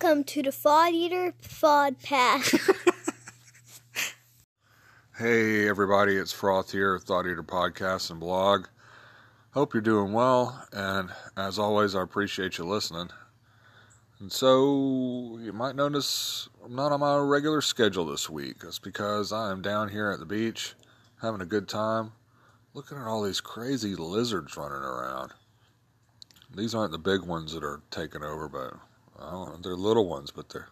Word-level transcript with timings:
Welcome 0.00 0.22
to 0.24 0.42
the 0.44 0.50
Fod 0.50 0.92
Eater 0.92 1.34
Fod 1.42 2.00
Pass. 2.04 2.54
hey, 5.18 5.68
everybody, 5.68 6.14
it's 6.14 6.32
Froth 6.32 6.70
here, 6.70 7.00
Thought 7.00 7.26
Eater 7.26 7.42
Podcast 7.42 8.08
and 8.12 8.20
blog. 8.20 8.66
Hope 9.50 9.74
you're 9.74 9.80
doing 9.80 10.12
well, 10.12 10.64
and 10.72 11.10
as 11.36 11.58
always, 11.58 11.96
I 11.96 12.02
appreciate 12.02 12.58
you 12.58 12.64
listening. 12.64 13.08
And 14.20 14.30
so, 14.30 15.36
you 15.42 15.52
might 15.52 15.74
notice 15.74 16.48
I'm 16.64 16.76
not 16.76 16.92
on 16.92 17.00
my 17.00 17.18
regular 17.18 17.60
schedule 17.60 18.06
this 18.06 18.30
week. 18.30 18.58
It's 18.62 18.78
because 18.78 19.32
I 19.32 19.50
am 19.50 19.62
down 19.62 19.88
here 19.88 20.12
at 20.12 20.20
the 20.20 20.26
beach 20.26 20.74
having 21.20 21.40
a 21.40 21.46
good 21.46 21.68
time 21.68 22.12
looking 22.72 22.98
at 22.98 23.08
all 23.08 23.24
these 23.24 23.40
crazy 23.40 23.96
lizards 23.96 24.56
running 24.56 24.78
around. 24.78 25.32
These 26.54 26.72
aren't 26.72 26.92
the 26.92 26.98
big 26.98 27.22
ones 27.22 27.52
that 27.52 27.64
are 27.64 27.82
taking 27.90 28.22
over, 28.22 28.48
but 28.48 28.74
know, 29.20 29.58
they're 29.62 29.74
little 29.76 30.08
ones, 30.08 30.30
but 30.30 30.48
they're. 30.48 30.68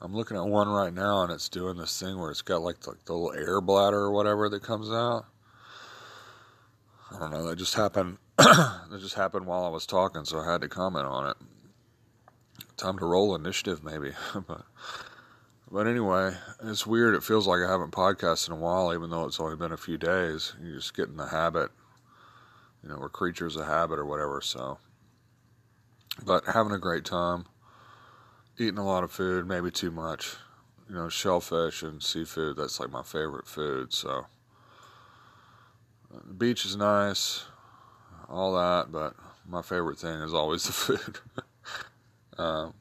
I'm 0.00 0.14
looking 0.14 0.36
at 0.36 0.44
one 0.44 0.68
right 0.68 0.92
now, 0.92 1.22
and 1.22 1.32
it's 1.32 1.48
doing 1.48 1.76
this 1.76 2.00
thing 2.00 2.18
where 2.18 2.32
it's 2.32 2.42
got 2.42 2.62
like 2.62 2.80
the, 2.80 2.94
the 3.04 3.12
little 3.12 3.32
air 3.32 3.60
bladder 3.60 3.98
or 3.98 4.10
whatever 4.10 4.48
that 4.48 4.62
comes 4.62 4.90
out. 4.90 5.26
I 7.14 7.20
don't 7.20 7.30
know. 7.30 7.46
That 7.46 7.56
just 7.56 7.74
happened. 7.74 8.18
that 8.36 8.98
just 9.00 9.14
happened 9.14 9.46
while 9.46 9.64
I 9.64 9.68
was 9.68 9.86
talking, 9.86 10.24
so 10.24 10.40
I 10.40 10.50
had 10.50 10.62
to 10.62 10.68
comment 10.68 11.06
on 11.06 11.30
it. 11.30 11.36
Time 12.76 12.98
to 12.98 13.06
roll 13.06 13.36
initiative, 13.36 13.84
maybe. 13.84 14.10
but 14.48 14.62
but 15.70 15.86
anyway, 15.86 16.34
it's 16.64 16.86
weird. 16.86 17.14
It 17.14 17.22
feels 17.22 17.46
like 17.46 17.60
I 17.66 17.70
haven't 17.70 17.92
podcasted 17.92 18.48
in 18.48 18.54
a 18.54 18.58
while, 18.58 18.92
even 18.92 19.08
though 19.08 19.24
it's 19.24 19.40
only 19.40 19.56
been 19.56 19.72
a 19.72 19.76
few 19.78 19.96
days. 19.96 20.54
You 20.62 20.74
just 20.74 20.94
get 20.94 21.08
in 21.08 21.16
the 21.16 21.28
habit. 21.28 21.70
You 22.82 22.88
know, 22.88 22.98
we're 22.98 23.08
creatures 23.08 23.56
of 23.56 23.66
habit 23.66 23.98
or 23.98 24.04
whatever. 24.04 24.40
So 24.42 24.78
but 26.24 26.44
having 26.46 26.72
a 26.72 26.78
great 26.78 27.04
time, 27.04 27.46
eating 28.58 28.78
a 28.78 28.84
lot 28.84 29.04
of 29.04 29.10
food, 29.10 29.46
maybe 29.46 29.70
too 29.70 29.90
much. 29.90 30.36
You 30.88 30.96
know, 30.96 31.08
shellfish 31.08 31.82
and 31.82 32.02
seafood, 32.02 32.56
that's 32.56 32.78
like 32.78 32.90
my 32.90 33.02
favorite 33.02 33.46
food. 33.46 33.92
So, 33.92 34.26
the 36.10 36.34
beach 36.34 36.66
is 36.66 36.76
nice, 36.76 37.44
all 38.28 38.54
that, 38.54 38.92
but 38.92 39.14
my 39.48 39.62
favorite 39.62 39.98
thing 39.98 40.20
is 40.20 40.34
always 40.34 40.64
the 40.66 40.72
food. 40.72 41.18
um, 42.38 42.74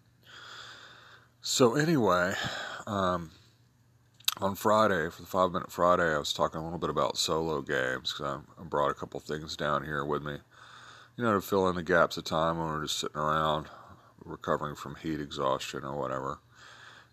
so, 1.42 1.76
anyway, 1.76 2.34
um, 2.86 3.32
on 4.42 4.56
Friday, 4.56 5.10
for 5.10 5.22
the 5.22 5.28
five 5.28 5.52
minute 5.52 5.72
Friday, 5.72 6.14
I 6.14 6.18
was 6.18 6.34
talking 6.34 6.60
a 6.60 6.64
little 6.64 6.80
bit 6.80 6.90
about 6.90 7.18
solo 7.18 7.62
games 7.62 8.12
because 8.12 8.42
I 8.60 8.64
brought 8.64 8.90
a 8.90 8.96
couple 8.96 9.20
things 9.20 9.56
down 9.56 9.86
here 9.86 10.04
with 10.04 10.24
me 10.24 10.38
you 11.18 11.24
know, 11.24 11.34
to 11.34 11.42
fill 11.42 11.68
in 11.70 11.76
the 11.76 11.84
gaps 11.84 12.18
of 12.18 12.24
time 12.24 12.58
when 12.58 12.68
we're 12.68 12.84
just 12.84 13.00
sitting 13.00 13.18
around 13.18 13.68
recovering 14.24 14.76
from 14.76 14.96
heat 14.96 15.20
exhaustion 15.20 15.84
or 15.84 15.98
whatever. 15.98 16.40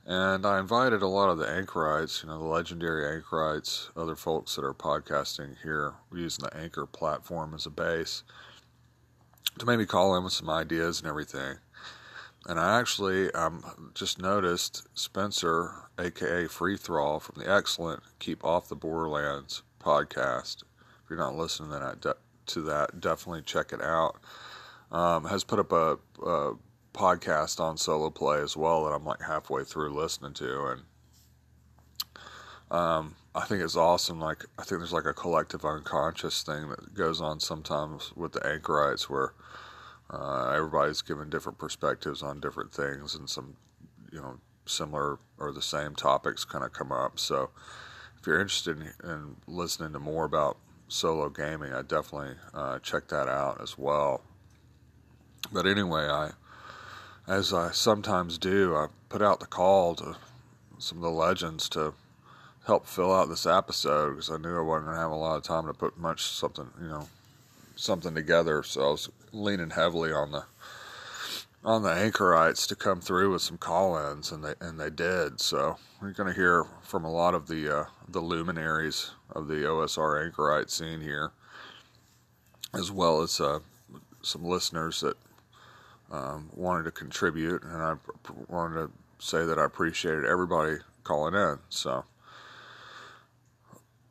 And 0.06 0.46
I 0.46 0.58
invited 0.58 1.02
a 1.02 1.06
lot 1.06 1.28
of 1.28 1.36
the 1.36 1.48
anchorites, 1.48 2.22
you 2.22 2.30
know, 2.30 2.38
the 2.38 2.44
legendary 2.44 3.14
anchorites, 3.14 3.90
other 3.94 4.16
folks 4.16 4.56
that 4.56 4.64
are 4.64 4.72
podcasting 4.72 5.56
here 5.62 5.94
using 6.10 6.44
the 6.44 6.56
Anchor 6.56 6.86
platform 6.86 7.52
as 7.54 7.66
a 7.66 7.70
base, 7.70 8.22
to 9.58 9.66
maybe 9.66 9.84
call 9.84 10.16
in 10.16 10.24
with 10.24 10.32
some 10.32 10.48
ideas 10.48 11.00
and 11.00 11.08
everything. 11.08 11.56
And 12.46 12.58
I 12.58 12.80
actually 12.80 13.30
um, 13.32 13.92
just 13.94 14.18
noticed 14.18 14.86
Spencer, 14.94 15.90
aka 15.98 16.46
Free 16.46 16.78
Thrall, 16.78 17.20
from 17.20 17.42
the 17.42 17.50
excellent 17.50 18.02
Keep 18.18 18.44
Off 18.44 18.68
the 18.68 18.76
Borderlands 18.76 19.62
podcast. 19.78 20.62
If 21.04 21.10
you're 21.10 21.18
not 21.18 21.36
listening 21.36 21.70
to 21.72 21.96
that, 22.00 22.16
to 22.48 22.62
that, 22.62 23.00
definitely 23.00 23.42
check 23.42 23.72
it 23.72 23.82
out. 23.82 24.16
Um, 24.90 25.24
has 25.24 25.44
put 25.44 25.58
up 25.58 25.72
a, 25.72 25.98
a, 26.24 26.54
podcast 26.94 27.60
on 27.60 27.76
solo 27.76 28.10
play 28.10 28.40
as 28.40 28.56
well 28.56 28.84
that 28.84 28.90
I'm 28.90 29.04
like 29.04 29.22
halfway 29.22 29.62
through 29.62 29.94
listening 29.94 30.32
to, 30.34 30.66
and 30.66 30.82
um, 32.70 33.14
I 33.34 33.44
think 33.44 33.62
it's 33.62 33.76
awesome. 33.76 34.18
Like 34.18 34.44
I 34.58 34.62
think 34.64 34.80
there's 34.80 34.92
like 34.92 35.04
a 35.04 35.12
collective 35.12 35.64
unconscious 35.64 36.42
thing 36.42 36.70
that 36.70 36.94
goes 36.94 37.20
on 37.20 37.38
sometimes 37.38 38.12
with 38.16 38.32
the 38.32 38.44
anchorites 38.44 39.08
where 39.08 39.34
uh, 40.10 40.50
everybody's 40.50 41.02
given 41.02 41.30
different 41.30 41.58
perspectives 41.58 42.22
on 42.22 42.40
different 42.40 42.72
things, 42.72 43.14
and 43.14 43.28
some 43.28 43.56
you 44.10 44.20
know 44.20 44.40
similar 44.66 45.18
or 45.38 45.52
the 45.52 45.62
same 45.62 45.94
topics 45.94 46.44
kind 46.44 46.64
of 46.64 46.72
come 46.72 46.92
up. 46.92 47.18
So 47.18 47.50
if 48.18 48.26
you're 48.26 48.40
interested 48.40 48.78
in, 48.78 49.08
in 49.08 49.36
listening 49.46 49.92
to 49.92 49.98
more 49.98 50.24
about 50.24 50.58
solo 50.88 51.28
gaming, 51.28 51.72
I 51.72 51.82
definitely 51.82 52.36
uh, 52.52 52.78
check 52.80 53.08
that 53.08 53.28
out 53.28 53.60
as 53.60 53.78
well. 53.78 54.22
But 55.52 55.66
anyway, 55.66 56.08
I, 56.08 56.30
as 57.26 57.52
I 57.52 57.70
sometimes 57.70 58.38
do, 58.38 58.74
I 58.74 58.88
put 59.08 59.22
out 59.22 59.40
the 59.40 59.46
call 59.46 59.94
to 59.96 60.16
some 60.78 60.98
of 60.98 61.04
the 61.04 61.10
legends 61.10 61.68
to 61.70 61.94
help 62.66 62.86
fill 62.86 63.12
out 63.12 63.28
this 63.28 63.46
episode 63.46 64.10
because 64.10 64.30
I 64.30 64.36
knew 64.36 64.56
I 64.56 64.60
wasn't 64.60 64.86
gonna 64.86 64.98
have 64.98 65.10
a 65.10 65.16
lot 65.16 65.36
of 65.36 65.42
time 65.42 65.66
to 65.66 65.74
put 65.74 65.98
much 65.98 66.22
something, 66.22 66.68
you 66.80 66.88
know, 66.88 67.08
something 67.76 68.14
together. 68.14 68.62
So 68.62 68.86
I 68.86 68.90
was 68.90 69.08
leaning 69.32 69.70
heavily 69.70 70.12
on 70.12 70.32
the 70.32 70.44
on 71.64 71.82
the 71.82 71.90
anchorites 71.90 72.66
to 72.68 72.76
come 72.76 73.00
through 73.00 73.32
with 73.32 73.42
some 73.42 73.58
call-ins, 73.58 74.30
and 74.32 74.44
they 74.44 74.54
and 74.60 74.78
they 74.78 74.90
did. 74.90 75.40
So 75.40 75.76
we're 76.00 76.12
going 76.12 76.32
to 76.32 76.38
hear 76.38 76.64
from 76.82 77.04
a 77.04 77.10
lot 77.10 77.34
of 77.34 77.48
the 77.48 77.80
uh, 77.80 77.84
the 78.08 78.20
luminaries 78.20 79.10
of 79.30 79.48
the 79.48 79.64
OSR 79.64 80.24
anchorite 80.24 80.70
scene 80.70 81.00
here, 81.00 81.32
as 82.74 82.90
well 82.90 83.22
as 83.22 83.40
uh, 83.40 83.58
some 84.22 84.44
listeners 84.44 85.00
that 85.00 85.16
um, 86.10 86.48
wanted 86.54 86.84
to 86.84 86.90
contribute, 86.90 87.62
and 87.62 87.82
I 87.82 87.94
wanted 88.48 88.86
to 88.86 88.90
say 89.18 89.44
that 89.44 89.58
I 89.58 89.64
appreciated 89.64 90.24
everybody 90.24 90.76
calling 91.04 91.34
in. 91.34 91.58
So 91.68 92.04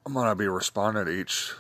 I'm 0.06 0.14
going 0.14 0.28
to 0.28 0.36
be 0.36 0.48
responding 0.48 1.06
to 1.06 1.12
each 1.12 1.54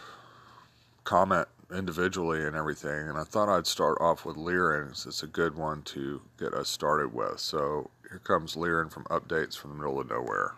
comment 1.04 1.48
individually 1.76 2.46
and 2.46 2.56
everything. 2.56 3.10
And 3.10 3.18
I 3.18 3.24
thought 3.24 3.50
I'd 3.50 3.68
start 3.68 3.98
off 4.00 4.26
with 4.26 4.36
Liren. 4.38 4.92
It's 5.06 5.24
a 5.24 5.28
good 5.28 5.56
one 5.56 5.82
to 5.84 6.22
get 6.40 6.54
us 6.54 6.70
started 6.70 7.14
with. 7.14 7.40
So 7.40 7.90
here 8.10 8.20
comes 8.20 8.56
Liren 8.56 8.92
from 8.92 9.04
Updates 9.06 9.58
from 9.58 9.72
the 9.72 9.78
Middle 9.78 10.00
of 10.00 10.10
Nowhere. 10.10 10.54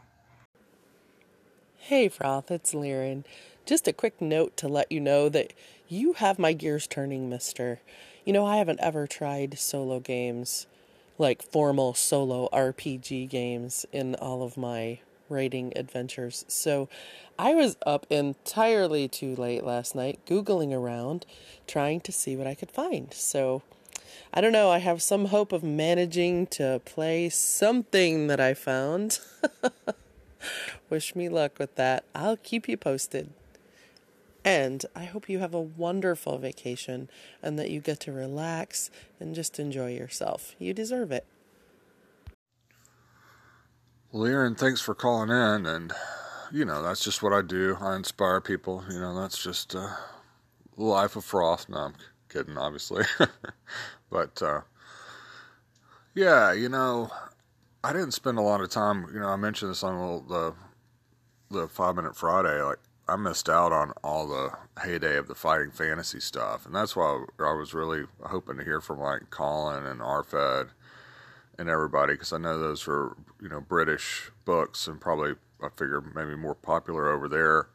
Hey, 1.77 2.09
Froth, 2.09 2.51
it's 2.51 2.73
Liren. 2.73 3.23
Just 3.65 3.87
a 3.87 3.93
quick 3.93 4.21
note 4.21 4.57
to 4.57 4.67
let 4.67 4.91
you 4.91 4.99
know 4.99 5.29
that 5.29 5.53
you 5.87 6.13
have 6.13 6.37
my 6.37 6.53
gears 6.53 6.85
turning, 6.85 7.29
mister. 7.29 7.79
You 8.25 8.33
know, 8.33 8.45
I 8.45 8.57
haven't 8.57 8.79
ever 8.79 9.07
tried 9.07 9.57
solo 9.57 9.99
games, 9.99 10.67
like 11.17 11.41
formal 11.41 11.93
solo 11.93 12.49
RPG 12.53 13.29
games, 13.29 13.85
in 13.91 14.15
all 14.15 14.43
of 14.43 14.57
my 14.57 14.99
writing 15.29 15.73
adventures. 15.75 16.45
So 16.47 16.89
I 17.37 17.53
was 17.53 17.77
up 17.85 18.05
entirely 18.09 19.07
too 19.07 19.35
late 19.35 19.63
last 19.63 19.95
night, 19.95 20.19
Googling 20.25 20.73
around, 20.73 21.25
trying 21.67 22.01
to 22.01 22.11
see 22.11 22.35
what 22.35 22.47
I 22.47 22.55
could 22.55 22.71
find. 22.71 23.13
So 23.13 23.61
I 24.33 24.41
don't 24.41 24.51
know, 24.51 24.69
I 24.69 24.79
have 24.79 25.01
some 25.01 25.25
hope 25.25 25.51
of 25.51 25.63
managing 25.63 26.47
to 26.47 26.81
play 26.85 27.29
something 27.29 28.27
that 28.27 28.39
I 28.39 28.53
found. 28.53 29.19
Wish 30.89 31.15
me 31.15 31.29
luck 31.29 31.57
with 31.57 31.75
that. 31.75 32.03
I'll 32.13 32.37
keep 32.37 32.67
you 32.67 32.77
posted. 32.77 33.31
And 34.45 34.85
I 34.95 35.05
hope 35.05 35.29
you 35.29 35.39
have 35.39 35.53
a 35.53 35.61
wonderful 35.61 36.37
vacation 36.37 37.09
and 37.43 37.59
that 37.59 37.69
you 37.71 37.81
get 37.81 37.99
to 38.01 38.11
relax 38.11 38.89
and 39.19 39.35
just 39.35 39.59
enjoy 39.59 39.93
yourself. 39.93 40.55
You 40.59 40.73
deserve 40.73 41.11
it. 41.11 41.25
Well, 44.11 44.25
Aaron, 44.25 44.55
thanks 44.55 44.81
for 44.81 44.95
calling 44.95 45.29
in. 45.29 45.65
And, 45.67 45.93
you 46.51 46.65
know, 46.65 46.81
that's 46.81 47.03
just 47.03 47.21
what 47.21 47.33
I 47.33 47.41
do. 47.43 47.77
I 47.79 47.95
inspire 47.95 48.41
people. 48.41 48.83
You 48.89 48.99
know, 48.99 49.19
that's 49.19 49.41
just 49.41 49.75
uh, 49.75 49.89
life 50.75 51.15
of 51.15 51.23
froth. 51.25 51.69
No, 51.69 51.77
I'm 51.77 51.93
kidding, 52.27 52.57
obviously. 52.57 53.05
but, 54.09 54.41
uh, 54.41 54.61
yeah, 56.15 56.51
you 56.53 56.69
know, 56.69 57.11
I 57.83 57.93
didn't 57.93 58.11
spend 58.11 58.39
a 58.39 58.41
lot 58.41 58.61
of 58.61 58.69
time. 58.69 59.05
You 59.13 59.19
know, 59.19 59.27
I 59.29 59.35
mentioned 59.35 59.71
this 59.71 59.83
on 59.83 60.27
the 60.27 60.53
the 61.51 61.67
Five 61.67 61.95
Minute 61.95 62.15
Friday. 62.15 62.61
Like, 62.61 62.79
I 63.07 63.15
missed 63.15 63.49
out 63.49 63.71
on 63.71 63.91
all 64.03 64.27
the 64.27 64.51
heyday 64.83 65.17
of 65.17 65.27
the 65.27 65.35
fighting 65.35 65.71
fantasy 65.71 66.19
stuff, 66.19 66.65
and 66.65 66.75
that's 66.75 66.95
why 66.95 67.25
I 67.39 67.53
was 67.53 67.73
really 67.73 68.05
hoping 68.21 68.57
to 68.57 68.63
hear 68.63 68.81
from 68.81 68.99
like 68.99 69.29
Colin 69.29 69.85
and 69.85 69.99
Arfed 69.99 70.69
and 71.59 71.69
everybody 71.69 72.13
because 72.13 72.31
I 72.31 72.37
know 72.37 72.57
those 72.57 72.87
were 72.87 73.17
you 73.41 73.49
know 73.49 73.59
British 73.59 74.31
books 74.45 74.87
and 74.87 74.99
probably 74.99 75.33
I 75.61 75.67
figure 75.69 76.01
maybe 76.15 76.35
more 76.35 76.55
popular 76.55 77.09
over 77.09 77.27
there, 77.27 77.67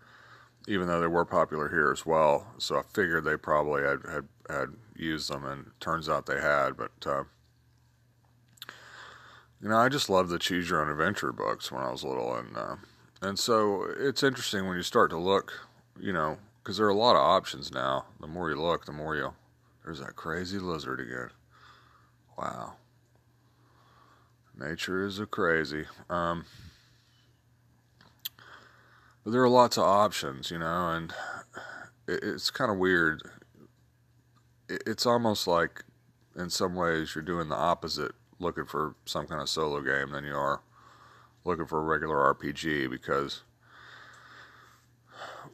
even 0.66 0.88
though 0.88 1.00
they 1.00 1.06
were 1.06 1.26
popular 1.26 1.68
here 1.68 1.92
as 1.92 2.06
well. 2.06 2.46
So 2.58 2.78
I 2.78 2.82
figured 2.94 3.24
they 3.24 3.36
probably 3.36 3.82
had 3.82 4.00
had, 4.10 4.28
had 4.48 4.68
used 4.96 5.30
them, 5.30 5.44
and 5.44 5.70
turns 5.80 6.08
out 6.08 6.24
they 6.26 6.40
had. 6.40 6.76
But 6.76 6.92
uh, 7.06 7.24
you 9.60 9.68
know, 9.68 9.76
I 9.76 9.90
just 9.90 10.08
loved 10.08 10.30
the 10.30 10.38
choose 10.38 10.70
your 10.70 10.80
own 10.80 10.90
adventure 10.90 11.32
books 11.32 11.70
when 11.70 11.82
I 11.82 11.90
was 11.90 12.02
little, 12.02 12.34
and 12.34 12.56
uh, 12.56 12.76
and 13.20 13.38
so 13.38 13.86
it's 13.98 14.22
interesting 14.22 14.66
when 14.66 14.76
you 14.76 14.82
start 14.82 15.10
to 15.10 15.18
look, 15.18 15.52
you 16.00 16.12
know, 16.12 16.38
because 16.62 16.78
there 16.78 16.86
are 16.86 16.90
a 16.90 16.94
lot 16.94 17.16
of 17.16 17.22
options 17.22 17.70
now. 17.70 18.06
The 18.18 18.26
more 18.26 18.48
you 18.48 18.56
look, 18.56 18.86
the 18.86 18.92
more 18.92 19.14
you 19.14 19.34
there's 19.84 20.00
that 20.00 20.16
crazy 20.16 20.58
lizard 20.58 21.00
again. 21.00 21.28
Wow. 22.38 22.76
Nature 24.58 25.04
is 25.04 25.18
a 25.18 25.26
crazy. 25.26 25.84
Um, 26.08 26.44
but 29.22 29.32
there 29.32 29.42
are 29.42 29.48
lots 29.48 29.76
of 29.76 29.84
options, 29.84 30.50
you 30.50 30.58
know, 30.58 30.90
and 30.90 31.12
it, 32.06 32.20
it's 32.22 32.50
kind 32.50 32.70
of 32.70 32.78
weird. 32.78 33.22
It, 34.68 34.82
it's 34.86 35.06
almost 35.06 35.46
like, 35.46 35.84
in 36.36 36.50
some 36.50 36.74
ways, 36.74 37.14
you're 37.14 37.22
doing 37.22 37.48
the 37.48 37.56
opposite, 37.56 38.12
looking 38.38 38.66
for 38.66 38.96
some 39.04 39.26
kind 39.26 39.40
of 39.40 39.48
solo 39.48 39.80
game 39.80 40.10
than 40.10 40.24
you 40.24 40.34
are 40.34 40.60
looking 41.44 41.66
for 41.66 41.80
a 41.80 41.84
regular 41.84 42.34
RPG 42.34 42.90
because 42.90 43.42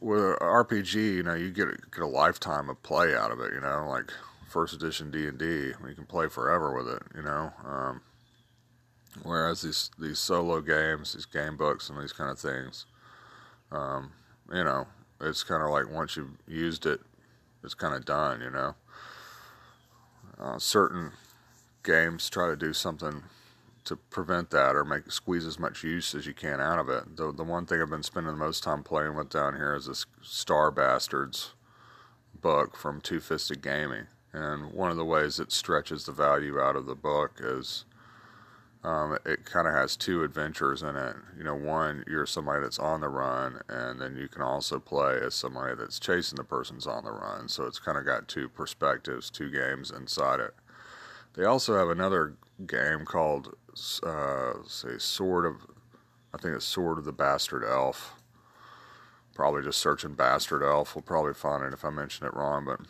with 0.01 0.21
an 0.21 0.37
RPG, 0.41 0.95
you 0.95 1.23
know, 1.23 1.35
you 1.35 1.51
get 1.51 1.69
a, 1.69 1.77
get 1.93 2.03
a 2.03 2.07
lifetime 2.07 2.71
of 2.71 2.83
play 2.83 3.15
out 3.15 3.31
of 3.31 3.41
it. 3.41 3.53
You 3.53 3.61
know, 3.61 3.87
like 3.89 4.13
first 4.49 4.73
edition 4.73 5.11
D 5.11 5.27
and 5.27 5.39
D, 5.39 5.47
you 5.47 5.95
can 5.95 6.07
play 6.07 6.29
forever 6.29 6.75
with 6.75 6.89
it. 6.89 7.03
You 7.15 7.23
know, 7.23 7.53
um, 7.67 8.01
whereas 9.23 9.63
these 9.63 9.91
these 9.99 10.19
solo 10.19 10.61
games, 10.61 11.15
these 11.15 11.27
game 11.27 11.57
books, 11.57 11.89
and 11.89 12.01
these 12.01 12.13
kind 12.13 12.31
of 12.31 12.39
things, 12.39 12.87
um, 13.73 14.13
you 14.53 14.65
know, 14.65 14.87
it's 15.21 15.43
kind 15.43 15.63
of 15.63 15.71
like 15.71 15.91
once 15.91 16.17
you've 16.17 16.37
used 16.47 16.87
it, 16.87 17.01
it's 17.63 17.75
kind 17.75 17.95
of 17.95 18.05
done. 18.05 18.41
You 18.41 18.51
know, 18.51 18.75
uh, 20.39 20.59
certain 20.59 21.13
games 21.83 22.29
try 22.31 22.49
to 22.49 22.57
do 22.57 22.73
something 22.73 23.23
to 23.85 23.97
prevent 23.97 24.51
that 24.51 24.77
or 24.77 24.85
make 24.85 25.11
squeeze 25.11 25.47
as 25.47 25.59
much 25.59 25.83
use 25.83 26.15
as 26.15 26.27
you 26.27 26.35
can 26.35 26.61
out 26.61 26.79
of 26.79 26.89
it. 26.89 27.17
The 27.17 27.33
the 27.33 27.45
one 27.45 27.67
thing 27.67 27.81
I've 27.81 27.91
been 27.91 28.03
spending 28.03 28.33
the 28.33 28.39
most 28.39 28.63
time 28.63 28.83
playing 28.83 29.15
with 29.17 29.31
down 29.31 29.57
here 29.57 29.75
is 29.75 29.87
this 29.87 30.07
Star 30.23 30.71
Bastards 30.71 31.55
book 32.41 32.77
from 32.77 33.01
Two 33.01 33.21
Fisted 33.21 33.63
Gaming, 33.63 34.07
and 34.33 34.73
one 34.73 34.91
of 34.91 34.97
the 34.97 35.05
ways 35.05 35.39
it 35.39 35.53
stretches 35.53 36.07
the 36.07 36.13
value 36.13 36.61
out 36.61 36.77
of 36.77 36.87
the 36.87 36.95
book 36.95 37.41
is. 37.41 37.85
Um, 38.83 39.19
it 39.27 39.45
kind 39.45 39.69
of 39.69 39.75
has 39.75 39.95
two 39.95 40.23
adventures 40.25 40.83
in 40.83 40.97
it. 40.97 41.17
You 41.37 41.45
know, 41.45 41.55
one, 41.55 42.03
you're 42.07 42.25
somebody 42.25 42.63
that's 42.63 42.79
on 42.79 43.03
the 43.03 43.09
run, 43.09 43.61
and 43.69 44.01
then 44.01 44.17
you 44.17 44.27
can 44.27 44.41
also 44.41 44.79
play 44.79 45.19
as 45.23 45.35
somebody 45.35 45.75
that's 45.75 45.99
chasing 45.99 46.37
the 46.37 46.45
person's 46.45 46.87
on 46.87 47.05
the 47.05 47.13
run. 47.13 47.49
So 47.49 47.65
it's 47.65 47.79
kind 47.79 47.99
of 47.99 48.07
got 48.07 48.27
two 48.27 48.49
perspectives, 48.49 49.29
two 49.29 49.51
games 49.51 49.91
inside 49.91 50.41
it. 50.41 50.55
They 51.35 51.45
also 51.45 51.77
have 51.77 51.91
another 51.91 52.35
game 52.67 53.05
called 53.05 53.55
uh, 54.03 54.55
say 54.67 54.99
Sword 54.99 55.47
of, 55.47 55.67
I 56.35 56.39
think 56.39 56.57
it's 56.57 56.65
Sword 56.65 56.99
of 56.99 57.05
the 57.05 57.13
Bastard 57.13 57.65
Elf. 57.65 58.15
Probably 59.35 59.63
just 59.63 59.79
searching 59.79 60.15
Bastard 60.15 60.63
Elf. 60.63 60.95
We'll 60.95 61.03
probably 61.03 61.35
find 61.35 61.65
it 61.65 61.73
if 61.73 61.85
I 61.85 61.91
mention 61.91 62.27
it 62.27 62.35
wrong, 62.35 62.65
but 62.65 62.81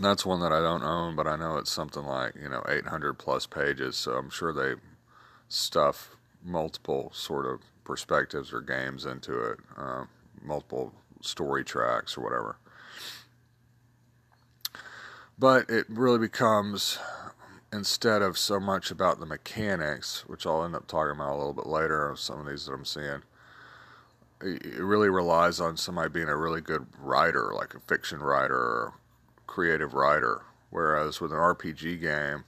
that's 0.00 0.24
one 0.24 0.40
that 0.40 0.52
I 0.52 0.60
don't 0.60 0.82
own, 0.82 1.16
but 1.16 1.26
I 1.26 1.36
know 1.36 1.58
it's 1.58 1.70
something 1.70 2.04
like 2.04 2.34
you 2.40 2.48
know 2.48 2.62
800 2.68 3.14
plus 3.14 3.46
pages, 3.46 3.96
so 3.96 4.12
I'm 4.12 4.30
sure 4.30 4.52
they 4.52 4.80
stuff 5.48 6.16
multiple 6.42 7.10
sort 7.14 7.46
of 7.46 7.60
perspectives 7.84 8.52
or 8.52 8.60
games 8.60 9.04
into 9.04 9.38
it, 9.38 9.58
uh, 9.76 10.04
multiple 10.42 10.92
story 11.20 11.64
tracks 11.64 12.16
or 12.16 12.22
whatever. 12.22 12.56
But 15.38 15.68
it 15.68 15.86
really 15.88 16.18
becomes 16.18 16.98
instead 17.72 18.22
of 18.22 18.38
so 18.38 18.60
much 18.60 18.90
about 18.90 19.18
the 19.18 19.26
mechanics, 19.26 20.24
which 20.26 20.46
I'll 20.46 20.64
end 20.64 20.74
up 20.74 20.86
talking 20.86 21.16
about 21.16 21.34
a 21.34 21.38
little 21.38 21.52
bit 21.52 21.66
later 21.66 22.14
some 22.16 22.40
of 22.40 22.46
these 22.46 22.66
that 22.66 22.72
I'm 22.72 22.84
seeing, 22.84 23.22
it 24.42 24.78
really 24.78 25.08
relies 25.08 25.60
on 25.60 25.76
somebody 25.76 26.10
being 26.10 26.28
a 26.28 26.36
really 26.36 26.60
good 26.60 26.86
writer, 27.00 27.52
like 27.54 27.74
a 27.74 27.80
fiction 27.80 28.20
writer 28.20 28.54
or 28.54 28.94
creative 29.52 29.92
writer. 29.92 30.40
Whereas 30.70 31.20
with 31.20 31.30
an 31.30 31.38
RPG 31.38 32.00
game, 32.00 32.44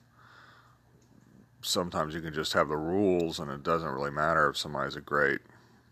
sometimes 1.60 2.14
you 2.14 2.22
can 2.22 2.32
just 2.32 2.54
have 2.54 2.68
the 2.68 2.78
rules 2.78 3.38
and 3.38 3.50
it 3.50 3.62
doesn't 3.62 3.92
really 3.92 4.10
matter 4.10 4.48
if 4.48 4.56
somebody's 4.56 4.96
a 4.96 5.02
great 5.02 5.40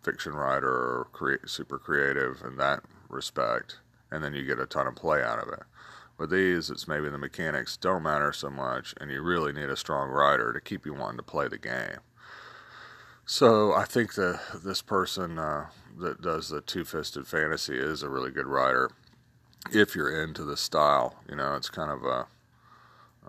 fiction 0.03 0.33
writer 0.33 0.71
or 0.71 1.09
create, 1.13 1.47
super 1.47 1.79
creative 1.79 2.43
in 2.43 2.57
that 2.57 2.83
respect, 3.11 3.81
and 4.11 4.25
then 4.25 4.33
you 4.33 4.47
get 4.47 4.59
a 4.59 4.65
ton 4.65 4.87
of 4.87 4.97
play 4.97 5.23
out 5.23 5.39
of 5.39 5.49
it. 5.49 5.65
With 6.17 6.31
these, 6.31 6.71
it's 6.71 6.89
maybe 6.89 7.11
the 7.11 7.19
mechanics 7.19 7.77
don't 7.77 8.03
matter 8.03 8.33
so 8.33 8.49
much, 8.49 8.95
and 8.99 9.11
you 9.11 9.21
really 9.21 9.53
need 9.53 9.69
a 9.69 9.77
strong 9.77 10.09
writer 10.09 10.51
to 10.55 10.61
keep 10.63 10.87
you 10.87 10.95
wanting 10.95 11.19
to 11.19 11.23
play 11.23 11.47
the 11.47 11.59
game. 11.59 12.01
So 13.27 13.75
I 13.75 13.85
think 13.85 14.15
that 14.15 14.41
this 14.65 14.81
person 14.81 15.39
uh, 15.39 15.67
that 15.99 16.23
does 16.23 16.49
the 16.49 16.63
Two 16.63 16.85
Fisted 16.85 17.27
Fantasy 17.27 17.77
is 17.77 18.03
a 18.03 18.09
really 18.09 18.31
good 18.31 18.47
writer. 18.47 18.91
If 19.71 19.95
you're 19.95 20.23
into 20.23 20.45
the 20.45 20.57
style, 20.57 21.17
you 21.29 21.37
know, 21.37 21.55
it's 21.55 21.71
kind 21.71 21.91
of 21.91 22.05
a 22.05 22.27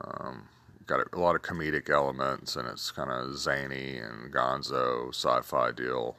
um, 0.02 0.50
got 0.88 1.00
a, 1.00 1.06
a 1.14 1.20
lot 1.20 1.36
of 1.36 1.42
comedic 1.42 1.90
elements, 1.90 2.56
and 2.56 2.68
it's 2.68 2.92
kind 2.92 3.12
of 3.12 3.38
zany 3.38 3.98
and 3.98 4.34
gonzo 4.34 5.10
sci-fi 5.10 5.72
deal. 5.72 6.18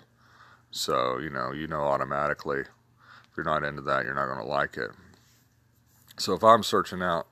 So 0.71 1.19
you 1.19 1.31
know, 1.31 1.53
you 1.53 1.67
know 1.67 1.83
automatically 1.83 2.65
if 3.35 3.39
you're 3.39 3.53
not 3.53 3.65
into 3.65 3.83
that, 3.83 4.05
you're 4.05 4.15
not 4.15 4.27
going 4.27 4.39
to 4.39 4.47
like 4.47 4.77
it. 4.77 4.93
So 6.19 6.35
if 6.35 6.45
I'm 6.45 6.63
searching 6.63 7.03
out 7.03 7.27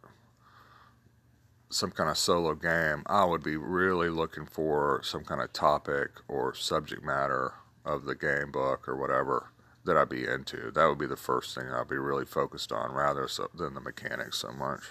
some 1.70 1.92
kind 1.92 2.10
of 2.10 2.18
solo 2.18 2.56
game, 2.56 3.04
I 3.06 3.24
would 3.24 3.44
be 3.44 3.56
really 3.56 4.08
looking 4.08 4.44
for 4.44 5.00
some 5.04 5.22
kind 5.22 5.40
of 5.40 5.52
topic 5.52 6.10
or 6.26 6.56
subject 6.56 7.04
matter 7.04 7.52
of 7.84 8.04
the 8.04 8.16
game 8.16 8.50
book 8.50 8.88
or 8.88 8.96
whatever 8.96 9.51
that 9.84 9.96
I'd 9.96 10.08
be 10.08 10.26
into. 10.26 10.70
That 10.70 10.86
would 10.86 10.98
be 10.98 11.06
the 11.06 11.16
first 11.16 11.54
thing 11.54 11.66
I'd 11.68 11.88
be 11.88 11.96
really 11.96 12.24
focused 12.24 12.72
on 12.72 12.92
rather 12.92 13.28
so, 13.28 13.48
than 13.54 13.74
the 13.74 13.80
mechanics 13.80 14.38
so 14.38 14.52
much. 14.52 14.82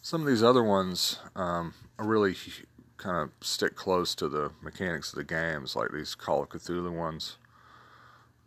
Some 0.00 0.22
of 0.22 0.26
these 0.26 0.42
other 0.42 0.62
ones 0.62 1.18
um, 1.36 1.74
really 1.98 2.34
kind 2.96 3.16
of 3.16 3.30
stick 3.40 3.76
close 3.76 4.14
to 4.16 4.28
the 4.28 4.50
mechanics 4.62 5.10
of 5.12 5.16
the 5.16 5.24
games, 5.24 5.76
like 5.76 5.90
these 5.92 6.14
Call 6.14 6.42
of 6.42 6.48
Cthulhu 6.48 6.92
ones. 6.92 7.36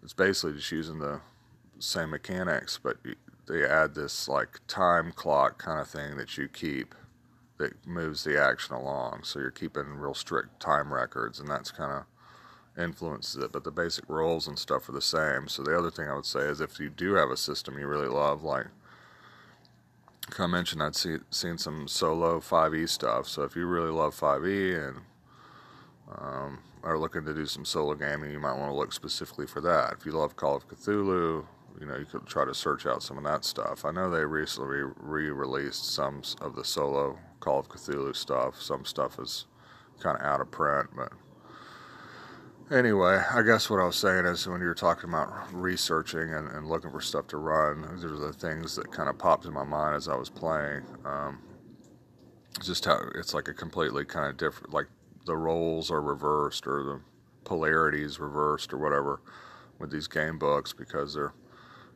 It's 0.03 0.13
basically 0.13 0.53
just 0.53 0.71
using 0.71 0.99
the 0.99 1.21
same 1.79 2.11
mechanics, 2.11 2.79
but 2.81 2.97
they 3.47 3.65
add 3.65 3.95
this 3.95 4.27
like 4.27 4.59
time 4.67 5.11
clock 5.11 5.61
kind 5.61 5.79
of 5.79 5.87
thing 5.87 6.17
that 6.17 6.37
you 6.37 6.47
keep 6.47 6.95
that 7.57 7.85
moves 7.85 8.23
the 8.23 8.41
action 8.41 8.75
along. 8.75 9.23
So 9.23 9.39
you're 9.39 9.51
keeping 9.51 9.85
real 9.85 10.13
strict 10.13 10.59
time 10.59 10.93
records, 10.93 11.39
and 11.39 11.47
that's 11.49 11.71
kind 11.71 11.91
of 11.91 12.05
influences 12.77 13.43
it. 13.43 13.51
But 13.51 13.63
the 13.63 13.71
basic 13.71 14.09
rules 14.09 14.47
and 14.47 14.57
stuff 14.57 14.89
are 14.89 14.93
the 14.93 15.01
same. 15.01 15.47
So 15.47 15.63
the 15.63 15.77
other 15.77 15.91
thing 15.91 16.07
I 16.09 16.15
would 16.15 16.25
say 16.25 16.41
is 16.41 16.61
if 16.61 16.79
you 16.79 16.89
do 16.89 17.13
have 17.13 17.29
a 17.29 17.37
system 17.37 17.77
you 17.79 17.87
really 17.87 18.07
love, 18.07 18.43
like 18.43 18.67
I 20.39 20.47
mentioned, 20.47 20.81
I'd 20.81 20.95
see, 20.95 21.17
seen 21.29 21.57
some 21.57 21.87
solo 21.87 22.39
5e 22.39 22.89
stuff. 22.89 23.27
So 23.27 23.43
if 23.43 23.55
you 23.55 23.65
really 23.65 23.91
love 23.91 24.15
5e 24.15 24.89
and 24.89 24.97
um, 26.17 26.59
are 26.83 26.97
looking 26.97 27.25
to 27.25 27.33
do 27.33 27.45
some 27.45 27.65
solo 27.65 27.95
gaming, 27.95 28.31
you 28.31 28.39
might 28.39 28.57
want 28.57 28.71
to 28.71 28.75
look 28.75 28.93
specifically 28.93 29.47
for 29.47 29.61
that. 29.61 29.93
If 29.93 30.05
you 30.05 30.11
love 30.11 30.35
Call 30.35 30.55
of 30.55 30.67
Cthulhu, 30.67 31.45
you 31.79 31.85
know, 31.85 31.97
you 31.97 32.05
could 32.05 32.25
try 32.25 32.45
to 32.45 32.53
search 32.53 32.85
out 32.85 33.03
some 33.03 33.17
of 33.17 33.23
that 33.25 33.43
stuff. 33.43 33.85
I 33.85 33.91
know 33.91 34.09
they 34.09 34.25
recently 34.25 34.83
re-released 34.97 35.93
some 35.93 36.21
of 36.41 36.55
the 36.55 36.63
solo 36.63 37.17
Call 37.39 37.59
of 37.59 37.69
Cthulhu 37.69 38.15
stuff. 38.15 38.61
Some 38.61 38.85
stuff 38.85 39.19
is 39.19 39.45
kind 39.99 40.17
of 40.17 40.23
out 40.23 40.41
of 40.41 40.51
print, 40.51 40.89
but 40.95 41.11
anyway, 42.71 43.21
I 43.33 43.41
guess 43.41 43.69
what 43.69 43.79
I 43.79 43.85
was 43.85 43.95
saying 43.95 44.25
is 44.25 44.47
when 44.47 44.61
you 44.61 44.67
were 44.67 44.73
talking 44.75 45.09
about 45.09 45.53
researching 45.53 46.33
and, 46.33 46.49
and 46.49 46.67
looking 46.67 46.91
for 46.91 47.01
stuff 47.01 47.27
to 47.27 47.37
run, 47.37 47.87
these 47.93 48.03
are 48.03 48.17
the 48.17 48.33
things 48.33 48.75
that 48.75 48.91
kind 48.91 49.09
of 49.09 49.17
popped 49.17 49.45
in 49.45 49.53
my 49.53 49.63
mind 49.63 49.95
as 49.95 50.07
I 50.07 50.15
was 50.15 50.29
playing. 50.29 50.83
Um, 51.05 51.39
just 52.63 52.85
how 52.85 52.99
it's 53.15 53.33
like 53.33 53.47
a 53.47 53.53
completely 53.53 54.05
kind 54.05 54.29
of 54.29 54.37
different, 54.37 54.73
like 54.73 54.87
the 55.25 55.35
roles 55.35 55.91
are 55.91 56.01
reversed 56.01 56.65
or 56.67 56.83
the 56.83 57.01
polarities 57.43 58.19
reversed 58.19 58.73
or 58.73 58.77
whatever 58.77 59.21
with 59.79 59.91
these 59.91 60.07
game 60.07 60.39
books 60.39 60.73
because 60.73 61.13
they're 61.13 61.33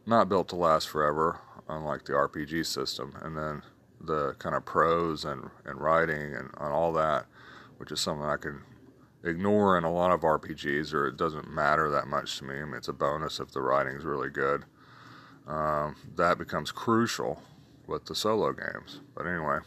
not 0.06 0.30
built 0.30 0.50
to 0.50 0.56
last 0.56 0.90
forever, 0.90 1.40
unlike 1.70 2.04
the 2.06 2.14
RPG 2.14 2.66
system. 2.66 3.14
And 3.22 3.38
then 3.38 3.62
the 4.02 4.34
kind 4.40 4.56
of 4.56 4.66
prose 4.66 5.26
and, 5.26 5.50
and 5.66 5.80
writing 5.80 6.34
and, 6.36 6.50
and 6.60 6.74
all 6.74 6.92
that, 6.94 7.26
which 7.78 7.92
is 7.92 8.00
something 8.00 8.26
I 8.26 8.38
can 8.38 8.62
ignore 9.24 9.78
in 9.78 9.84
a 9.84 9.92
lot 9.92 10.12
of 10.12 10.22
RPGs, 10.22 10.94
or 10.94 11.08
it 11.08 11.18
doesn't 11.18 11.50
matter 11.50 11.90
that 11.92 12.08
much 12.08 12.38
to 12.38 12.46
me. 12.46 12.56
I 12.56 12.66
mean, 12.66 12.76
it's 12.76 12.88
a 12.88 12.94
bonus 12.94 13.40
if 13.40 13.52
the 13.52 13.62
writing's 13.62 14.06
really 14.06 14.30
good. 14.30 14.66
Um, 15.48 15.96
that 16.16 16.38
becomes 16.38 16.72
crucial 16.72 17.42
with 17.88 18.06
the 18.06 18.16
solo 18.16 18.54
games. 18.54 19.02
But 19.16 19.26
anyway, 19.26 19.60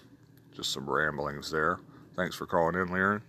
just 0.55 0.73
some 0.73 0.89
ramblings 0.89 1.51
there. 1.51 1.81
Thanks 2.17 2.37
for 2.37 2.47
calling 2.47 2.77
in, 2.77 2.89
Liren. 2.89 3.23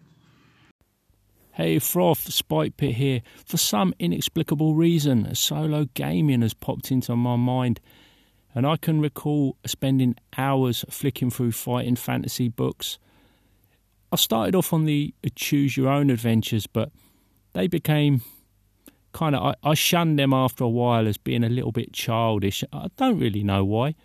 Hey, 1.52 1.78
Froth, 1.78 2.32
Spike 2.32 2.78
Pit 2.78 2.96
here. 2.96 3.22
For 3.46 3.58
some 3.58 3.94
inexplicable 4.00 4.74
reason, 4.74 5.36
solo 5.36 5.86
gaming 5.94 6.42
has 6.42 6.54
popped 6.54 6.92
into 6.92 7.16
my 7.16 7.36
mind, 7.36 7.80
and 8.56 8.66
I 8.66 8.76
can 8.76 9.00
recall 9.00 9.58
spending 9.66 10.16
hours 10.36 10.84
flicking 10.90 11.30
through 11.30 11.52
fighting 11.52 11.96
fantasy 11.96 12.50
books. 12.50 12.98
I 14.14 14.16
started 14.16 14.54
off 14.54 14.72
on 14.74 14.86
the 14.86 15.12
choose 15.36 15.76
your 15.76 15.90
own 15.90 16.12
adventures, 16.12 16.68
but 16.68 16.92
they 17.54 17.66
became 17.66 18.22
kind 19.12 19.36
of. 19.36 19.42
I, 19.42 19.72
I 19.72 19.74
shunned 19.74 20.20
them 20.20 20.34
after 20.34 20.64
a 20.64 20.70
while 20.70 21.08
as 21.08 21.18
being 21.18 21.44
a 21.44 21.50
little 21.50 21.72
bit 21.72 21.94
childish. 21.94 22.64
I 22.72 22.90
don't 22.96 23.18
really 23.18 23.42
know 23.42 23.66
why, 23.66 23.96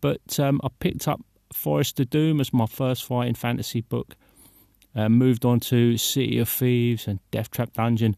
but 0.00 0.38
um, 0.38 0.60
I 0.62 0.68
picked 0.78 1.08
up 1.08 1.20
Forest 1.52 1.98
of 1.98 2.08
Doom 2.10 2.40
as 2.40 2.52
my 2.52 2.66
first 2.66 3.02
fighting 3.02 3.34
fantasy 3.34 3.80
book 3.80 4.14
uh, 4.94 5.08
moved 5.08 5.44
on 5.44 5.58
to 5.58 5.96
City 5.96 6.38
of 6.38 6.48
Thieves 6.48 7.08
and 7.08 7.18
Death 7.32 7.50
Trap 7.50 7.72
Dungeon, 7.72 8.14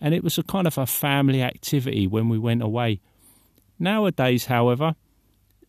and 0.00 0.14
it 0.14 0.22
was 0.22 0.38
a 0.38 0.44
kind 0.44 0.68
of 0.68 0.78
a 0.78 0.86
family 0.86 1.42
activity 1.42 2.06
when 2.06 2.28
we 2.28 2.38
went 2.38 2.62
away. 2.62 3.00
Nowadays, 3.80 4.46
however, 4.46 4.94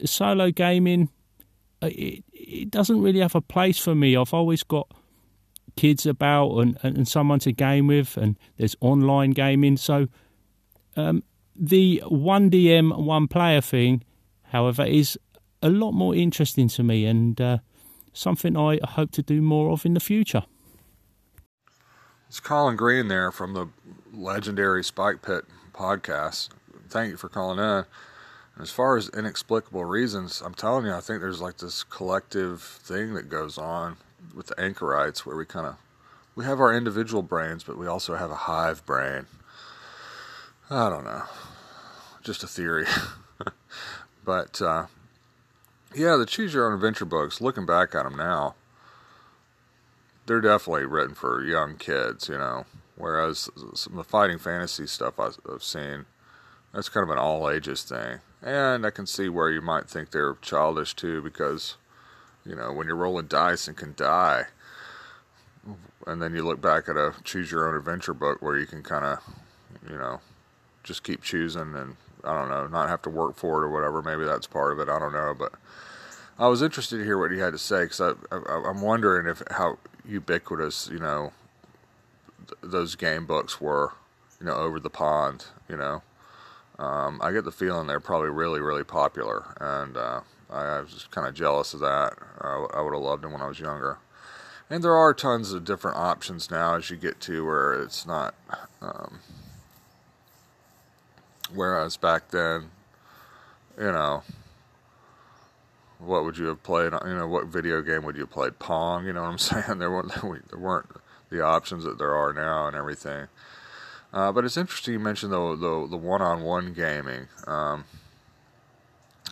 solo 0.06 0.52
gaming 0.52 1.10
uh, 1.82 1.88
it, 1.88 2.24
it 2.34 2.72
doesn't 2.72 3.02
really 3.02 3.20
have 3.20 3.36
a 3.36 3.42
place 3.42 3.80
for 3.80 3.96
me. 3.96 4.16
I've 4.16 4.34
always 4.34 4.64
got 4.64 4.92
kids 5.76 6.06
about 6.06 6.58
and, 6.58 6.78
and 6.84 7.08
someone 7.08 7.40
to 7.40 7.52
game 7.52 7.88
with, 7.88 8.18
and 8.18 8.38
there's 8.58 8.76
online 8.82 9.32
gaming. 9.32 9.78
So 9.78 10.08
um, 10.96 11.24
the 11.56 12.04
one 12.08 12.50
DM, 12.50 12.98
one 12.98 13.28
player 13.28 13.62
thing, 13.62 14.04
however, 14.44 14.84
is 14.84 15.18
a 15.62 15.70
lot 15.70 15.92
more 15.92 16.16
interesting 16.16 16.68
to 16.70 16.84
me 16.84 17.06
and 17.06 17.40
uh, 17.40 17.58
something 18.14 18.56
I 18.56 18.80
hope 18.84 19.12
to 19.12 19.22
do 19.22 19.42
more 19.42 19.72
of 19.72 19.86
in 19.86 19.94
the 19.94 20.00
future. 20.00 20.44
It's 22.28 22.40
Colin 22.40 22.76
Green 22.76 23.08
there 23.08 23.32
from 23.32 23.54
the 23.54 23.68
legendary 24.14 24.84
Spike 24.84 25.22
Pit 25.22 25.46
podcast. 25.74 26.50
Thank 26.88 27.12
you 27.12 27.18
for 27.18 27.30
calling 27.30 27.60
in. 27.60 27.86
As 28.62 28.72
far 28.72 28.98
as 28.98 29.10
inexplicable 29.10 29.86
reasons, 29.86 30.42
I'm 30.42 30.54
telling 30.54 30.86
you, 30.86 30.94
I 30.94 31.00
think 31.00 31.22
there's 31.22 31.42
like 31.42 31.58
this 31.58 31.84
collective 31.84 32.62
thing 32.62 33.14
that 33.14 33.30
goes 33.30 33.58
on 33.58 33.98
with 34.36 34.48
the 34.48 34.60
anchorites 34.60 35.26
where 35.26 35.36
we 35.36 35.46
kind 35.46 35.68
of 35.68 35.76
we 36.36 36.46
have 36.46 36.60
our 36.60 36.74
individual 36.74 37.22
brains, 37.22 37.64
but 37.64 37.78
we 37.78 37.88
also 37.88 38.16
have 38.16 38.32
a 38.32 38.36
hive 38.36 38.86
brain. 38.86 39.26
I 40.70 40.90
don't 40.90 41.04
know, 41.04 41.24
just 42.24 42.44
a 42.44 42.48
theory. 42.48 42.86
but 44.26 44.62
uh, 44.62 44.86
yeah, 45.94 46.16
the 46.16 46.26
choose 46.26 46.54
your 46.54 46.68
own 46.68 46.76
adventure 46.76 47.06
books. 47.06 47.42
Looking 47.42 47.66
back 47.66 47.96
at 47.96 48.04
them 48.04 48.16
now, 48.16 48.56
they're 50.26 50.42
definitely 50.42 50.86
written 50.86 51.16
for 51.16 51.44
young 51.44 51.76
kids, 51.76 52.30
you 52.30 52.38
know. 52.38 52.66
Whereas 52.96 53.50
some 53.74 53.94
of 53.94 53.98
the 53.98 54.04
fighting 54.04 54.38
fantasy 54.38 54.86
stuff 54.86 55.20
I've 55.20 55.64
seen, 55.64 56.06
that's 56.74 56.90
kind 56.90 57.04
of 57.04 57.10
an 57.10 57.18
all 57.18 57.50
ages 57.50 57.84
thing. 57.84 58.20
And 58.42 58.86
I 58.86 58.92
can 58.92 59.08
see 59.08 59.30
where 59.30 59.50
you 59.50 59.62
might 59.62 59.90
think 59.90 60.12
they're 60.12 60.36
childish 60.42 60.94
too, 60.96 61.22
because, 61.22 61.78
you 62.50 62.56
know, 62.56 62.74
when 62.74 62.88
you're 62.88 62.96
rolling 62.96 63.28
dice 63.28 63.68
and 63.68 63.78
can 63.78 63.94
die, 63.96 64.46
and 66.08 66.20
then 66.20 66.34
you 66.34 66.44
look 66.44 66.60
back 66.60 66.90
at 66.90 66.98
a 66.98 67.14
choose 67.24 67.52
your 67.52 67.70
own 67.70 67.76
adventure 67.76 68.14
book 68.14 68.42
where 68.42 68.58
you 68.58 68.66
can 68.66 68.82
kind 68.82 69.06
of, 69.06 69.20
you 69.88 69.96
know, 69.96 70.20
just 70.84 71.04
keep 71.04 71.22
choosing 71.22 71.76
and, 71.76 71.96
I 72.24 72.34
don't 72.34 72.50
know, 72.50 72.66
not 72.66 72.90
have 72.90 73.04
to 73.04 73.10
work 73.10 73.36
for 73.36 73.62
it 73.62 73.66
or 73.66 73.70
whatever. 73.70 74.02
Maybe 74.02 74.26
that's 74.26 74.48
part 74.48 74.74
of 74.74 74.80
it. 74.80 74.90
I 74.90 74.98
don't 74.98 75.14
know. 75.14 75.36
But 75.38 75.54
I 76.40 76.48
was 76.48 76.64
interested 76.64 76.98
to 76.98 77.04
hear 77.04 77.20
what 77.20 77.32
he 77.32 77.38
had 77.38 77.54
to 77.54 77.60
say 77.60 77.84
because 77.84 78.02
I, 78.02 78.14
I, 78.32 78.64
I'm 78.66 78.82
wondering 78.82 79.28
if 79.28 79.44
how 79.52 79.78
ubiquitous, 80.04 80.90
you 80.92 81.00
know, 81.00 81.32
th- 82.48 82.72
those 82.72 82.96
game 82.96 83.28
books 83.28 83.62
were, 83.62 83.94
you 84.40 84.48
know, 84.48 84.56
over 84.56 84.80
the 84.80 84.90
pond, 84.90 85.46
you 85.70 85.78
know. 85.78 86.02
Um, 86.80 87.20
I 87.22 87.32
get 87.32 87.44
the 87.44 87.52
feeling 87.52 87.86
they're 87.88 88.00
probably 88.00 88.30
really, 88.30 88.62
really 88.62 88.86
popular, 88.86 89.54
and 89.60 89.98
uh, 89.98 90.22
I, 90.50 90.62
I, 90.62 90.82
was 90.82 90.92
just 90.92 91.12
kind 91.12 91.28
of 91.28 91.34
jealous 91.34 91.74
of 91.74 91.82
that. 91.82 92.14
Uh, 92.42 92.66
I 92.66 92.82
would 92.82 92.94
have 92.94 93.04
loved 93.04 93.24
them 93.24 93.34
when 93.34 93.42
I 93.42 93.48
was 93.48 93.60
younger. 93.60 94.00
And 94.70 94.84
there 94.84 94.96
are 94.96 95.14
tons 95.14 95.52
of 95.52 95.66
different 95.66 95.98
options 95.98 96.52
now 96.52 96.76
as 96.76 96.90
you 96.90 96.96
get 96.96 97.20
to 97.22 97.46
where 97.46 97.74
it's 97.74 98.06
not. 98.06 98.36
Um, 98.82 99.20
whereas 101.54 101.98
back 101.98 102.30
then, 102.30 102.70
you 103.78 103.92
know, 103.92 104.24
what 105.98 106.24
would 106.24 106.38
you 106.38 106.46
have 106.48 106.64
played? 106.64 106.94
You 107.06 107.16
know, 107.16 107.28
what 107.28 107.48
video 107.48 107.82
game 107.82 108.04
would 108.04 108.16
you 108.16 108.22
have 108.22 108.32
played? 108.32 108.60
Pong. 108.60 109.06
You 109.06 109.14
know 109.14 109.24
what 109.24 109.30
I'm 109.30 109.38
saying? 109.38 109.80
There 109.80 109.92
weren't 109.92 110.14
there 110.50 110.60
weren't 110.60 110.90
the 111.30 111.42
options 111.42 111.84
that 111.84 111.98
there 111.98 112.16
are 112.16 112.34
now 112.34 112.68
and 112.68 112.76
everything. 112.76 113.28
Uh, 114.12 114.32
but 114.32 114.46
it's 114.46 114.58
interesting 114.58 114.94
you 114.94 115.00
mentioned 115.00 115.32
the 115.32 115.56
the, 115.56 115.88
the 115.90 115.98
one-on-one 115.98 116.74
gaming. 116.74 117.28
Um, 117.48 117.86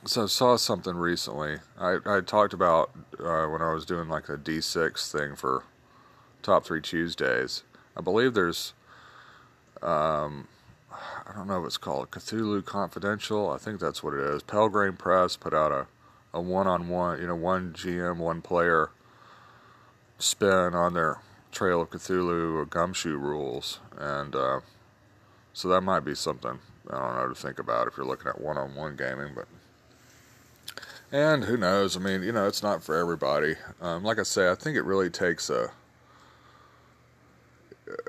so 0.07 0.23
I 0.23 0.25
saw 0.27 0.55
something 0.55 0.95
recently. 0.95 1.57
I 1.79 1.97
I 2.05 2.21
talked 2.21 2.53
about 2.53 2.91
uh, 3.19 3.47
when 3.47 3.61
I 3.61 3.73
was 3.73 3.85
doing 3.85 4.09
like 4.09 4.29
a 4.29 4.37
D6 4.37 5.11
thing 5.11 5.35
for 5.35 5.63
Top 6.41 6.65
Three 6.65 6.81
Tuesdays. 6.81 7.63
I 7.95 8.01
believe 8.01 8.33
there's, 8.33 8.73
um, 9.81 10.47
I 10.91 11.33
don't 11.35 11.47
know 11.47 11.59
if 11.61 11.65
it's 11.65 11.77
called 11.77 12.11
Cthulhu 12.11 12.63
Confidential. 12.63 13.49
I 13.49 13.57
think 13.57 13.79
that's 13.79 14.01
what 14.01 14.13
it 14.13 14.19
is. 14.19 14.43
Pelgrane 14.43 14.97
Press 14.97 15.35
put 15.35 15.53
out 15.53 15.71
a 15.71 15.87
a 16.33 16.41
one-on-one, 16.41 17.19
you 17.19 17.27
know, 17.27 17.35
one 17.35 17.73
GM, 17.73 18.17
one 18.17 18.41
player 18.41 18.91
spin 20.19 20.75
on 20.75 20.93
their 20.93 21.17
Trail 21.51 21.81
of 21.81 21.89
Cthulhu 21.89 22.55
or 22.55 22.65
Gumshoe 22.65 23.17
rules, 23.17 23.79
and 23.97 24.35
uh, 24.35 24.59
so 25.53 25.67
that 25.69 25.81
might 25.81 26.01
be 26.01 26.13
something 26.13 26.59
I 26.89 26.97
don't 26.97 27.15
know 27.15 27.29
to 27.29 27.35
think 27.35 27.59
about 27.59 27.87
if 27.87 27.97
you're 27.97 28.05
looking 28.05 28.27
at 28.27 28.39
one-on-one 28.39 28.95
gaming. 28.95 29.31
But 29.33 29.47
and 31.11 31.43
who 31.43 31.57
knows? 31.57 31.95
I 31.95 31.99
mean, 31.99 32.23
you 32.23 32.31
know, 32.31 32.47
it's 32.47 32.63
not 32.63 32.83
for 32.83 32.95
everybody. 32.95 33.55
Um, 33.81 34.03
like 34.03 34.19
I 34.19 34.23
say, 34.23 34.49
I 34.49 34.55
think 34.55 34.77
it 34.77 34.83
really 34.83 35.09
takes 35.09 35.49
a 35.49 35.71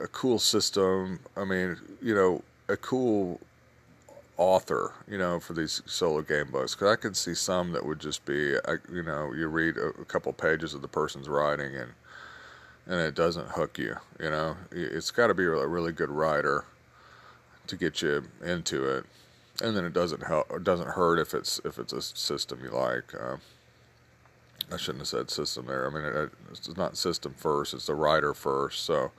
a 0.00 0.08
cool 0.08 0.38
system. 0.38 1.20
I 1.36 1.44
mean, 1.44 1.76
you 2.02 2.14
know, 2.14 2.42
a 2.68 2.76
cool 2.76 3.40
author, 4.36 4.92
you 5.08 5.18
know, 5.18 5.40
for 5.40 5.52
these 5.52 5.82
solo 5.86 6.22
game 6.22 6.50
books. 6.50 6.74
Because 6.74 6.92
I 6.92 6.96
can 6.96 7.14
see 7.14 7.34
some 7.34 7.72
that 7.72 7.84
would 7.84 8.00
just 8.00 8.24
be, 8.24 8.56
you 8.92 9.02
know, 9.02 9.32
you 9.32 9.48
read 9.48 9.76
a, 9.76 9.88
a 9.88 10.04
couple 10.04 10.32
pages 10.32 10.74
of 10.74 10.82
the 10.82 10.88
person's 10.88 11.28
writing 11.28 11.74
and 11.76 11.92
and 12.86 13.00
it 13.00 13.14
doesn't 13.14 13.48
hook 13.48 13.78
you. 13.78 13.94
You 14.18 14.30
know, 14.30 14.56
it's 14.72 15.10
got 15.10 15.26
to 15.26 15.34
be 15.34 15.44
a 15.44 15.66
really 15.66 15.92
good 15.92 16.08
writer 16.08 16.64
to 17.66 17.76
get 17.76 18.00
you 18.00 18.24
into 18.42 18.88
it, 18.88 19.04
and 19.62 19.76
then 19.76 19.84
it 19.84 19.92
doesn't 19.92 20.22
help. 20.26 20.50
It 20.52 20.64
doesn't 20.64 20.88
hurt 20.88 21.18
if 21.18 21.34
it's 21.34 21.60
if 21.64 21.78
it's 21.78 21.92
a 21.92 22.02
system 22.02 22.60
you 22.62 22.70
like. 22.70 23.14
Uh, 23.14 23.36
I 24.72 24.76
shouldn't 24.76 25.00
have 25.00 25.08
said 25.08 25.30
system 25.30 25.66
there. 25.66 25.90
I 25.90 25.94
mean, 25.94 26.04
it, 26.04 26.30
it's 26.50 26.76
not 26.76 26.96
system 26.96 27.34
first; 27.36 27.74
it's 27.74 27.86
the 27.86 27.94
writer 27.94 28.34
first. 28.34 28.84
So, 28.84 29.10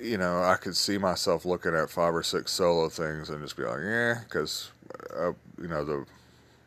you 0.00 0.18
know, 0.18 0.42
I 0.42 0.56
could 0.56 0.76
see 0.76 0.98
myself 0.98 1.44
looking 1.44 1.74
at 1.74 1.90
five 1.90 2.14
or 2.14 2.22
six 2.22 2.52
solo 2.52 2.88
things 2.88 3.30
and 3.30 3.42
just 3.42 3.56
be 3.56 3.64
like, 3.64 3.80
yeah, 3.82 4.20
because 4.24 4.70
uh, 5.16 5.32
you 5.60 5.68
know 5.68 5.84
the 5.84 6.04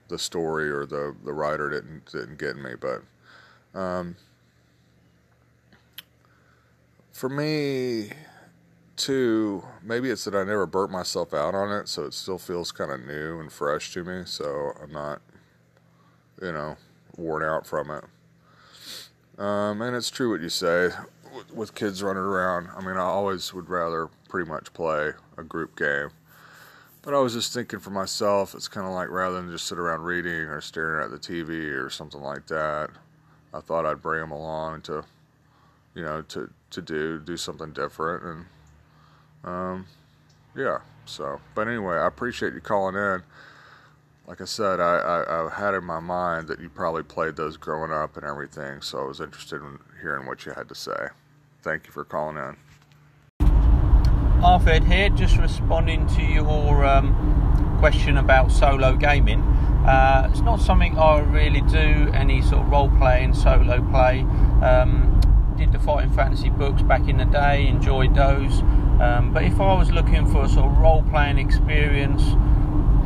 the 0.09 0.19
story 0.19 0.69
or 0.69 0.85
the 0.85 1.15
the 1.25 1.33
writer 1.33 1.69
didn't 1.69 2.11
didn't 2.11 2.39
get 2.39 2.55
me, 2.57 2.71
but. 2.79 3.01
Um, 3.77 4.15
for 7.11 7.29
me, 7.29 8.11
too, 8.95 9.63
maybe 9.81 10.09
it's 10.09 10.25
that 10.25 10.35
I 10.35 10.43
never 10.43 10.65
burnt 10.65 10.91
myself 10.91 11.33
out 11.33 11.55
on 11.55 11.71
it, 11.71 11.87
so 11.87 12.03
it 12.03 12.13
still 12.13 12.37
feels 12.37 12.71
kind 12.71 12.91
of 12.91 13.05
new 13.05 13.39
and 13.39 13.51
fresh 13.51 13.93
to 13.93 14.03
me. 14.03 14.23
So 14.25 14.71
I'm 14.81 14.91
not, 14.91 15.21
you 16.41 16.51
know, 16.51 16.77
worn 17.17 17.43
out 17.43 17.65
from 17.65 17.91
it. 17.91 18.03
Um, 19.39 19.81
and 19.81 19.95
it's 19.95 20.09
true 20.09 20.31
what 20.31 20.41
you 20.41 20.49
say 20.49 20.89
with, 21.35 21.53
with 21.53 21.75
kids 21.75 22.03
running 22.03 22.23
around. 22.23 22.69
I 22.75 22.81
mean, 22.81 22.97
I 22.97 23.01
always 23.01 23.53
would 23.53 23.69
rather 23.69 24.09
pretty 24.29 24.49
much 24.49 24.73
play 24.73 25.11
a 25.37 25.43
group 25.43 25.77
game. 25.77 26.09
But 27.01 27.13
I 27.13 27.19
was 27.19 27.33
just 27.33 27.53
thinking 27.53 27.79
for 27.79 27.89
myself, 27.89 28.55
it's 28.55 28.69
kind 28.69 28.87
of 28.87 28.93
like 28.93 29.09
rather 29.09 29.41
than 29.41 29.51
just 29.51 29.67
sit 29.67 29.77
around 29.77 30.03
reading 30.03 30.31
or 30.31 30.61
staring 30.61 31.03
at 31.03 31.11
the 31.11 31.17
TV 31.17 31.71
or 31.73 31.89
something 31.89 32.21
like 32.21 32.47
that, 32.47 32.91
I 33.53 33.59
thought 33.59 33.85
I'd 33.85 34.01
bring 34.01 34.21
them 34.21 34.31
along 34.31 34.81
to, 34.83 35.03
you 35.95 36.03
know, 36.03 36.21
to 36.21 36.49
to 36.69 36.81
do, 36.81 37.19
do 37.19 37.37
something 37.37 37.71
different, 37.71 38.23
and 38.23 38.45
um, 39.43 39.85
yeah. 40.55 40.79
So, 41.05 41.39
but 41.55 41.67
anyway, 41.67 41.95
I 41.95 42.07
appreciate 42.07 42.53
you 42.53 42.61
calling 42.61 42.95
in. 42.95 43.23
Like 44.25 44.39
I 44.39 44.45
said, 44.45 44.79
I, 44.79 44.95
I, 44.95 45.47
I 45.47 45.49
had 45.53 45.73
in 45.73 45.83
my 45.83 45.99
mind 45.99 46.47
that 46.47 46.61
you 46.61 46.69
probably 46.69 47.03
played 47.03 47.35
those 47.35 47.57
growing 47.57 47.91
up 47.91 48.15
and 48.15 48.25
everything, 48.25 48.81
so 48.81 49.03
I 49.03 49.07
was 49.07 49.19
interested 49.19 49.61
in 49.61 49.79
hearing 50.01 50.25
what 50.25 50.45
you 50.45 50.53
had 50.53 50.69
to 50.69 50.75
say. 50.75 51.07
Thank 51.61 51.87
you 51.87 51.91
for 51.91 52.05
calling 52.05 52.37
in. 52.37 52.55
Arthur 54.43 54.81
here, 54.83 55.09
just 55.09 55.37
responding 55.37 56.07
to 56.15 56.21
your 56.21 56.85
um, 56.85 57.77
question 57.79 58.17
about 58.17 58.51
solo 58.51 58.95
gaming. 58.95 59.41
Uh, 59.41 60.29
it's 60.29 60.39
not 60.39 60.61
something 60.61 60.97
I 60.97 61.19
really 61.19 61.61
do 61.61 62.09
any 62.13 62.41
sort 62.41 62.63
of 62.63 62.69
role 62.69 62.89
playing, 62.97 63.33
solo 63.33 63.81
play. 63.89 64.21
Um, 64.61 65.19
did 65.57 65.71
the 65.71 65.79
fighting 65.79 66.11
fantasy 66.11 66.49
books 66.49 66.81
back 66.81 67.07
in 67.07 67.17
the 67.17 67.25
day, 67.25 67.67
enjoyed 67.67 68.15
those. 68.15 68.61
Um, 69.01 69.33
but 69.33 69.43
if 69.43 69.59
I 69.59 69.73
was 69.73 69.91
looking 69.91 70.25
for 70.25 70.43
a 70.43 70.49
sort 70.49 70.71
of 70.71 70.77
role 70.77 71.03
playing 71.03 71.37
experience 71.37 72.21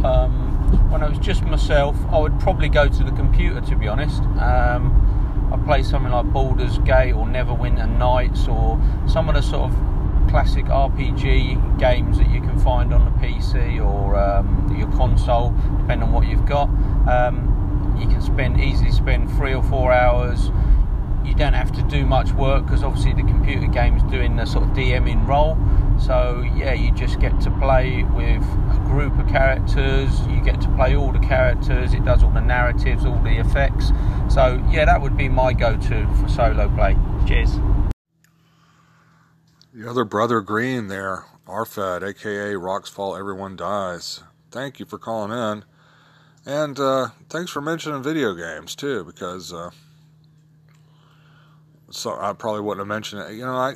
um, 0.03 0.89
when 0.91 1.01
I 1.01 1.10
was 1.10 1.17
just 1.20 1.44
myself, 1.44 1.96
I 2.10 2.20
would 2.20 2.39
probably 2.39 2.70
go 2.70 2.88
to 2.88 3.03
the 3.03 3.12
computer 3.12 3.62
to 3.62 3.75
be 3.75 3.88
honest. 3.88 4.22
Um, 4.39 5.50
I 5.51 5.58
play 5.65 5.84
something 5.84 6.12
like 6.12 6.25
Baldur's 6.34 6.77
Gate 6.79 7.13
or 7.13 7.25
Neverwinter 7.25 7.98
Nights 7.98 8.48
or 8.48 8.79
some 9.08 9.29
of 9.29 9.36
the 9.36 9.41
sort 9.41 9.72
of 9.72 10.29
classic 10.29 10.65
RPG 10.65 11.79
games 11.79 12.17
that 12.17 12.29
you 12.29 12.41
can 12.41 12.60
find 12.60 12.94
on 12.94 13.06
the 13.06 13.12
PC 13.25 13.84
or 13.84 14.17
um, 14.17 14.75
your 14.77 14.91
console, 14.91 15.51
depending 15.79 16.03
on 16.03 16.12
what 16.12 16.27
you've 16.27 16.46
got. 16.46 16.67
Um, 17.08 17.96
you 17.98 18.08
can 18.08 18.22
spend 18.22 18.60
easily 18.60 18.91
spend 18.91 19.32
three 19.32 19.53
or 19.53 19.63
four 19.63 19.94
hours 19.94 20.51
you 21.27 21.36
don't 21.36 21.53
have 21.53 21.72
to 21.74 21.84
do 21.84 22.06
much 22.06 22.32
work 22.32 22.65
because 22.65 22.84
obviously 22.84 23.13
the 23.13 23.27
computer 23.27 23.67
game 23.67 23.98
is 23.98 24.03
doing 24.03 24.36
the 24.38 24.46
sort 24.46 24.63
of 24.63 24.70
DMing 24.72 25.27
role. 25.27 25.58
So 26.00 26.46
yeah, 26.56 26.74
you 26.74 26.92
just 26.92 27.20
get 27.20 27.39
to 27.42 27.51
play 27.60 28.04
with 28.04 28.44
a 28.44 28.82
group 28.86 29.18
of 29.20 29.27
characters. 29.27 30.22
You 30.27 30.42
get 30.42 30.62
to 30.62 30.70
play 30.75 30.96
all 30.96 31.12
the 31.12 31.20
characters. 31.20 31.94
It 31.94 32.06
does 32.06 32.24
all 32.24 32.32
the 32.32 32.42
narratives, 32.42 33.06
all 33.06 33.22
the 33.24 33.38
effects. 33.39 33.92
So 34.30 34.63
yeah, 34.70 34.86
that 34.86 35.01
would 35.01 35.18
be 35.18 35.27
my 35.30 35.54
go-to 35.54 36.08
for 36.22 36.30
solo 36.30 36.70
play. 36.75 36.96
Cheers. 37.27 37.60
The 39.74 39.89
other 39.89 40.06
brother 40.06 40.42
Green 40.42 40.88
there, 40.88 41.25
Arfed, 41.46 42.01
aka 42.08 42.56
Rocks 42.56 42.89
Fall 42.89 43.16
Everyone 43.16 43.56
Dies. 43.56 44.24
Thank 44.50 44.80
you 44.80 44.86
for 44.86 44.98
calling 44.98 45.32
in. 45.32 45.66
And 46.46 46.80
uh, 46.80 47.10
thanks 47.30 47.51
for 47.51 47.62
mentioning 47.62 48.01
video 48.01 48.34
games 48.34 48.75
too, 48.75 49.04
because 49.04 49.51
uh, 49.51 49.72
so 51.92 52.18
I 52.18 52.34
probably 52.34 52.62
wouldn't 52.62 52.80
have 52.80 52.88
mentioned 52.88 53.24
it. 53.24 53.34
You 53.34 53.46
know, 53.46 53.56
I 53.56 53.74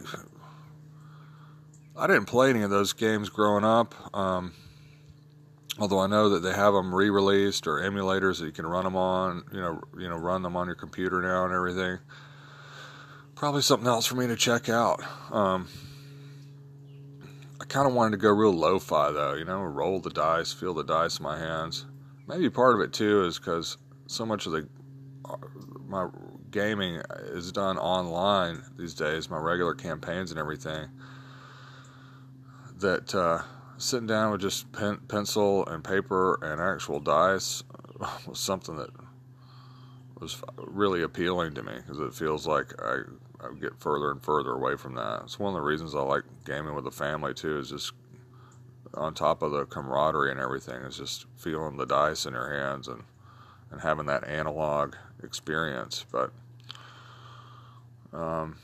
I 1.95 2.07
didn't 2.07 2.25
play 2.25 2.50
any 2.50 2.62
of 2.62 2.69
those 2.69 2.93
games 2.93 3.29
growing 3.29 3.63
up. 3.63 3.93
Um, 4.15 4.53
although 5.79 6.00
I 6.00 6.07
know 6.07 6.29
that 6.29 6.39
they 6.39 6.53
have 6.53 6.74
them 6.74 6.93
re-released 6.93 7.67
or 7.67 7.79
emulators 7.79 8.39
that 8.39 8.45
you 8.45 8.51
can 8.51 8.65
run 8.65 8.83
them 8.83 8.95
on. 8.95 9.43
You 9.51 9.62
know, 9.62 9.81
you 9.98 10.10
know, 10.10 10.17
run 10.17 10.43
them 10.43 10.55
on 10.55 10.67
your 10.67 10.75
computer 10.75 11.21
now 11.21 11.45
and 11.45 11.53
everything. 11.53 12.00
Probably 13.36 13.62
something 13.62 13.88
else 13.88 14.05
for 14.05 14.15
me 14.15 14.27
to 14.27 14.36
check 14.36 14.69
out. 14.69 15.01
Um, 15.31 15.67
I 17.60 17.65
kind 17.65 17.88
of 17.88 17.93
wanted 17.93 18.12
to 18.12 18.17
go 18.17 18.29
real 18.29 18.53
lo-fi 18.53 19.12
though. 19.12 19.33
You 19.33 19.45
know, 19.45 19.62
roll 19.63 20.00
the 20.00 20.10
dice, 20.12 20.53
feel 20.53 20.74
the 20.74 20.83
dice 20.83 21.19
in 21.19 21.24
my 21.24 21.39
hands. 21.39 21.86
Maybe 22.27 22.50
part 22.50 22.75
of 22.75 22.81
it 22.81 22.93
too 22.93 23.25
is 23.25 23.39
because 23.39 23.77
so 24.07 24.25
much 24.25 24.45
of 24.45 24.51
the 24.51 24.67
uh, 25.25 25.38
my 25.88 26.07
gaming 26.51 27.01
is 27.33 27.51
done 27.51 27.77
online 27.77 28.63
these 28.77 28.93
days, 28.93 29.29
my 29.29 29.38
regular 29.38 29.74
campaigns 29.74 30.31
and 30.31 30.39
everything. 30.39 30.88
That 32.82 33.14
uh, 33.16 33.44
sitting 33.78 34.08
down 34.08 34.32
with 34.32 34.42
just 34.42 34.72
pen, 34.72 34.98
pencil 35.08 35.66
and 35.68 35.84
paper 35.84 36.40
and 36.42 36.60
actual 36.60 37.00
dice 37.00 37.64
was 38.28 38.40
something 38.40 38.76
that 38.76 38.90
was 40.20 40.42
really 40.58 41.02
appealing 41.02 41.54
to 41.56 41.64
me 41.64 41.74
because 41.76 42.00
it 42.00 42.14
feels 42.14 42.46
like 42.46 42.74
I, 42.82 43.02
I 43.40 43.54
get 43.60 43.80
further 43.80 44.12
and 44.12 44.24
further 44.24 44.52
away 44.52 44.76
from 44.76 44.96
that. 44.96 45.22
It's 45.24 45.40
one 45.40 45.54
of 45.54 45.56
the 45.56 45.68
reasons 45.68 45.96
I 45.96 46.02
like 46.02 46.24
gaming 46.46 46.76
with 46.76 46.86
the 46.86 46.92
family 46.92 47.34
too. 47.34 47.60
Is 47.60 47.70
just 47.70 47.94
on 48.94 49.14
top 49.14 49.42
of 49.42 49.52
the 49.52 49.66
camaraderie 49.66 50.32
and 50.32 50.40
everything, 50.40 50.82
is 50.84 50.98
just 50.98 51.26
feeling 51.38 51.78
the 51.78 51.86
dice 51.86 52.26
in 52.26 52.34
your 52.34 52.52
hands 52.52 52.88
and 52.88 53.04
and 53.72 53.82
having 53.82 54.06
that 54.08 54.28
analog 54.28 54.96
experience. 55.24 56.06
But 56.12 56.32
um, 58.14 58.58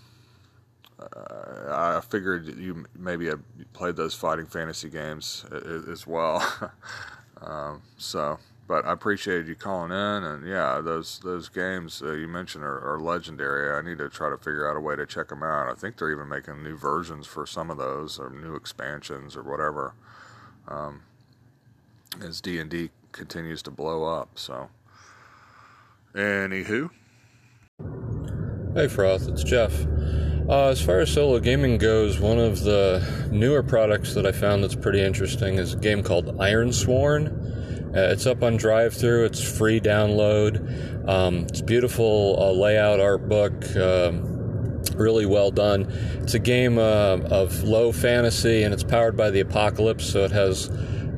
I 1.00 2.02
figured 2.02 2.58
you 2.58 2.86
maybe 2.98 3.30
played 3.74 3.96
those 3.96 4.16
fighting 4.16 4.48
fantasy 4.48 4.90
games 4.90 5.46
as 5.92 6.08
well. 6.08 6.72
um, 7.42 7.84
so, 7.98 8.40
but 8.68 8.86
I 8.86 8.94
appreciated 8.94 9.48
you 9.48 9.56
calling 9.56 9.92
in, 9.92 10.24
and 10.24 10.48
yeah, 10.48 10.82
those 10.82 11.20
those 11.20 11.50
games 11.50 12.02
uh, 12.02 12.14
you 12.14 12.28
mentioned 12.28 12.64
are, 12.64 12.80
are, 12.80 13.00
legendary. 13.00 13.78
I 13.78 13.88
need 13.88 14.00
to 14.00 14.10
try 14.10 14.30
to 14.30 14.38
figure 14.38 14.70
out 14.70 14.76
a 14.76 14.80
way 14.80 14.96
to 14.96 15.06
check 15.06 15.28
them 15.28 15.44
out. 15.44 15.70
I 15.70 15.76
think 15.76 15.98
they're 15.98 16.12
even 16.12 16.28
making 16.28 16.64
new 16.64 16.76
versions 16.76 17.28
for 17.28 17.46
some 17.46 17.70
of 17.70 17.78
those, 17.78 18.18
or 18.18 18.30
new 18.32 18.56
expansions, 18.56 19.38
or 19.38 19.44
whatever. 19.44 19.94
Um, 20.68 21.04
as 22.22 22.42
D 22.42 22.60
and 22.60 22.70
D 22.70 22.90
continues 23.12 23.62
to 23.64 23.72
blow 23.72 24.04
up, 24.04 24.30
so. 24.36 24.70
Anywho. 26.16 26.90
Hey 28.74 28.88
Froth, 28.88 29.28
it's 29.28 29.44
Jeff. 29.44 29.72
Uh, 30.50 30.70
as 30.70 30.82
far 30.82 31.00
as 31.02 31.12
solo 31.12 31.40
gaming 31.40 31.78
goes, 31.78 32.22
one 32.22 32.40
of 32.40 32.64
the 32.64 33.06
newer 33.32 33.62
products 33.62 34.14
that 34.14 34.26
I 34.26 34.32
found 34.32 34.64
that's 34.64 34.76
pretty 34.76 35.02
interesting 35.02 35.56
is 35.56 35.74
a 35.74 35.78
game 35.78 36.04
called 36.04 36.38
Ironsworn. 36.38 37.94
Uh, 37.94 38.14
it's 38.14 38.26
up 38.26 38.42
on 38.42 38.58
DriveThru. 38.58 39.26
It's 39.26 39.42
free 39.42 39.82
download. 39.82 41.08
Um, 41.08 41.40
it's 41.50 41.62
beautiful 41.62 42.38
uh, 42.40 42.52
layout 42.52 43.02
art 43.02 43.28
book. 43.28 43.76
Um, 43.76 44.82
really 44.96 45.26
well 45.26 45.52
done. 45.52 45.92
It's 46.22 46.34
a 46.34 46.40
game 46.40 46.78
uh, 46.78 47.18
of 47.30 47.64
low 47.64 47.92
fantasy 47.92 48.64
and 48.64 48.74
it's 48.74 48.84
powered 48.84 49.18
by 49.18 49.32
the 49.32 49.42
apocalypse, 49.42 50.06
so 50.06 50.24
it 50.24 50.32
has 50.32 50.70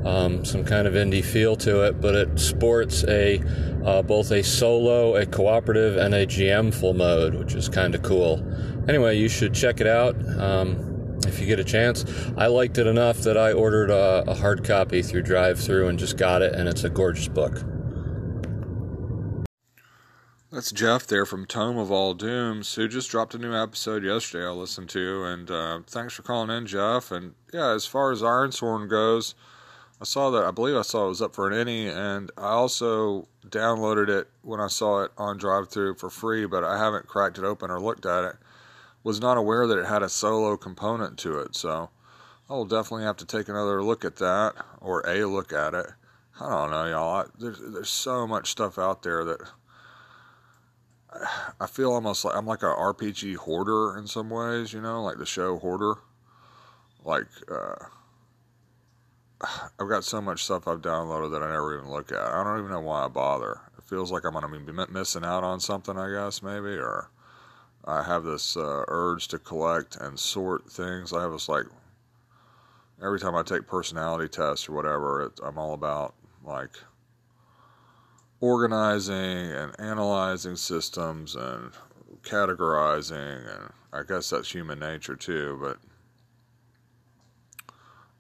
um, 0.06 0.46
some 0.46 0.64
kind 0.64 0.88
of 0.88 0.94
indie 0.94 1.24
feel 1.24 1.56
to 1.58 1.86
it, 1.86 2.00
but 2.00 2.16
it 2.16 2.40
sports 2.40 3.04
a 3.06 3.42
uh, 3.86 4.02
both 4.02 4.32
a 4.32 4.44
solo, 4.44 5.16
a 5.16 5.26
cooperative, 5.26 5.98
and 5.98 6.14
a 6.14 6.26
GM 6.26 6.74
full 6.74 6.94
mode, 6.94 7.36
which 7.36 7.54
is 7.56 7.70
kind 7.70 7.96
of 7.96 8.02
cool. 8.02 8.44
Anyway, 8.88 9.18
you 9.18 9.30
should 9.30 9.54
check 9.54 9.80
it 9.80 9.88
out 9.88 10.16
um, 10.40 11.18
if 11.28 11.40
you 11.40 11.46
get 11.46 11.60
a 11.60 11.64
chance. 11.64 12.06
I 12.38 12.48
liked 12.48 12.78
it 12.78 12.88
enough 12.88 13.20
that 13.20 13.38
I 13.38 13.54
ordered 13.54 13.90
a, 13.90 14.24
a 14.28 14.34
hard 14.34 14.64
copy 14.64 15.02
through 15.02 15.24
DriveThru 15.24 15.90
and 15.90 16.00
just 16.00 16.18
got 16.18 16.42
it, 16.42 16.54
and 16.54 16.68
it's 16.68 16.84
a 16.84 16.90
gorgeous 16.90 17.28
book. 17.28 17.64
That's 20.52 20.72
Jeff 20.72 21.06
there 21.06 21.28
from 21.28 21.46
Tome 21.46 21.78
of 21.78 21.92
All 21.92 22.16
Dooms, 22.16 22.74
who 22.74 22.88
just 22.88 23.12
dropped 23.12 23.36
a 23.36 23.38
new 23.38 23.54
episode 23.54 24.04
yesterday 24.04 24.48
I 24.48 24.50
listened 24.50 24.90
to. 24.90 25.24
And 25.24 25.52
uh, 25.52 25.80
thanks 25.86 26.16
for 26.16 26.24
calling 26.24 26.50
in, 26.50 26.66
Jeff. 26.66 27.12
And 27.12 27.36
yeah, 27.54 27.70
as 27.70 27.86
far 27.86 28.12
as 28.12 28.24
Ironsworn 28.24 28.90
goes, 28.90 29.36
I 30.02 30.06
saw 30.06 30.30
that. 30.30 30.46
I 30.46 30.52
believe 30.52 30.78
I 30.78 30.82
saw 30.82 31.06
it 31.06 31.10
was 31.10 31.22
up 31.22 31.36
for 31.36 31.50
an 31.50 31.54
ENnie, 31.54 31.90
and 31.90 32.32
I 32.38 32.52
also 32.52 33.28
downloaded 33.46 34.08
it 34.08 34.30
when 34.44 34.62
I 34.62 34.68
saw 34.68 35.04
it 35.04 35.12
on 35.18 35.38
DriveThru 35.38 36.00
for 36.00 36.10
free, 36.10 36.46
but 36.46 36.64
I 36.64 36.78
haven't 36.78 37.08
cracked 37.08 37.38
it 37.38 37.44
open 37.44 37.70
or 37.70 37.82
looked 37.82 38.06
at 38.06 38.24
it. 38.24 38.36
Was 39.04 39.20
not 39.20 39.38
aware 39.38 39.68
that 39.68 39.78
it 39.78 39.86
had 39.86 40.04
a 40.04 40.10
solo 40.10 40.56
component 40.56 41.18
to 41.20 41.40
it, 41.40 41.56
so 41.56 41.90
I 42.50 42.54
will 42.54 42.66
definitely 42.66 43.04
have 43.04 43.18
to 43.18 43.26
take 43.26 43.50
another 43.50 43.84
look 43.84 44.06
at 44.06 44.18
that 44.18 44.54
or 44.80 45.02
a 45.08 45.26
look 45.26 45.52
at 45.52 45.74
it. 45.74 45.88
I 46.40 46.50
don't 46.50 46.72
know, 46.72 46.86
y'all. 46.86 47.22
I, 47.22 47.26
there's 47.38 47.60
there's 47.60 47.90
so 47.90 48.26
much 48.26 48.52
stuff 48.52 48.78
out 48.78 49.04
there 49.04 49.26
that 49.26 49.42
I 51.60 51.68
feel 51.68 51.92
almost 51.92 52.24
like 52.24 52.36
I'm 52.36 52.46
like 52.46 52.64
a 52.64 52.68
RPG 52.68 53.36
hoarder 53.36 53.98
in 53.98 54.08
some 54.08 54.30
ways, 54.30 54.72
you 54.72 54.82
know, 54.82 55.04
like 55.04 55.18
the 55.18 55.26
show 55.26 55.58
Hoarder. 55.58 55.96
Like. 57.04 57.28
uh 57.52 57.76
I've 59.42 59.88
got 59.88 60.04
so 60.04 60.22
much 60.22 60.44
stuff 60.44 60.68
I've 60.68 60.82
downloaded 60.82 61.32
that 61.32 61.44
I 61.44 61.52
never 61.52 61.78
even 61.78 61.90
look 61.90 62.12
at. 62.12 62.20
I 62.20 62.44
don't 62.44 62.60
even 62.60 62.72
know 62.72 62.82
why 62.82 63.06
I 63.06 63.08
bother. 63.08 63.62
It 63.78 63.84
feels 63.84 64.12
like 64.12 64.26
I'm 64.26 64.34
going 64.34 64.52
to 64.52 64.60
be 64.60 64.92
missing 64.92 65.24
out 65.24 65.44
on 65.44 65.60
something, 65.60 65.98
I 65.98 66.12
guess, 66.12 66.44
maybe, 66.44 66.78
or 66.78 67.10
I 67.86 68.04
have 68.04 68.24
this 68.24 68.58
uh, 68.58 68.84
urge 68.88 69.30
to 69.30 69.40
collect 69.40 69.96
and 69.96 70.20
sort 70.20 70.70
things. 70.70 71.14
I 71.14 71.22
have 71.22 71.32
this 71.32 71.48
like 71.48 71.66
every 73.02 73.20
time 73.20 73.36
I 73.36 73.44
take 73.44 73.66
personality 73.66 74.28
tests 74.28 74.68
or 74.68 74.74
whatever, 74.74 75.24
it, 75.24 75.40
I'm 75.42 75.58
all 75.58 75.74
about 75.74 76.16
like 76.44 76.78
organizing 78.42 79.18
and 79.52 79.74
analyzing 79.80 80.58
systems 80.58 81.36
and 81.36 81.72
categorizing, 82.24 83.56
and 83.56 83.72
I 83.94 84.04
guess 84.04 84.30
that's 84.30 84.52
human 84.52 84.80
nature 84.80 85.16
too, 85.16 85.58
but 85.62 85.78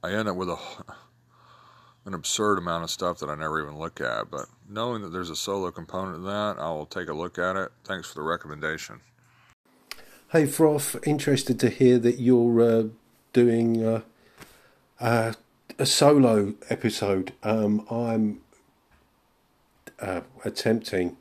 I 0.01 0.13
end 0.13 0.29
up 0.29 0.37
with 0.37 0.49
a 0.49 0.57
an 2.09 2.15
absurd 2.15 2.57
amount 2.57 2.83
of 2.83 2.89
stuff 2.89 3.19
that 3.19 3.29
I 3.29 3.35
never 3.35 3.61
even 3.61 3.77
look 3.77 4.01
at. 4.01 4.31
But 4.31 4.47
knowing 4.67 5.03
that 5.03 5.09
there's 5.09 5.29
a 5.29 5.35
solo 5.35 5.69
component 5.69 6.17
to 6.17 6.21
that, 6.23 6.55
I 6.57 6.69
will 6.71 6.87
take 6.87 7.07
a 7.07 7.13
look 7.13 7.37
at 7.37 7.55
it. 7.55 7.71
Thanks 7.83 8.09
for 8.09 8.15
the 8.15 8.23
recommendation. 8.23 9.01
Hey 10.31 10.45
Froth, 10.45 10.99
interested 11.07 11.59
to 11.59 11.69
hear 11.69 11.99
that 11.99 12.19
you're 12.19 12.61
uh, 12.61 12.83
doing 13.31 13.85
uh, 13.85 14.01
uh, 14.99 15.33
a 15.77 15.85
solo 15.85 16.55
episode. 16.69 17.33
Um, 17.43 17.85
I'm 17.91 18.41
uh, 19.99 20.21
attempting 20.43 21.15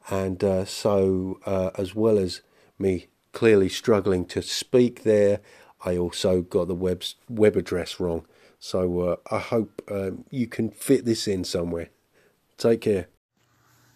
and 0.09 0.43
uh, 0.43 0.65
so 0.65 1.41
uh, 1.47 1.71
as 1.77 1.95
well 1.95 2.19
as 2.19 2.43
me 2.79 3.09
clearly 3.33 3.69
struggling 3.69 4.25
to 4.27 4.43
speak 4.43 5.03
there, 5.03 5.41
I 5.85 5.97
also 5.97 6.43
got 6.43 6.69
the 6.69 6.75
web 6.75 7.03
web 7.29 7.57
address 7.57 8.01
wrong. 8.01 8.27
So 8.59 9.01
uh, 9.01 9.17
I 9.31 9.39
hope 9.39 9.83
um, 9.91 10.25
you 10.31 10.47
can 10.47 10.71
fit 10.71 11.05
this 11.05 11.29
in 11.29 11.45
somewhere. 11.45 11.91
Take 12.57 12.83
care. 12.83 13.09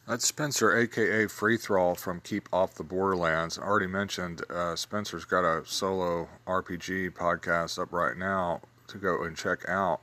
That's 0.06 0.26
Spencer, 0.26 0.76
aka 0.76 1.28
Free 1.28 1.56
Thrall 1.56 1.94
from 1.94 2.20
Keep 2.20 2.48
Off 2.52 2.74
the 2.74 2.82
Borderlands. 2.82 3.58
I 3.58 3.62
already 3.62 3.86
mentioned 3.86 4.42
uh, 4.50 4.74
Spencer's 4.74 5.24
got 5.24 5.44
a 5.44 5.64
solo 5.64 6.28
RPG 6.46 7.12
podcast 7.12 7.80
up 7.80 7.92
right 7.92 8.16
now 8.16 8.60
to 8.88 8.98
go 8.98 9.22
and 9.22 9.36
check 9.36 9.68
out. 9.68 10.00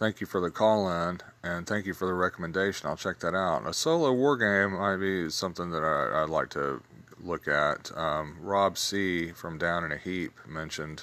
Thank 0.00 0.22
you 0.22 0.26
for 0.26 0.40
the 0.40 0.50
call 0.50 0.88
in 0.88 1.20
and 1.42 1.66
thank 1.66 1.84
you 1.84 1.92
for 1.92 2.06
the 2.06 2.14
recommendation. 2.14 2.88
I'll 2.88 2.96
check 2.96 3.18
that 3.18 3.34
out. 3.34 3.66
A 3.66 3.74
solo 3.74 4.10
war 4.14 4.34
game 4.38 4.78
might 4.78 4.96
be 4.96 5.28
something 5.28 5.70
that 5.72 5.82
I, 5.84 6.22
would 6.22 6.30
like 6.30 6.48
to 6.50 6.80
look 7.22 7.46
at. 7.46 7.94
Um, 7.94 8.38
Rob 8.40 8.78
C. 8.78 9.30
from 9.32 9.58
Down 9.58 9.84
in 9.84 9.92
a 9.92 9.98
Heap 9.98 10.32
mentioned 10.48 11.02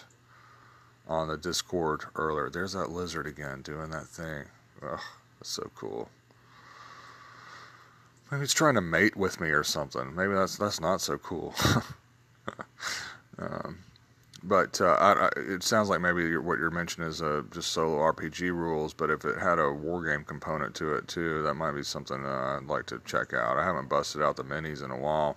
on 1.08 1.28
the 1.28 1.38
Discord 1.38 2.06
earlier. 2.16 2.50
There's 2.50 2.74
that 2.74 2.90
lizard 2.90 3.28
again 3.28 3.62
doing 3.62 3.92
that 3.92 4.08
thing. 4.08 4.46
Ugh, 4.82 5.00
that's 5.38 5.52
so 5.52 5.70
cool. 5.76 6.10
Maybe 8.32 8.46
it's 8.46 8.54
trying 8.56 8.76
to 8.76 8.82
mate 8.82 9.16
with 9.16 9.40
me 9.40 9.50
or 9.50 9.64
something. 9.64 10.16
Maybe 10.16 10.34
that's 10.34 10.58
that's 10.58 10.82
not 10.82 11.02
so 11.02 11.20
cool. 11.20 11.54
um, 13.38 13.78
but 14.48 14.80
uh, 14.80 14.96
I, 15.00 15.26
I, 15.26 15.30
it 15.36 15.62
sounds 15.62 15.90
like 15.90 16.00
maybe 16.00 16.38
what 16.38 16.58
you're 16.58 16.72
mentioning 16.72 17.10
is 17.10 17.22
uh, 17.22 17.44
just 17.52 17.72
solo 17.72 17.98
RPG 17.98 18.52
rules. 18.52 18.94
But 18.94 19.10
if 19.10 19.26
it 19.26 19.38
had 19.38 19.60
a 19.60 19.72
war 19.72 20.04
game 20.06 20.24
component 20.24 20.74
to 20.76 20.94
it 20.94 21.08
too, 21.08 21.44
that 21.44 21.56
might 21.56 21.74
be 21.74 21.84
something 21.84 22.26
uh, 22.26 22.60
I'd 22.62 22.68
like 22.68 22.86
to 22.88 23.02
check 23.06 23.34
out. 23.34 23.58
I 23.58 23.66
haven't 23.66 23.90
busted 23.90 24.22
out 24.22 24.38
the 24.38 24.46
minis 24.46 24.84
in 24.84 24.92
a 24.92 24.98
while. 24.98 25.36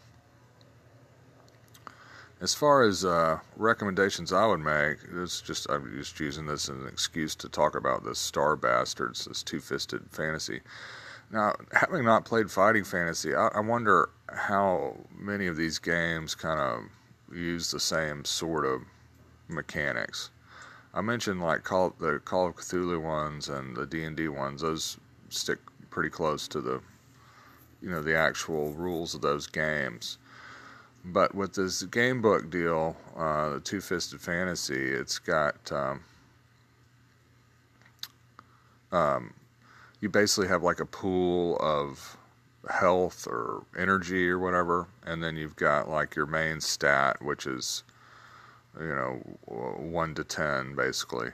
As 2.40 2.54
far 2.54 2.82
as 2.82 3.04
uh, 3.04 3.40
recommendations 3.56 4.32
I 4.32 4.46
would 4.46 4.60
make, 4.60 4.98
it's 5.12 5.42
just 5.42 5.68
I'm 5.68 5.92
just 5.98 6.18
using 6.20 6.46
this 6.46 6.68
as 6.68 6.76
an 6.76 6.86
excuse 6.86 7.34
to 7.36 7.48
talk 7.48 7.74
about 7.74 8.04
this 8.04 8.18
Star 8.18 8.56
Bastards, 8.56 9.26
this 9.26 9.42
two-fisted 9.42 10.02
fantasy. 10.10 10.60
Now, 11.32 11.54
having 11.72 12.04
not 12.04 12.24
played 12.24 12.50
fighting 12.50 12.84
fantasy, 12.84 13.34
I, 13.34 13.48
I 13.48 13.60
wonder 13.60 14.10
how 14.32 14.96
many 15.18 15.48
of 15.48 15.56
these 15.56 15.78
games 15.78 16.34
kind 16.34 16.60
of 16.60 16.84
use 17.36 17.70
the 17.70 17.80
same 17.80 18.24
sort 18.24 18.64
of 18.64 18.82
mechanics. 19.50 20.30
I 20.92 21.00
mentioned 21.00 21.40
like 21.40 21.62
Call, 21.62 21.94
the 22.00 22.20
Call 22.24 22.48
of 22.48 22.56
Cthulhu 22.56 23.00
ones 23.00 23.48
and 23.48 23.76
the 23.76 23.86
D 23.86 24.04
and 24.04 24.16
D 24.16 24.28
ones; 24.28 24.62
those 24.62 24.96
stick 25.28 25.58
pretty 25.90 26.10
close 26.10 26.48
to 26.48 26.60
the, 26.60 26.80
you 27.82 27.90
know, 27.90 28.02
the 28.02 28.16
actual 28.16 28.72
rules 28.72 29.14
of 29.14 29.20
those 29.20 29.46
games. 29.46 30.18
But 31.04 31.34
with 31.34 31.54
this 31.54 31.82
game 31.84 32.20
book 32.20 32.50
deal, 32.50 32.96
uh, 33.16 33.50
the 33.50 33.60
Two 33.60 33.80
Fisted 33.80 34.20
Fantasy, 34.20 34.90
it's 34.90 35.18
got 35.18 35.72
um, 35.72 36.04
um, 38.92 39.32
you 40.00 40.08
basically 40.08 40.48
have 40.48 40.62
like 40.62 40.80
a 40.80 40.86
pool 40.86 41.56
of 41.60 42.16
health 42.68 43.26
or 43.26 43.64
energy 43.78 44.28
or 44.28 44.38
whatever, 44.38 44.88
and 45.04 45.22
then 45.22 45.36
you've 45.36 45.56
got 45.56 45.88
like 45.88 46.14
your 46.16 46.26
main 46.26 46.60
stat, 46.60 47.22
which 47.22 47.46
is 47.46 47.82
you 48.78 48.94
know 48.94 49.20
one 49.46 50.14
to 50.14 50.24
ten 50.24 50.74
basically, 50.74 51.30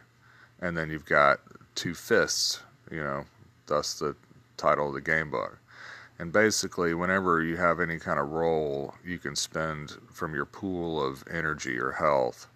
and 0.61 0.77
then 0.77 0.90
you've 0.90 1.07
got 1.07 1.40
two 1.75 1.94
fists, 1.94 2.61
you 2.90 3.03
know, 3.03 3.25
thus 3.66 3.99
the 3.99 4.16
title 4.57 4.88
of 4.88 4.94
the 4.94 5.01
game 5.01 5.31
book. 5.31 5.59
And 6.18 6.33
basically, 6.33 6.94
whenever 6.94 7.42
you 7.42 7.57
have 7.59 7.79
any 7.79 7.99
kind 7.99 8.18
of 8.18 8.31
roll, 8.31 8.94
you 9.05 9.18
can 9.18 9.37
spend 9.37 9.96
from 10.11 10.35
your 10.35 10.46
pool 10.46 11.05
of 11.05 11.22
energy 11.31 11.79
or 11.79 11.92
health, 11.92 12.46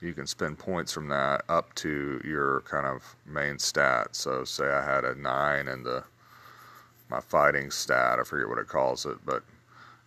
you 0.00 0.12
can 0.12 0.26
spend 0.26 0.58
points 0.58 0.92
from 0.92 1.08
that 1.08 1.44
up 1.48 1.74
to 1.76 2.20
your 2.24 2.62
kind 2.62 2.86
of 2.86 3.14
main 3.24 3.58
stat. 3.58 4.16
So, 4.16 4.44
say 4.44 4.68
I 4.68 4.84
had 4.84 5.04
a 5.04 5.14
nine 5.14 5.68
in 5.68 5.84
the 5.84 6.04
my 7.08 7.20
fighting 7.20 7.70
stat, 7.70 8.18
I 8.18 8.24
forget 8.24 8.48
what 8.48 8.58
it 8.58 8.66
calls 8.66 9.06
it, 9.06 9.18
but 9.24 9.44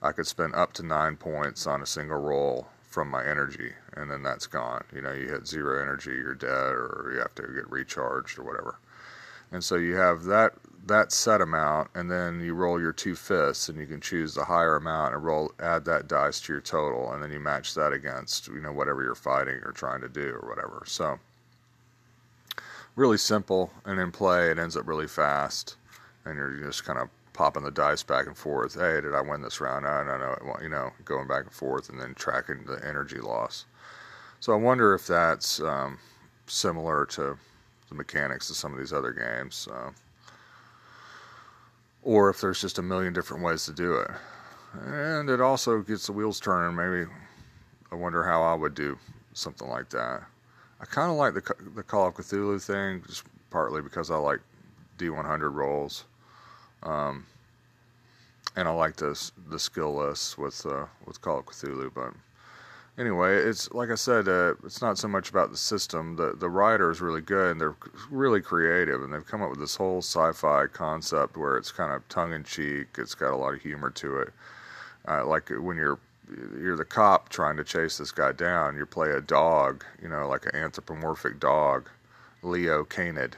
I 0.02 0.12
could 0.12 0.28
spend 0.28 0.56
up 0.56 0.74
to 0.74 0.84
nine 0.84 1.16
points 1.16 1.66
on 1.66 1.82
a 1.82 1.86
single 1.86 2.18
roll 2.18 2.68
from 2.90 3.10
my 3.10 3.26
energy, 3.26 3.72
and 4.00 4.10
then 4.12 4.24
that's 4.24 4.48
gone. 4.48 4.84
You 4.94 5.02
know, 5.02 5.14
you 5.14 5.28
hit 5.28 5.48
zero 5.48 5.82
energy, 5.82 6.12
you're 6.12 6.36
dead, 6.36 6.50
or 6.50 7.12
you 7.14 7.20
have 7.20 7.36
to 7.36 7.42
get 7.54 7.70
recharged 7.70 8.38
or 8.40 8.44
whatever. 8.44 8.78
And 9.52 9.64
so 9.64 9.76
you 9.76 9.96
have 9.96 10.26
that 10.26 10.54
that 10.88 11.12
set 11.12 11.42
amount, 11.42 11.90
and 11.96 12.10
then 12.10 12.40
you 12.40 12.54
roll 12.54 12.80
your 12.80 12.94
two 12.94 13.16
fists, 13.16 13.68
and 13.68 13.78
you 13.78 13.86
can 13.86 14.00
choose 14.00 14.34
the 14.34 14.46
higher 14.46 14.78
amount 14.78 15.14
and 15.14 15.24
roll 15.24 15.52
add 15.60 15.84
that 15.86 16.08
dice 16.08 16.40
to 16.42 16.54
your 16.54 16.62
total, 16.62 17.12
and 17.12 17.22
then 17.22 17.32
you 17.32 17.40
match 17.40 17.74
that 17.74 17.94
against 17.94 18.48
you 18.48 18.62
know 18.62 18.72
whatever 18.72 19.04
you're 19.04 19.16
fighting 19.16 19.60
or 19.64 19.72
trying 19.72 20.02
to 20.02 20.10
do 20.10 20.38
or 20.42 20.48
whatever. 20.48 20.84
So 20.86 21.20
really 22.96 23.18
simple, 23.18 23.72
and 23.86 24.00
in 24.00 24.12
play 24.12 24.52
it 24.52 24.60
ends 24.60 24.78
up 24.78 24.88
really 24.88 25.08
fast, 25.08 25.76
and 26.26 26.36
you're 26.36 26.58
just 26.58 26.84
kind 26.86 27.00
of 27.00 27.10
popping 27.34 27.64
the 27.64 27.72
dice 27.72 28.04
back 28.04 28.26
and 28.26 28.36
forth. 28.36 28.74
Hey, 28.74 29.00
did 29.00 29.14
I 29.14 29.22
win 29.22 29.42
this 29.42 29.62
round? 29.62 29.86
No, 29.86 30.04
no, 30.04 30.18
no. 30.18 30.58
You 30.62 30.70
know, 30.70 30.92
going 31.06 31.28
back 31.28 31.44
and 31.44 31.54
forth, 31.54 31.90
and 31.90 32.02
then 32.02 32.16
tracking 32.16 32.66
the 32.66 32.84
energy 32.86 33.20
loss. 33.20 33.66
So 34.40 34.54
I 34.54 34.56
wonder 34.56 34.94
if 34.94 35.08
that's 35.08 35.60
um, 35.60 36.00
similar 36.46 37.06
to 37.08 37.38
the 37.90 37.96
mechanics 37.96 38.50
of 38.50 38.56
some 38.56 38.74
of 38.74 38.80
these 38.80 38.94
other 38.94 39.12
games. 39.12 39.68
Uh, 39.72 39.92
or 42.04 42.30
if 42.30 42.40
there's 42.40 42.62
just 42.62 42.80
a 42.80 42.82
million 42.82 43.12
different 43.14 43.44
ways 43.44 43.66
to 43.66 43.74
do 43.74 43.96
it. 43.96 44.10
And 44.86 45.30
it 45.30 45.42
also 45.42 45.82
gets 45.82 46.06
the 46.08 46.14
wheels 46.14 46.40
turning. 46.40 46.76
Maybe 46.76 47.10
I 47.92 47.96
wonder 47.96 48.24
how 48.24 48.42
I 48.44 48.54
would 48.54 48.76
do 48.76 48.98
something 49.34 49.68
like 49.68 49.90
that. 49.90 50.24
I 50.80 50.86
kind 50.86 51.12
of 51.12 51.18
like 51.18 51.34
the 51.34 51.42
the 51.76 51.84
Call 51.84 52.08
of 52.08 52.14
Cthulhu 52.16 52.64
thing, 52.64 53.04
just 53.08 53.24
partly 53.50 53.82
because 53.82 54.12
I 54.12 54.18
like 54.18 54.40
D100 55.00 55.54
rolls, 55.54 56.06
um, 56.84 57.26
and 58.56 58.68
I 58.68 58.72
like 58.72 58.96
the 58.96 59.32
the 59.50 59.58
skill 59.58 59.96
lists 59.96 60.38
with 60.38 60.66
uh, 60.66 60.86
with 61.06 61.20
Call 61.22 61.40
of 61.40 61.46
Cthulhu. 61.48 61.92
But 61.94 62.14
anyway, 62.98 63.38
it's 63.38 63.72
like 63.72 63.90
I 63.90 63.96
said, 63.96 64.28
uh, 64.28 64.56
it's 64.64 64.82
not 64.82 64.98
so 64.98 65.08
much 65.08 65.30
about 65.30 65.52
the 65.52 65.58
system. 65.58 66.16
The 66.16 66.34
the 66.34 66.50
writer 66.50 66.90
is 66.92 67.02
really 67.02 67.22
good, 67.22 67.52
and 67.52 67.62
they're 67.62 67.76
really 68.10 68.42
creative, 68.42 69.04
and 69.04 69.14
they've 69.14 69.26
come 69.26 69.42
up 69.42 69.50
with 69.50 69.60
this 69.60 69.76
whole 69.76 70.00
sci-fi 70.00 70.68
concept 70.68 71.38
where 71.38 71.58
it's 71.58 71.72
kind 71.72 71.94
of 71.94 72.08
tongue 72.10 72.34
in 72.34 72.44
cheek. 72.44 72.88
It's 72.98 73.16
got 73.16 73.34
a 73.34 73.38
lot 73.38 73.54
of 73.54 73.62
humor 73.62 73.90
to 73.92 74.18
it. 74.20 74.34
Uh, 75.08 75.26
like 75.26 75.50
when 75.50 75.78
you're 75.78 76.00
you're 76.60 76.78
the 76.78 76.86
cop 76.86 77.30
trying 77.30 77.56
to 77.58 77.64
chase 77.64 77.98
this 77.98 78.12
guy 78.12 78.34
down, 78.34 78.76
you 78.76 78.86
play 78.86 79.12
a 79.12 79.22
dog, 79.22 79.86
you 80.02 80.10
know, 80.10 80.28
like 80.28 80.46
an 80.46 80.56
anthropomorphic 80.56 81.40
dog, 81.40 81.90
Leo 82.44 82.84
Canid, 82.84 83.38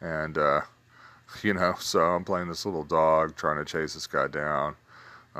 and 0.00 0.38
uh, 0.38 0.60
you 1.42 1.54
know, 1.54 1.74
so 1.78 2.00
I'm 2.00 2.24
playing 2.24 2.48
this 2.48 2.64
little 2.64 2.84
dog 2.84 3.36
trying 3.36 3.58
to 3.58 3.64
chase 3.64 3.94
this 3.94 4.06
guy 4.06 4.28
down 4.28 4.76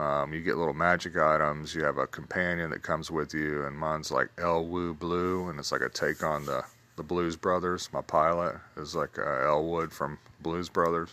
um, 0.01 0.33
you 0.33 0.41
get 0.41 0.57
little 0.57 0.73
magic 0.73 1.19
items. 1.19 1.75
You 1.75 1.85
have 1.85 1.99
a 1.99 2.07
companion 2.07 2.71
that 2.71 2.83
comes 2.83 3.11
with 3.11 3.35
you, 3.35 3.67
and 3.67 3.77
mine's 3.77 4.11
like 4.11 4.31
Elwood 4.39 4.99
Blue, 4.99 5.51
and 5.51 5.59
it's 5.59 5.73
like 5.73 5.83
a 5.83 5.91
take 5.91 6.25
on 6.25 6.47
the 6.47 6.65
the 6.97 7.03
Blues 7.03 7.37
Brothers. 7.37 7.91
My 7.93 8.01
pilot 8.01 8.57
is 8.79 8.95
like 8.95 9.19
uh, 9.19 9.47
Elwood 9.47 9.93
from 9.93 10.19
Blues 10.41 10.71
Brothers, 10.71 11.11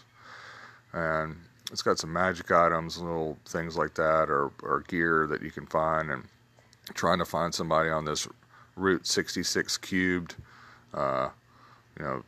and 0.93 1.36
it's 1.69 1.82
got 1.82 2.00
some 2.00 2.13
magic 2.13 2.50
items, 2.50 2.97
little 2.97 3.38
things 3.45 3.76
like 3.76 3.93
that, 3.95 4.30
or 4.30 4.54
or 4.63 4.86
gear 4.88 5.28
that 5.28 5.41
you 5.41 5.52
can 5.52 5.65
find, 5.65 6.10
and 6.10 6.23
trying 6.93 7.19
to 7.19 7.26
find 7.26 7.54
somebody 7.54 7.89
on 7.89 8.06
this 8.06 8.26
Route 8.78 9.06
66 9.06 9.78
cubed, 9.80 10.36
uh, 10.93 11.28
you 12.00 12.06
know, 12.06 12.23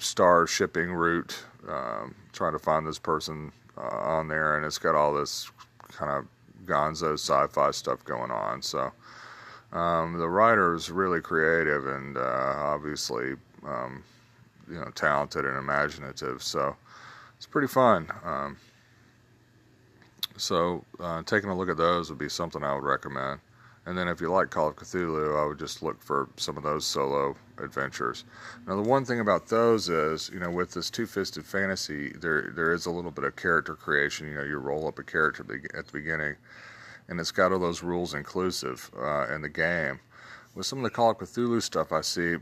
star 0.00 0.48
shipping 0.48 0.90
route. 0.90 1.44
Um, 1.68 2.16
trying 2.32 2.52
to 2.52 2.58
find 2.58 2.84
this 2.84 2.98
person 2.98 3.52
uh, 3.78 3.82
on 3.82 4.26
there, 4.26 4.56
and 4.56 4.66
it's 4.66 4.78
got 4.78 4.96
all 4.96 5.14
this 5.14 5.52
kind 5.92 6.10
of 6.10 6.66
gonzo 6.66 7.14
sci-fi 7.14 7.70
stuff 7.70 8.04
going 8.04 8.30
on. 8.30 8.62
So 8.62 8.92
um, 9.72 10.18
the 10.18 10.28
writer 10.28 10.74
is 10.74 10.90
really 10.90 11.20
creative 11.20 11.86
and 11.86 12.16
uh, 12.16 12.54
obviously 12.56 13.34
um, 13.66 14.02
you 14.68 14.76
know 14.76 14.90
talented 14.94 15.44
and 15.44 15.56
imaginative. 15.56 16.42
So 16.42 16.76
it's 17.36 17.46
pretty 17.46 17.68
fun. 17.68 18.10
Um, 18.24 18.56
so 20.36 20.84
uh, 20.98 21.22
taking 21.22 21.50
a 21.50 21.56
look 21.56 21.68
at 21.68 21.76
those 21.76 22.10
would 22.10 22.18
be 22.18 22.28
something 22.28 22.62
I 22.62 22.74
would 22.74 22.84
recommend. 22.84 23.40
And 23.90 23.98
then 23.98 24.06
if 24.06 24.20
you 24.20 24.30
like 24.30 24.50
Call 24.50 24.68
of 24.68 24.76
Cthulhu, 24.76 25.36
I 25.36 25.44
would 25.44 25.58
just 25.58 25.82
look 25.82 26.00
for 26.00 26.28
some 26.36 26.56
of 26.56 26.62
those 26.62 26.86
solo 26.86 27.34
adventures. 27.58 28.22
Now, 28.64 28.76
the 28.76 28.88
one 28.88 29.04
thing 29.04 29.18
about 29.18 29.48
those 29.48 29.88
is, 29.88 30.30
you 30.32 30.38
know, 30.38 30.48
with 30.48 30.70
this 30.70 30.90
two-fisted 30.90 31.44
fantasy, 31.44 32.10
there 32.10 32.52
there 32.54 32.72
is 32.72 32.86
a 32.86 32.90
little 32.92 33.10
bit 33.10 33.24
of 33.24 33.34
character 33.34 33.74
creation. 33.74 34.28
You 34.28 34.34
know, 34.34 34.44
you 34.44 34.58
roll 34.58 34.86
up 34.86 35.00
a 35.00 35.02
character 35.02 35.44
at 35.76 35.86
the 35.86 35.92
beginning, 35.92 36.36
and 37.08 37.18
it's 37.18 37.32
got 37.32 37.50
all 37.50 37.58
those 37.58 37.82
rules 37.82 38.14
inclusive 38.14 38.92
uh, 38.96 39.26
in 39.34 39.42
the 39.42 39.48
game. 39.48 39.98
With 40.54 40.66
some 40.66 40.78
of 40.78 40.84
the 40.84 40.90
Call 40.90 41.10
of 41.10 41.18
Cthulhu 41.18 41.60
stuff 41.60 41.90
I 41.90 42.02
see, 42.02 42.36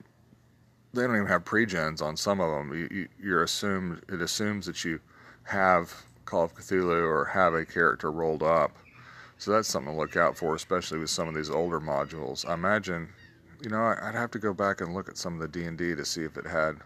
they 0.92 1.02
don't 1.02 1.16
even 1.16 1.28
have 1.28 1.46
pre-gens 1.46 2.02
on 2.02 2.18
some 2.18 2.42
of 2.42 2.50
them. 2.50 2.78
You, 2.78 2.88
you, 2.90 3.08
you're 3.18 3.42
assumed 3.42 4.02
it 4.10 4.20
assumes 4.20 4.66
that 4.66 4.84
you 4.84 5.00
have 5.44 5.94
Call 6.26 6.44
of 6.44 6.54
Cthulhu 6.54 7.08
or 7.08 7.24
have 7.24 7.54
a 7.54 7.64
character 7.64 8.12
rolled 8.12 8.42
up. 8.42 8.76
So 9.38 9.52
that's 9.52 9.68
something 9.68 9.92
to 9.92 9.98
look 9.98 10.16
out 10.16 10.36
for, 10.36 10.54
especially 10.54 10.98
with 10.98 11.10
some 11.10 11.28
of 11.28 11.34
these 11.34 11.48
older 11.48 11.80
modules. 11.80 12.48
I 12.48 12.54
imagine, 12.54 13.08
you 13.62 13.70
know, 13.70 13.94
I'd 14.02 14.14
have 14.14 14.32
to 14.32 14.38
go 14.38 14.52
back 14.52 14.80
and 14.80 14.92
look 14.92 15.08
at 15.08 15.16
some 15.16 15.34
of 15.34 15.40
the 15.40 15.48
D 15.48 15.64
and 15.64 15.78
D 15.78 15.94
to 15.94 16.04
see 16.04 16.24
if 16.24 16.36
it 16.36 16.46
had. 16.46 16.78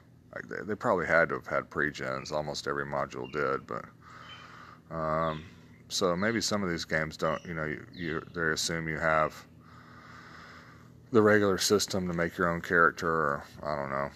They 0.67 0.75
probably 0.75 1.07
had 1.07 1.31
to 1.31 1.37
have 1.37 1.47
had 1.47 1.71
pre-gens. 1.71 2.31
Almost 2.31 2.69
every 2.69 2.87
module 2.87 3.31
did, 3.33 3.67
but 3.67 3.85
um, 4.95 5.45
so 5.89 6.15
maybe 6.17 6.41
some 6.41 6.63
of 6.63 6.71
these 6.71 6.85
games 6.85 7.17
don't. 7.17 7.45
You 7.45 7.55
know, 7.55 7.65
you, 7.65 7.87
you 7.95 8.23
they 8.35 8.53
assume 8.53 8.89
you 8.89 8.99
have 8.99 9.35
the 11.11 11.23
regular 11.23 11.59
system 11.59 12.07
to 12.09 12.15
make 12.15 12.37
your 12.39 12.49
own 12.49 12.61
character, 12.61 13.09
or 13.09 13.45
I 13.63 13.77
don't 13.77 13.91
know. 13.91 14.11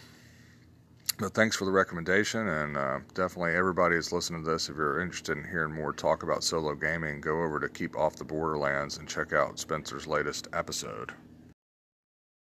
But 1.19 1.33
thanks 1.33 1.57
for 1.57 1.65
the 1.65 1.73
recommendation, 1.73 2.47
and 2.47 2.77
uh, 2.77 2.99
definitely 3.15 3.55
everybody 3.55 3.97
is 3.97 4.13
listening 4.13 4.45
to 4.45 4.51
this. 4.51 4.69
If 4.69 4.77
you're 4.77 5.01
interested 5.01 5.39
in 5.39 5.45
hearing 5.45 5.75
more 5.75 5.95
talk 5.95 6.23
about 6.23 6.45
solo 6.45 6.75
gaming, 6.75 7.23
go 7.23 7.43
over 7.43 7.59
to 7.59 7.71
Keep 7.71 7.97
Off 7.97 8.17
the 8.17 8.25
Borderlands 8.25 8.99
and 8.99 9.09
check 9.09 9.33
out 9.33 9.59
Spencer's 9.59 10.07
latest 10.07 10.47
episode. 10.53 11.13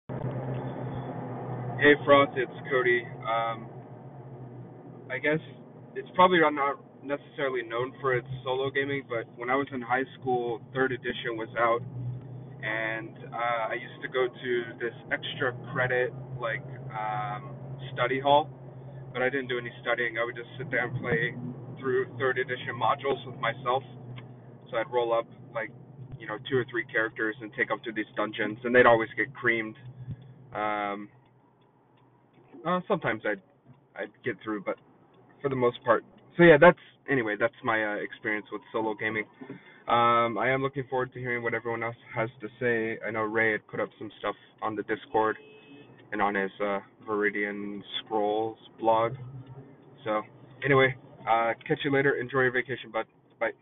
Hey, 0.09 1.97
Froth, 2.07 2.37
it's 2.37 2.53
Cody. 2.71 3.03
Um, 3.27 3.67
I 5.11 5.19
guess 5.19 5.41
it's 5.97 6.09
probably 6.15 6.39
not 6.39 6.79
necessarily 7.03 7.65
known 7.65 7.93
for 8.01 8.15
its 8.15 8.29
solo 8.45 8.71
gaming, 8.71 9.03
but 9.09 9.27
when 9.37 9.51
I 9.51 9.57
was 9.57 9.67
in 9.73 9.83
high 9.83 10.05
school, 10.21 10.61
third 10.73 10.93
edition 10.93 11.37
was 11.37 11.49
out, 11.59 11.83
and 12.63 13.17
uh, 13.35 13.71
I 13.71 13.75
used 13.75 14.01
to 14.03 14.09
go 14.09 14.29
to 14.29 14.63
this 14.79 14.95
extra 15.11 15.55
credit 15.73 16.13
like 16.39 16.63
um, 16.97 17.57
study 17.93 18.21
hall 18.21 18.49
but 19.13 19.23
I 19.23 19.31
didn't 19.31 19.49
do 19.49 19.59
any 19.59 19.71
studying. 19.83 20.19
I 20.19 20.25
would 20.25 20.37
just 20.37 20.49
sit 20.59 20.71
there 20.71 20.87
and 20.87 21.01
play 21.01 21.35
through 21.79 22.07
third 22.19 22.39
edition 22.39 22.75
modules 22.75 23.25
with 23.27 23.37
myself. 23.37 23.83
So 24.71 24.77
I'd 24.77 24.91
roll 24.93 25.13
up 25.13 25.27
like, 25.55 25.71
you 26.19 26.27
know, 26.27 26.37
two 26.51 26.57
or 26.57 26.65
three 26.71 26.85
characters 26.85 27.35
and 27.41 27.51
take 27.57 27.69
them 27.69 27.81
through 27.83 27.95
these 27.95 28.11
dungeons, 28.17 28.59
and 28.65 28.75
they'd 28.75 28.87
always 28.87 29.09
get 29.17 29.35
creamed. 29.35 29.75
Um, 30.55 31.09
uh, 32.67 32.81
sometimes 32.87 33.23
I'd 33.25 33.41
I'd 33.97 34.11
get 34.25 34.37
through, 34.45 34.63
but 34.65 34.77
for 35.43 35.49
the 35.49 35.57
most 35.57 35.83
part. 35.85 36.05
So 36.37 36.43
yeah, 36.43 36.57
that's 36.61 36.79
anyway. 37.11 37.37
That's 37.39 37.55
my 37.65 37.85
uh, 37.85 37.97
experience 37.97 38.47
with 38.53 38.63
solo 38.73 38.95
gaming. 38.95 39.25
Um, 39.89 40.39
I 40.39 40.51
am 40.51 40.63
looking 40.63 40.85
forward 40.89 41.13
to 41.15 41.19
hearing 41.19 41.43
what 41.43 41.55
everyone 41.55 41.83
else 41.83 41.97
has 42.15 42.29
to 42.41 42.49
say. 42.61 42.99
I 43.05 43.11
know 43.11 43.23
Ray 43.23 43.53
had 43.53 43.67
put 43.67 43.81
up 43.81 43.89
some 43.99 44.11
stuff 44.21 44.37
on 44.63 44.77
the 44.77 44.83
Discord 44.85 45.37
and 46.13 46.23
on 46.23 46.35
his 46.35 46.51
uh, 46.63 46.79
Viridian 47.07 47.83
Scrolls 47.99 48.59
blog. 48.79 49.15
So, 50.05 50.23
anyway, 50.65 50.95
uh, 51.29 51.53
catch 51.67 51.81
you 51.85 51.93
later. 51.93 52.15
Enjoy 52.15 52.43
your 52.43 52.53
vacation, 52.53 52.91
bud. 52.91 53.07
Bye. 53.39 53.53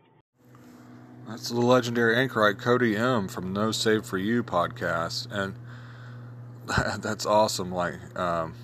That's 1.27 1.49
the 1.49 1.59
legendary 1.59 2.15
anchorite 2.15 2.57
Cody 2.57 2.95
M 2.95 3.27
from 3.27 3.53
No 3.53 3.71
Save 3.71 4.05
for 4.05 4.17
You 4.17 4.43
podcast, 4.43 5.27
and 5.31 5.55
that's 7.01 7.25
awesome. 7.25 7.71
Like 7.71 7.95
um, 8.17 8.55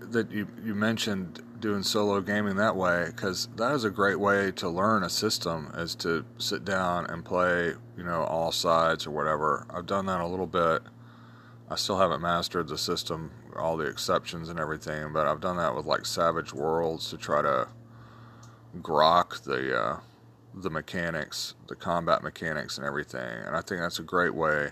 that 0.00 0.30
you 0.30 0.46
you 0.64 0.74
mentioned 0.74 1.42
doing 1.58 1.82
solo 1.82 2.20
gaming 2.20 2.56
that 2.56 2.76
way 2.76 3.06
because 3.06 3.48
that 3.56 3.72
is 3.72 3.84
a 3.84 3.90
great 3.90 4.20
way 4.20 4.52
to 4.52 4.68
learn 4.68 5.02
a 5.02 5.08
system 5.08 5.72
is 5.74 5.94
to 5.94 6.22
sit 6.36 6.66
down 6.66 7.06
and 7.06 7.24
play 7.24 7.72
you 7.96 8.04
know 8.04 8.24
all 8.24 8.52
sides 8.52 9.06
or 9.06 9.10
whatever 9.10 9.66
i've 9.70 9.86
done 9.86 10.04
that 10.04 10.20
a 10.20 10.26
little 10.26 10.46
bit 10.46 10.82
I 11.68 11.74
still 11.74 11.98
haven't 11.98 12.20
mastered 12.20 12.68
the 12.68 12.78
system, 12.78 13.32
all 13.58 13.76
the 13.76 13.86
exceptions 13.86 14.48
and 14.48 14.58
everything, 14.58 15.12
but 15.12 15.26
I've 15.26 15.40
done 15.40 15.56
that 15.56 15.74
with 15.74 15.86
like 15.86 16.06
Savage 16.06 16.52
Worlds 16.52 17.10
to 17.10 17.16
try 17.16 17.42
to 17.42 17.68
grok 18.78 19.42
the 19.44 19.78
uh, 19.78 20.00
the 20.54 20.70
mechanics, 20.70 21.54
the 21.68 21.76
combat 21.76 22.22
mechanics 22.22 22.78
and 22.78 22.86
everything. 22.86 23.20
And 23.46 23.56
I 23.56 23.60
think 23.60 23.80
that's 23.80 23.98
a 23.98 24.02
great 24.04 24.34
way. 24.34 24.70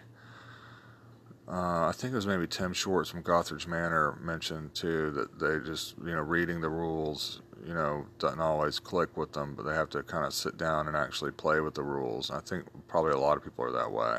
Uh, 1.47 1.89
I 1.89 1.93
think 1.95 2.13
it 2.13 2.17
was 2.17 2.27
maybe 2.27 2.47
Tim 2.47 2.73
Shorts 2.73 3.11
from 3.11 3.23
Gothridge 3.23 3.67
Manor 3.67 4.19
mentioned 4.23 4.75
too 4.75 5.11
that 5.11 5.39
they 5.39 5.65
just 5.65 5.95
you 5.99 6.15
know 6.15 6.23
reading 6.23 6.61
the 6.61 6.71
rules 6.71 7.43
you 7.67 7.75
know 7.75 8.07
doesn't 8.19 8.41
always 8.41 8.79
click 8.79 9.17
with 9.17 9.33
them, 9.33 9.55
but 9.55 9.65
they 9.65 9.75
have 9.75 9.91
to 9.91 10.03
kind 10.03 10.25
of 10.25 10.33
sit 10.33 10.57
down 10.57 10.89
and 10.89 10.97
actually 10.97 11.33
play 11.33 11.61
with 11.61 11.75
the 11.75 11.83
rules. 11.83 12.31
And 12.31 12.39
I 12.39 12.41
think 12.41 12.65
probably 12.89 13.13
a 13.13 13.19
lot 13.19 13.37
of 13.37 13.45
people 13.45 13.65
are 13.65 13.73
that 13.73 13.91
way 13.93 14.19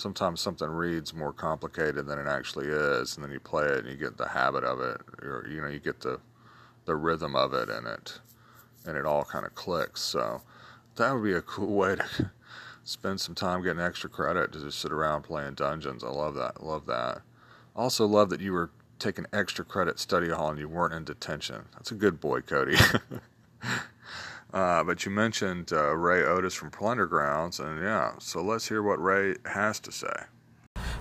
sometimes 0.00 0.40
something 0.40 0.68
reads 0.68 1.14
more 1.14 1.32
complicated 1.32 2.06
than 2.06 2.18
it 2.18 2.26
actually 2.26 2.66
is, 2.66 3.14
and 3.14 3.24
then 3.24 3.30
you 3.30 3.40
play 3.40 3.66
it 3.66 3.84
and 3.84 3.88
you 3.88 3.96
get 3.96 4.16
the 4.16 4.28
habit 4.28 4.64
of 4.64 4.80
it, 4.80 5.00
or 5.22 5.46
you 5.48 5.60
know 5.60 5.68
you 5.68 5.78
get 5.78 6.00
the 6.00 6.20
the 6.86 6.96
rhythm 6.96 7.36
of 7.36 7.54
it, 7.54 7.68
and 7.68 7.86
it 7.86 8.20
and 8.86 8.96
it 8.96 9.06
all 9.06 9.24
kind 9.24 9.46
of 9.46 9.54
clicks. 9.54 10.00
So 10.00 10.42
that 10.96 11.12
would 11.12 11.24
be 11.24 11.34
a 11.34 11.42
cool 11.42 11.74
way 11.76 11.96
to 11.96 12.30
spend 12.84 13.20
some 13.20 13.34
time 13.34 13.62
getting 13.62 13.82
extra 13.82 14.10
credit 14.10 14.52
to 14.52 14.60
just 14.60 14.80
sit 14.80 14.92
around 14.92 15.22
playing 15.22 15.54
dungeons. 15.54 16.02
I 16.02 16.08
love 16.08 16.34
that. 16.34 16.62
Love 16.62 16.86
that. 16.86 17.20
Also 17.76 18.06
love 18.06 18.30
that 18.30 18.40
you 18.40 18.52
were 18.52 18.70
taking 18.98 19.26
extra 19.32 19.64
credit 19.64 19.98
study 19.98 20.30
hall 20.30 20.50
and 20.50 20.58
you 20.58 20.68
weren't 20.68 20.92
in 20.92 21.04
detention. 21.04 21.66
That's 21.72 21.90
a 21.90 21.94
good 21.94 22.20
boy, 22.20 22.40
Cody. 22.40 22.76
Uh, 24.52 24.82
but 24.82 25.04
you 25.04 25.10
mentioned 25.10 25.72
uh, 25.72 25.94
Ray 25.94 26.24
Otis 26.24 26.54
from 26.54 26.70
Plundergrounds, 26.70 27.60
and 27.60 27.80
yeah, 27.82 28.14
so 28.18 28.42
let's 28.42 28.68
hear 28.68 28.82
what 28.82 29.00
Ray 29.00 29.36
has 29.44 29.78
to 29.80 29.92
say. 29.92 30.12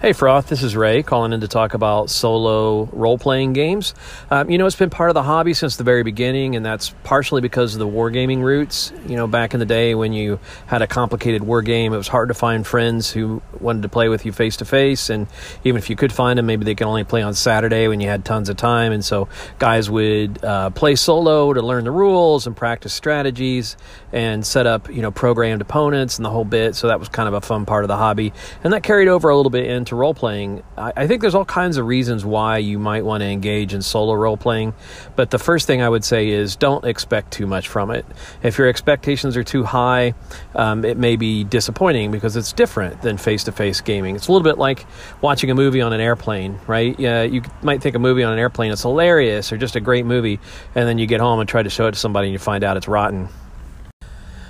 Hey, 0.02 0.12
Froth, 0.12 0.48
this 0.48 0.64
is 0.64 0.78
Ray 0.78 1.04
calling 1.04 1.34
in 1.34 1.42
to 1.42 1.50
talk 1.50 1.74
about 1.74 2.10
solo 2.10 2.86
role 2.94 3.18
playing 3.18 3.52
games. 3.52 3.94
Um, 4.32 4.50
you 4.50 4.58
know, 4.58 4.66
it's 4.66 4.78
been 4.78 4.90
part 4.90 5.10
of 5.10 5.14
the 5.14 5.24
hobby 5.24 5.54
since 5.54 5.76
the 5.76 5.84
very 5.84 6.04
beginning, 6.04 6.56
and 6.56 6.66
that's 6.66 6.92
partially 7.04 7.42
because 7.42 7.76
of 7.76 7.80
the 7.80 7.86
wargaming 7.86 8.42
roots. 8.42 8.94
You 9.06 9.18
know, 9.18 9.28
back 9.28 9.54
in 9.54 9.60
the 9.60 9.66
day 9.66 9.96
when 9.96 10.14
you 10.14 10.40
had 10.68 10.82
a 10.82 10.88
complicated 10.88 11.44
war 11.44 11.62
game, 11.62 11.94
it 11.94 11.98
was 11.98 12.08
hard 12.08 12.30
to 12.30 12.34
find 12.34 12.66
friends 12.66 13.12
who 13.12 13.42
wanted 13.60 13.82
to 13.82 13.90
play 13.90 14.08
with 14.08 14.26
you 14.26 14.32
face 14.32 14.56
to 14.56 14.66
face, 14.66 15.10
and 15.10 15.28
even 15.66 15.78
if 15.78 15.90
you 15.90 15.98
could 15.98 16.14
find 16.14 16.40
them, 16.40 16.46
maybe 16.46 16.64
they 16.64 16.76
could 16.76 16.88
only 16.88 17.04
play 17.04 17.22
on 17.22 17.34
Saturday 17.34 17.90
when 17.90 18.00
you 18.00 18.08
had 18.08 18.24
tons 18.24 18.48
of 18.48 18.56
time. 18.56 18.94
And 18.94 19.04
so 19.04 19.28
guys 19.58 19.90
would 19.90 20.42
uh, 20.46 20.70
play 20.70 20.96
solo 20.96 21.52
to 21.52 21.62
learn 21.62 21.84
the 21.84 21.92
rules 21.92 22.48
and 22.48 22.56
practice 22.56 22.94
strategies 22.94 23.76
and 24.12 24.46
set 24.46 24.66
up, 24.66 24.90
you 24.90 25.02
know, 25.02 25.12
programmed 25.12 25.62
opponents 25.62 26.18
and 26.18 26.26
the 26.26 26.30
whole 26.30 26.46
bit. 26.46 26.76
So 26.76 26.88
that 26.88 27.00
was 27.00 27.10
kind 27.10 27.28
of 27.28 27.34
a 27.34 27.42
fun 27.42 27.66
part 27.66 27.84
of 27.84 27.88
the 27.88 27.98
hobby, 27.98 28.34
and 28.64 28.74
that 28.74 28.84
carried 28.84 29.08
over 29.08 29.30
a 29.30 29.36
little 29.36 29.50
bit 29.50 29.66
into 29.66 29.96
role 29.96 30.14
playing, 30.14 30.64
I, 30.78 30.94
I 30.96 31.08
think 31.08 31.22
there's 31.22 31.36
all 31.36 31.46
kinds 31.46 31.78
of 31.78 31.86
reasons 31.86 32.26
why 32.26 32.58
you 32.58 32.80
might 32.80 33.06
want 33.06 33.22
to 33.22 33.28
engage 33.28 33.74
in 33.74 33.82
solo 33.82 34.14
role 34.14 34.38
playing. 34.38 34.74
But 35.16 35.32
the 35.32 35.40
first 35.40 35.68
thing 35.68 35.82
I 35.82 35.90
would 35.90 36.04
say 36.04 36.30
is 36.30 36.56
don't 36.56 36.86
expect 36.86 37.32
too 37.32 37.48
much 37.48 37.68
from 37.68 37.92
it. 37.92 38.06
If 38.44 38.58
your 38.58 38.68
expectations 38.68 39.38
are 39.38 39.44
too 39.44 39.64
high, 39.64 40.14
um, 40.56 40.86
it 40.86 40.98
may 40.98 41.16
be 41.16 41.44
disappointing 41.44 42.12
because 42.12 42.36
it's 42.36 42.54
different 42.54 43.02
than 43.02 43.18
face 43.18 43.44
to 43.46 43.52
face 43.52 43.82
gaming. 43.82 44.16
It's 44.16 44.28
a 44.28 44.32
little 44.32 44.44
bit 44.44 44.58
like 44.58 44.86
watching 45.22 45.52
a 45.52 45.56
movie 45.56 45.82
on 45.82 45.94
an 45.94 46.02
airplane, 46.02 46.60
right? 46.68 47.00
Yeah, 47.00 47.24
you 47.24 47.42
might 47.62 47.82
think 47.82 47.96
a 47.96 48.00
movie 48.00 48.24
on 48.24 48.34
an 48.34 48.40
airplane 48.40 48.72
is 48.72 48.82
hilarious 48.82 49.52
or 49.52 49.58
just 49.58 49.76
a 49.76 49.80
great 49.80 50.06
movie, 50.06 50.40
and 50.76 50.88
then 50.88 50.98
you 50.98 51.06
get 51.06 51.20
home 51.20 51.40
and 51.40 51.48
try 51.48 51.64
to 51.64 51.70
show 51.70 51.88
it 51.88 51.92
to 51.92 52.00
somebody 52.00 52.28
and 52.28 52.34
you 52.34 52.40
find 52.40 52.64
out 52.64 52.78
it's 52.78 52.88
rotten. 52.88 53.30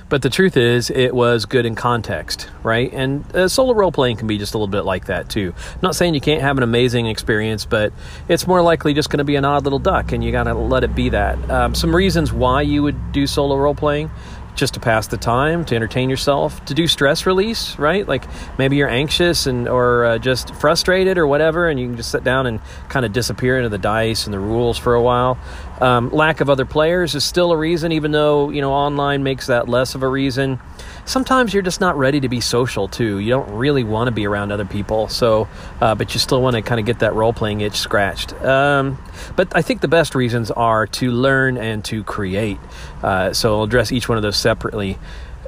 But 0.10 0.24
the 0.24 0.30
truth 0.30 0.58
is, 0.58 0.90
it 0.90 1.14
was 1.14 1.46
good 1.46 1.68
in 1.68 1.76
context, 1.76 2.50
right? 2.64 2.92
And 2.92 3.24
uh, 3.36 3.48
solo 3.48 3.74
role 3.74 3.92
playing 3.92 4.18
can 4.18 4.28
be 4.28 4.40
just 4.40 4.56
a 4.56 4.58
little 4.58 4.68
bit 4.68 4.84
like 4.84 5.06
that 5.06 5.30
too. 5.30 5.54
I'm 5.56 5.80
not 5.84 5.96
saying 5.96 6.16
you 6.16 6.22
can't 6.22 6.42
have 6.42 6.58
an 6.58 6.64
amazing 6.64 7.06
experience, 7.06 7.66
but 7.66 7.94
it's 8.28 8.48
more 8.48 8.62
likely 8.64 8.96
just 8.96 9.12
going 9.12 9.20
to 9.20 9.24
be 9.24 9.36
an 9.36 9.46
odd 9.46 9.64
little 9.64 9.80
duck, 9.80 10.12
and 10.12 10.24
you 10.24 10.32
got 10.32 10.44
to 10.44 10.56
let 10.56 10.84
it 10.84 10.96
be 10.96 11.10
that. 11.10 11.50
Um, 11.52 11.76
some 11.76 11.96
reasons 11.96 12.34
why 12.34 12.64
you 12.64 12.82
would 12.82 13.12
do 13.12 13.28
solo 13.28 13.56
role 13.56 13.76
playing 13.76 14.10
just 14.56 14.74
to 14.74 14.80
pass 14.80 15.08
the 15.08 15.18
time, 15.18 15.64
to 15.64 15.76
entertain 15.76 16.10
yourself, 16.10 16.64
to 16.66 16.74
do 16.74 16.86
stress 16.86 17.26
release, 17.26 17.80
right? 17.80 18.06
Like 18.06 18.26
maybe 18.58 18.76
you're 18.76 18.90
anxious 18.90 19.48
and 19.48 19.70
or 19.70 20.04
uh, 20.06 20.18
just 20.18 20.54
frustrated 20.56 21.18
or 21.18 21.26
whatever, 21.28 21.70
and 21.70 21.80
you 21.80 21.88
can 21.88 21.96
just 21.96 22.12
sit 22.12 22.26
down 22.26 22.46
and 22.46 22.60
kind 22.90 23.06
of 23.06 23.14
disappear 23.14 23.58
into 23.58 23.70
the 23.70 23.78
dice 23.78 24.26
and 24.26 24.34
the 24.34 24.40
rules 24.40 24.78
for 24.78 24.96
a 24.96 25.02
while. 25.02 25.38
Um, 25.82 26.10
lack 26.12 26.42
of 26.42 26.50
other 26.50 26.66
players 26.66 27.16
is 27.16 27.24
still 27.24 27.52
a 27.52 27.58
reason, 27.58 27.92
even 27.92 28.12
though 28.12 28.50
you 28.50 28.62
know 28.62 28.72
online 28.74 29.24
makes 29.24 29.48
that 29.48 29.70
less 29.70 29.96
of 29.96 30.04
a 30.04 30.08
reason. 30.08 30.60
Sometimes 31.06 31.54
you're 31.54 31.64
just 31.64 31.82
not 31.82 31.98
ready 31.98 32.20
to 32.20 32.30
be 32.30 32.42
social 32.42 32.88
too. 32.88 33.20
You 33.20 33.30
don't 33.30 33.52
really 33.52 33.84
want 33.84 34.08
to 34.08 34.12
be 34.12 34.28
around 34.28 34.52
other 34.52 34.66
people, 34.66 35.08
so 35.08 35.48
uh, 35.82 35.96
but 35.96 36.14
you 36.14 36.20
still 36.20 36.42
want 36.42 36.56
to 36.56 36.62
kind 36.62 36.80
of 36.80 36.86
get 36.86 37.00
that 37.00 37.14
role 37.14 37.34
playing 37.34 37.62
itch 37.62 37.78
scratched. 37.78 38.34
Um, 38.44 38.98
but 39.36 39.56
I 39.56 39.62
think 39.62 39.82
the 39.82 39.88
best 39.88 40.16
reasons 40.16 40.52
are 40.52 40.86
to 40.88 41.12
learn 41.12 41.58
and 41.58 41.84
to 41.86 42.04
create. 42.04 42.60
Uh, 43.02 43.34
so 43.34 43.58
I'll 43.58 43.64
address 43.64 43.92
each 43.92 44.10
one 44.10 44.18
of 44.18 44.22
those 44.22 44.38
separately. 44.38 44.98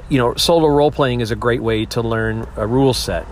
You 0.08 0.18
know, 0.18 0.34
solo 0.34 0.68
role 0.68 0.90
playing 0.90 1.20
is 1.20 1.30
a 1.30 1.36
great 1.36 1.62
way 1.62 1.86
to 1.86 2.02
learn 2.02 2.46
a 2.56 2.66
rule 2.66 2.94
set 2.94 3.26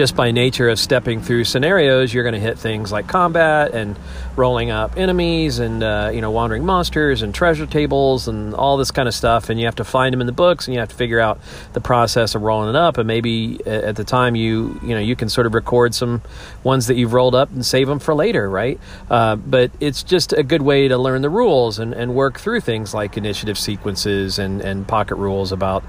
just 0.00 0.16
by 0.16 0.30
nature 0.30 0.70
of 0.70 0.78
stepping 0.78 1.20
through 1.20 1.44
scenarios, 1.44 2.14
you're 2.14 2.24
going 2.24 2.32
to 2.32 2.40
hit 2.40 2.58
things 2.58 2.90
like 2.90 3.06
combat 3.06 3.74
and 3.74 3.98
rolling 4.34 4.70
up 4.70 4.96
enemies 4.96 5.58
and 5.58 5.82
uh, 5.82 6.10
you 6.10 6.22
know 6.22 6.30
wandering 6.30 6.64
monsters 6.64 7.20
and 7.20 7.34
treasure 7.34 7.66
tables 7.66 8.26
and 8.26 8.54
all 8.54 8.78
this 8.78 8.90
kind 8.90 9.06
of 9.06 9.14
stuff. 9.14 9.50
And 9.50 9.60
you 9.60 9.66
have 9.66 9.76
to 9.76 9.84
find 9.84 10.14
them 10.14 10.22
in 10.22 10.26
the 10.26 10.32
books, 10.32 10.66
and 10.66 10.72
you 10.72 10.80
have 10.80 10.88
to 10.88 10.94
figure 10.94 11.20
out 11.20 11.38
the 11.74 11.82
process 11.82 12.34
of 12.34 12.40
rolling 12.40 12.70
it 12.70 12.76
up. 12.76 12.96
And 12.96 13.06
maybe 13.06 13.60
at 13.66 13.94
the 13.94 14.04
time 14.04 14.36
you 14.36 14.80
you 14.82 14.94
know 14.94 15.00
you 15.00 15.14
can 15.16 15.28
sort 15.28 15.46
of 15.46 15.52
record 15.52 15.94
some 15.94 16.22
ones 16.64 16.86
that 16.86 16.94
you've 16.94 17.12
rolled 17.12 17.34
up 17.34 17.50
and 17.50 17.66
save 17.66 17.86
them 17.86 17.98
for 17.98 18.14
later, 18.14 18.48
right? 18.48 18.80
Uh, 19.10 19.36
but 19.36 19.70
it's 19.80 20.02
just 20.02 20.32
a 20.32 20.42
good 20.42 20.62
way 20.62 20.88
to 20.88 20.96
learn 20.96 21.20
the 21.20 21.28
rules 21.28 21.78
and, 21.78 21.92
and 21.92 22.14
work 22.14 22.40
through 22.40 22.62
things 22.62 22.94
like 22.94 23.18
initiative 23.18 23.58
sequences 23.58 24.38
and, 24.38 24.62
and 24.62 24.88
pocket 24.88 25.16
rules 25.16 25.52
about 25.52 25.84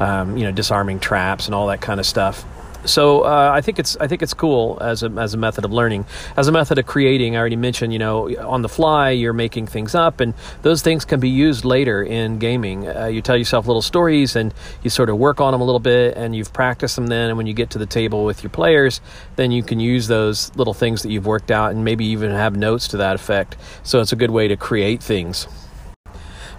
um, 0.00 0.36
you 0.36 0.44
know 0.44 0.52
disarming 0.52 1.00
traps 1.00 1.46
and 1.46 1.54
all 1.54 1.68
that 1.68 1.80
kind 1.80 1.98
of 1.98 2.04
stuff 2.04 2.44
so 2.84 3.22
uh, 3.22 3.50
I 3.54 3.60
think 3.60 3.78
it's 3.78 3.96
I 3.96 4.06
think 4.06 4.22
it's 4.22 4.34
cool 4.34 4.78
as 4.80 5.02
a 5.02 5.10
as 5.10 5.34
a 5.34 5.36
method 5.36 5.64
of 5.64 5.72
learning, 5.72 6.06
as 6.36 6.48
a 6.48 6.52
method 6.52 6.78
of 6.78 6.86
creating. 6.86 7.36
I 7.36 7.38
already 7.38 7.56
mentioned, 7.56 7.92
you 7.92 7.98
know, 7.98 8.34
on 8.38 8.62
the 8.62 8.68
fly 8.68 9.10
you're 9.10 9.32
making 9.32 9.66
things 9.66 9.94
up, 9.94 10.20
and 10.20 10.34
those 10.62 10.82
things 10.82 11.04
can 11.04 11.20
be 11.20 11.28
used 11.28 11.64
later 11.64 12.02
in 12.02 12.38
gaming. 12.38 12.88
Uh, 12.88 13.06
you 13.06 13.22
tell 13.22 13.36
yourself 13.36 13.66
little 13.66 13.82
stories, 13.82 14.36
and 14.36 14.52
you 14.82 14.90
sort 14.90 15.08
of 15.08 15.18
work 15.18 15.40
on 15.40 15.52
them 15.52 15.60
a 15.60 15.64
little 15.64 15.80
bit, 15.80 16.16
and 16.16 16.34
you've 16.34 16.52
practiced 16.52 16.96
them. 16.96 17.06
Then, 17.06 17.28
and 17.28 17.36
when 17.36 17.46
you 17.46 17.54
get 17.54 17.70
to 17.70 17.78
the 17.78 17.86
table 17.86 18.24
with 18.24 18.42
your 18.42 18.50
players, 18.50 19.00
then 19.36 19.50
you 19.50 19.62
can 19.62 19.80
use 19.80 20.06
those 20.06 20.54
little 20.56 20.74
things 20.74 21.02
that 21.02 21.10
you've 21.10 21.26
worked 21.26 21.50
out, 21.50 21.72
and 21.72 21.84
maybe 21.84 22.06
even 22.06 22.30
have 22.30 22.56
notes 22.56 22.88
to 22.88 22.98
that 22.98 23.14
effect. 23.14 23.56
So 23.82 24.00
it's 24.00 24.12
a 24.12 24.16
good 24.16 24.30
way 24.30 24.48
to 24.48 24.56
create 24.56 25.02
things 25.02 25.48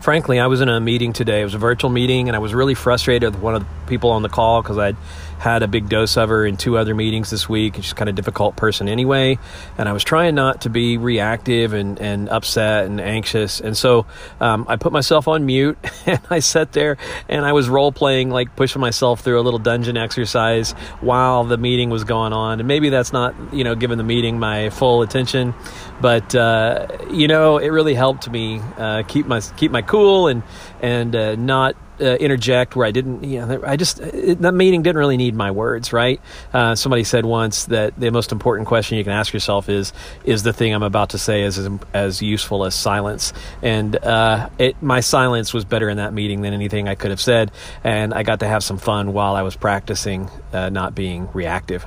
frankly, 0.06 0.40
I 0.40 0.46
was 0.46 0.62
in 0.62 0.70
a 0.70 0.80
meeting 0.80 1.14
today. 1.14 1.42
It 1.42 1.46
was 1.46 1.56
a 1.56 1.58
virtual 1.58 1.90
meeting, 1.90 2.30
and 2.30 2.36
I 2.36 2.40
was 2.40 2.54
really 2.54 2.76
frustrated 2.76 3.34
with 3.34 3.42
one 3.42 3.56
of 3.56 3.64
the 3.64 3.68
people 3.88 4.12
on 4.12 4.22
the 4.22 4.30
call 4.30 4.62
because 4.62 4.78
I'd 4.78 4.96
had 5.40 5.64
a 5.64 5.68
big 5.68 5.90
dose 5.90 6.18
of 6.18 6.30
her 6.30 6.46
in 6.46 6.58
two 6.58 6.78
other 6.78 6.96
meetings 6.96 7.30
this 7.30 7.48
week. 7.48 7.76
She's 7.76 7.94
kind 7.94 8.10
of 8.10 8.16
difficult 8.16 8.56
person 8.56 8.88
anyway. 8.88 9.38
And 9.78 9.88
I 9.88 9.94
was 9.94 10.04
trying 10.04 10.36
not 10.36 10.62
to 10.62 10.70
be 10.70 10.98
reactive 10.98 11.74
and, 11.74 12.00
and 12.00 12.30
upset 12.30 12.86
and 12.86 13.00
anxious. 13.00 13.60
And 13.60 13.78
so 13.78 14.06
um, 14.40 14.66
I 14.68 14.78
put 14.78 14.92
myself 14.92 15.28
on 15.28 15.46
mute 15.46 15.78
and 16.06 16.22
I 16.30 16.40
sat 16.40 16.72
there 16.72 16.98
and 17.30 17.46
I 17.46 17.54
was 17.54 17.70
role 17.70 17.92
playing, 17.92 18.30
like 18.30 18.56
pushing 18.56 18.82
myself 18.82 19.22
through 19.22 19.40
a 19.40 19.44
little 19.44 19.60
dungeon 19.60 19.98
exercise 19.98 20.72
while 21.02 21.44
the 21.44 21.58
meeting 21.58 21.90
was 21.90 22.04
going 22.04 22.34
on. 22.34 22.60
And 22.60 22.68
maybe 22.68 22.90
that's 22.90 23.14
not, 23.14 23.36
you 23.54 23.64
know, 23.64 23.76
giving 23.76 23.98
the 23.98 24.04
meeting 24.04 24.40
my 24.40 24.70
full 24.70 25.02
attention, 25.02 25.54
but, 26.02 26.34
uh, 26.36 26.88
you 27.12 27.28
know, 27.28 27.58
it 27.58 27.70
really 27.70 27.94
helped 27.94 28.30
me 28.30 28.62
uh, 28.78 29.04
keep 29.08 29.26
my, 29.26 29.42
keep 29.58 29.72
my 29.72 29.82
cool 29.82 30.28
and, 30.28 30.44
and 30.86 31.16
uh, 31.16 31.36
not 31.36 31.76
uh, 32.00 32.04
interject 32.18 32.76
where 32.76 32.86
I 32.86 32.92
didn't, 32.92 33.24
you 33.24 33.44
know, 33.44 33.64
I 33.66 33.76
just, 33.76 34.00
it, 34.00 34.40
that 34.42 34.52
meeting 34.52 34.84
didn't 34.84 35.00
really 35.00 35.18
need 35.18 35.34
my 35.34 35.50
words, 35.50 35.92
right? 35.92 36.22
Uh, 36.54 36.76
somebody 36.76 37.04
said 37.04 37.26
once 37.26 37.66
that 37.66 38.00
the 38.00 38.12
most 38.12 38.32
important 38.32 38.68
question 38.68 39.00
you 39.00 39.04
can 39.04 39.14
ask 39.14 39.34
yourself 39.34 39.68
is, 39.68 39.94
is 40.26 40.44
the 40.44 40.54
thing 40.54 40.76
I'm 40.76 40.84
about 40.84 41.10
to 41.12 41.18
say 41.18 41.42
as, 41.42 41.58
as 41.92 42.22
useful 42.22 42.66
as 42.66 42.76
silence? 42.76 43.34
And 43.64 43.96
uh, 43.96 44.50
it, 44.60 44.80
my 44.80 45.00
silence 45.00 45.56
was 45.56 45.66
better 45.66 45.90
in 45.90 45.98
that 45.98 46.14
meeting 46.14 46.42
than 46.42 46.54
anything 46.54 46.88
I 46.88 46.94
could 46.94 47.10
have 47.10 47.22
said. 47.22 47.52
And 47.84 48.14
I 48.14 48.22
got 48.22 48.42
to 48.42 48.48
have 48.48 48.64
some 48.64 48.78
fun 48.78 49.12
while 49.12 49.36
I 49.36 49.42
was 49.42 49.56
practicing 49.56 50.30
uh, 50.54 50.70
not 50.70 50.94
being 50.94 51.30
reactive. 51.34 51.84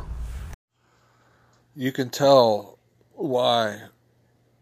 You 1.76 1.92
can 1.92 2.10
tell 2.10 2.80
why 3.12 3.82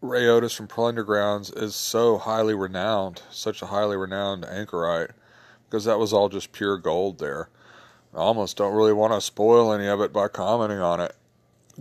Ray 0.06 0.26
Otus 0.26 0.52
from 0.52 0.68
Pearl 0.68 0.92
Undergrounds 0.92 1.56
is 1.60 1.74
so 1.74 2.18
highly 2.18 2.54
renowned, 2.54 3.22
such 3.30 3.60
a 3.62 3.66
highly 3.66 3.96
renowned 3.96 4.44
anchorite 4.44 5.10
because 5.66 5.84
that 5.84 5.98
was 5.98 6.12
all 6.12 6.28
just 6.28 6.52
pure 6.52 6.78
gold 6.78 7.18
there. 7.18 7.48
I 8.14 8.18
almost 8.18 8.56
don't 8.56 8.74
really 8.74 8.92
want 8.92 9.12
to 9.12 9.20
spoil 9.20 9.72
any 9.72 9.86
of 9.86 10.00
it 10.00 10.12
by 10.12 10.28
commenting 10.28 10.78
on 10.78 11.00
it. 11.00 11.14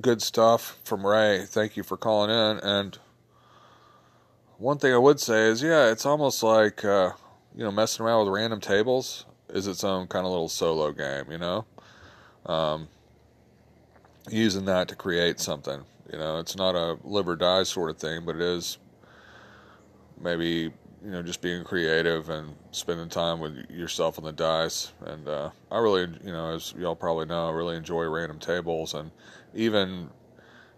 Good 0.02 0.22
stuff 0.22 0.78
from 0.84 1.06
Ray. 1.06 1.46
Thank 1.46 1.78
you 1.78 1.84
for 1.84 1.96
calling 1.96 2.30
in. 2.30 2.60
And 2.68 2.98
one 4.58 4.78
thing 4.78 4.94
I 4.94 4.98
would 4.98 5.20
say 5.20 5.44
is, 5.44 5.62
yeah, 5.62 5.90
it's 5.92 6.06
almost 6.06 6.44
like 6.44 6.84
uh, 6.84 7.12
you 7.56 7.64
know 7.64 7.72
messing 7.72 8.06
around 8.06 8.26
with 8.26 8.34
random 8.34 8.60
tables 8.60 9.26
is 9.50 9.68
its 9.68 9.84
own 9.84 10.08
kind 10.08 10.26
of 10.26 10.32
little 10.32 10.50
solo 10.50 10.92
game. 10.92 11.32
You 11.32 11.38
know, 11.38 11.66
um, 12.46 12.90
using 14.30 14.66
that 14.66 14.88
to 14.90 14.96
create 14.96 15.40
something. 15.40 15.86
You 16.12 16.20
know, 16.20 16.39
it's 16.39 16.56
not 16.56 16.76
a 16.76 16.98
live 17.04 17.28
or 17.28 17.36
die 17.36 17.63
sort 17.63 17.89
of 17.89 17.98
thing, 17.98 18.26
but 18.26 18.36
it 18.36 18.41
is 18.41 18.78
maybe 20.22 20.72
you 21.06 21.12
know, 21.12 21.22
just 21.22 21.39
being 21.41 21.63
creative 21.63 22.30
and 22.30 22.56
spending 22.72 23.08
time 23.10 23.39
with 23.39 23.70
yourself 23.70 24.18
on 24.18 24.26
the 24.26 24.32
dice. 24.32 24.91
And 25.06 25.28
uh, 25.28 25.52
I 25.72 25.78
really, 25.78 26.08
you 26.24 26.32
know, 26.32 26.56
as 26.56 26.74
y'all 26.76 26.96
probably 26.96 27.28
know, 27.28 27.48
I 27.48 27.52
really 27.52 27.78
enjoy 27.78 28.06
random 28.06 28.39
tables 28.39 28.96
and 28.96 29.12
even 29.54 30.10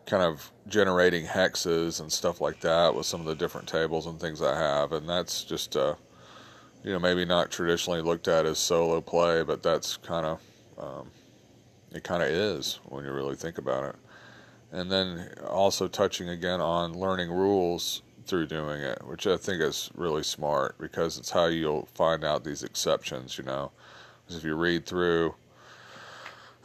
kind 0.06 0.24
of 0.24 0.52
generating 0.68 1.26
hexes 1.26 2.02
and 2.02 2.12
stuff 2.12 2.42
like 2.42 2.60
that 2.60 2.94
with 2.94 3.06
some 3.06 3.22
of 3.22 3.26
the 3.26 3.36
different 3.36 3.70
tables 3.70 4.06
and 4.06 4.20
things 4.20 4.42
I 4.42 4.58
have. 4.58 4.92
And 4.92 5.08
that's 5.08 5.46
just, 5.46 5.78
uh, 5.78 5.96
you 6.84 6.92
know, 6.92 7.00
maybe 7.00 7.24
not 7.24 7.50
traditionally 7.50 8.02
looked 8.02 8.28
at 8.28 8.46
as 8.46 8.60
solo 8.60 9.00
play, 9.00 9.44
but 9.44 9.64
that's 9.64 9.96
kind 9.96 10.26
of, 10.26 10.42
um, 10.78 11.10
it 11.94 12.04
kind 12.04 12.22
of 12.22 12.30
is 12.30 12.80
when 12.90 13.06
you 13.06 13.14
really 13.14 13.36
think 13.36 13.60
about 13.60 13.86
it. 13.86 13.96
And 14.72 14.92
then 14.92 15.34
also 15.48 15.88
touching 15.88 16.30
again 16.30 16.60
on 16.60 16.94
learning 16.94 17.32
rules 17.32 18.02
through 18.26 18.48
doing 18.48 18.82
it, 18.82 19.06
which 19.08 19.26
I 19.26 19.38
think 19.38 19.62
is 19.62 19.90
really 19.96 20.24
smart 20.24 20.78
because 20.78 21.18
it's 21.18 21.32
how 21.32 21.46
you'll 21.46 21.88
find 21.94 22.24
out 22.24 22.44
these 22.44 22.64
exceptions, 22.64 23.38
you 23.38 23.44
know. 23.46 23.72
Because 24.24 24.38
if 24.38 24.44
you 24.44 24.56
read 24.56 24.86
through 24.86 25.36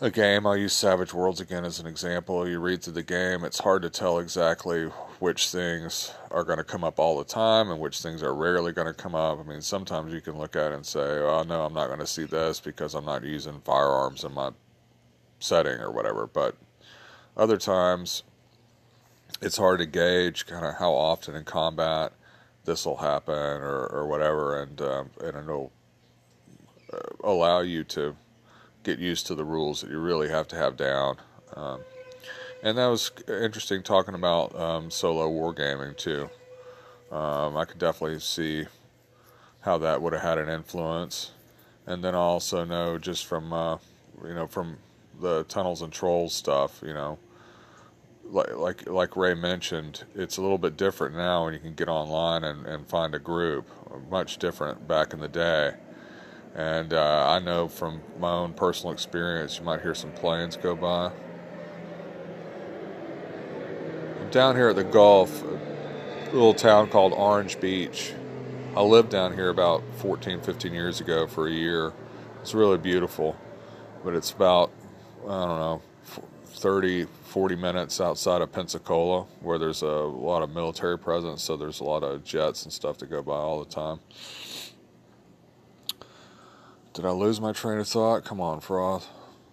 a 0.01 0.11
game, 0.11 0.47
I'll 0.49 0.57
use 0.57 0.73
Savage 0.73 1.15
Worlds 1.15 1.41
again 1.41 1.65
as 1.65 1.79
an 1.79 1.87
example. 1.87 2.49
You 2.49 2.59
read 2.59 2.83
through 2.83 2.95
the 2.95 3.05
game, 3.05 3.45
it's 3.45 3.61
hard 3.61 3.83
to 3.83 3.91
tell 3.91 4.19
exactly 4.19 4.87
which 5.21 5.51
things 5.51 6.12
are 6.33 6.43
going 6.43 6.59
to 6.59 6.65
come 6.65 6.83
up 6.83 6.99
all 6.99 7.17
the 7.17 7.25
time 7.25 7.71
and 7.71 7.79
which 7.81 8.03
things 8.03 8.21
are 8.25 8.35
rarely 8.35 8.73
going 8.73 8.88
to 8.88 8.95
come 8.95 9.15
up. 9.15 9.38
I 9.38 9.45
mean, 9.45 9.62
sometimes 9.62 10.12
you 10.12 10.21
can 10.21 10.37
look 10.37 10.57
at 10.57 10.73
it 10.73 10.75
and 10.75 10.85
say, 10.85 10.99
oh, 10.99 11.45
no, 11.45 11.65
I'm 11.65 11.73
not 11.73 11.87
going 11.87 12.01
to 12.01 12.07
see 12.07 12.25
this 12.25 12.59
because 12.59 12.95
I'm 12.95 13.05
not 13.05 13.23
using 13.23 13.61
firearms 13.61 14.25
in 14.25 14.35
my 14.35 14.51
setting 15.38 15.79
or 15.79 15.93
whatever. 15.93 16.27
But 16.27 16.57
other 17.37 17.57
times, 17.57 18.23
it's 19.40 19.57
hard 19.57 19.79
to 19.81 19.87
gauge 19.87 20.47
kind 20.47 20.64
of 20.64 20.77
how 20.77 20.92
often 20.92 21.35
in 21.35 21.45
combat 21.45 22.12
this 22.64 22.87
will 22.87 22.99
happen 22.99 23.35
or, 23.35 23.87
or 23.87 24.07
whatever, 24.07 24.62
and 24.62 24.81
um, 24.81 25.11
and 25.21 25.37
it'll 25.37 25.73
uh, 26.92 26.99
allow 27.25 27.61
you 27.61 27.85
to 27.85 28.16
get 28.85 28.99
used 28.99 29.27
to 29.27 29.35
the 29.35 29.45
rules 29.45 29.81
that 29.81 29.90
you 29.90 29.99
really 29.99 30.29
have 30.29 30.49
to 30.49 30.57
have 30.57 30.77
down. 30.77 31.16
Um, 31.55 31.81
and 32.62 32.79
that 32.79 32.87
was 32.87 33.11
interesting 33.29 33.83
talking 33.83 34.14
about 34.14 34.55
um, 34.55 34.90
solo 34.90 35.29
wargaming 35.29 35.97
too. 35.97 36.31
Um, 37.11 37.57
I 37.57 37.64
could 37.64 37.79
definitely 37.79 38.21
see 38.21 38.66
how 39.61 39.79
that 39.79 40.01
would 40.01 40.12
have 40.12 40.23
had 40.23 40.38
an 40.38 40.49
influence, 40.49 41.33
and 41.87 42.03
then 42.05 42.14
I 42.14 42.18
also 42.18 42.64
know 42.64 42.99
just 42.99 43.27
from 43.27 43.53
uh, 43.53 43.79
you 44.25 44.35
know 44.35 44.47
from 44.47 44.79
the 45.22 45.44
tunnels 45.44 45.80
and 45.80 45.92
trolls 45.92 46.35
stuff, 46.35 46.82
you 46.85 46.92
know 46.92 47.18
like 48.32 48.56
like 48.56 48.88
like 48.88 49.16
Ray 49.16 49.35
mentioned, 49.35 50.04
it's 50.14 50.38
a 50.38 50.42
little 50.42 50.58
bit 50.58 50.76
different 50.76 51.14
now 51.14 51.44
when 51.44 51.54
you 51.54 51.61
can 51.61 51.74
get 51.74 51.88
online 51.88 52.44
and, 52.44 52.66
and 52.66 52.87
find 52.87 53.14
a 53.14 53.18
group. 53.18 53.68
Much 54.11 54.38
different 54.38 54.88
back 54.88 55.12
in 55.12 55.20
the 55.20 55.28
day. 55.28 55.74
And 56.54 56.92
uh, 56.92 57.26
I 57.28 57.38
know 57.38 57.68
from 57.68 58.02
my 58.18 58.30
own 58.30 58.54
personal 58.54 58.92
experience, 58.92 59.58
you 59.58 59.64
might 59.64 59.82
hear 59.82 59.94
some 59.94 60.12
planes 60.12 60.56
go 60.56 60.74
by. 60.74 61.12
I'm 64.20 64.31
down 64.31 64.56
here 64.56 64.70
at 64.70 64.77
the 64.77 64.85
Gulf, 64.85 65.42
a 65.42 66.33
little 66.33 66.54
town 66.54 66.88
called 66.88 67.12
Orange 67.12 67.60
Beach. 67.60 68.12
I 68.75 68.83
lived 68.83 69.10
down 69.10 69.35
here 69.35 69.50
about 69.50 69.83
14, 69.96 70.40
15 70.40 70.73
years 70.73 71.00
ago 71.00 71.27
for 71.27 71.48
a 71.48 71.52
year. 71.52 71.92
It's 72.40 72.54
really 72.54 72.79
beautiful, 72.79 73.37
but 74.02 74.14
it's 74.14 74.31
about, 74.31 74.70
I 75.25 75.44
don't 75.46 75.58
know, 75.58 75.83
30, 76.46 77.06
40 77.25 77.56
minutes 77.56 78.00
outside 78.00 78.42
of 78.42 78.52
Pensacola, 78.52 79.23
where 79.40 79.58
there's 79.58 79.83
a 79.83 79.87
lot 79.87 80.42
of 80.42 80.50
military 80.50 80.98
presence, 80.98 81.42
so 81.42 81.56
there's 81.56 81.81
a 81.81 81.85
lot 81.85 82.02
of 82.02 82.25
jets 82.25 82.64
and 82.64 82.73
stuff 82.73 82.98
to 82.98 83.06
go 83.06 83.23
by 83.23 83.35
all 83.35 83.62
the 83.64 83.70
time. 83.70 84.00
Did 86.92 87.06
I 87.06 87.10
lose 87.10 87.40
my 87.40 87.52
train 87.52 87.79
of 87.79 87.88
thought? 87.88 88.25
Come 88.25 88.40
on, 88.40 88.60
Froth. 88.60 89.06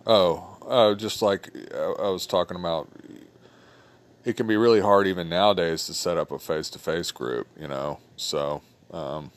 Oh, 0.05 0.57
oh, 0.61 0.93
just 0.93 1.21
like 1.21 1.49
I 1.73 2.09
was 2.09 2.27
talking 2.27 2.57
about, 2.57 2.89
it 4.25 4.35
can 4.35 4.45
be 4.45 4.57
really 4.57 4.81
hard 4.81 5.07
even 5.07 5.29
nowadays 5.29 5.85
to 5.85 5.93
set 5.93 6.17
up 6.17 6.31
a 6.31 6.39
face-to-face 6.39 7.11
group, 7.11 7.47
you 7.57 7.67
know. 7.67 7.99
So 8.17 8.61
um, 8.91 9.31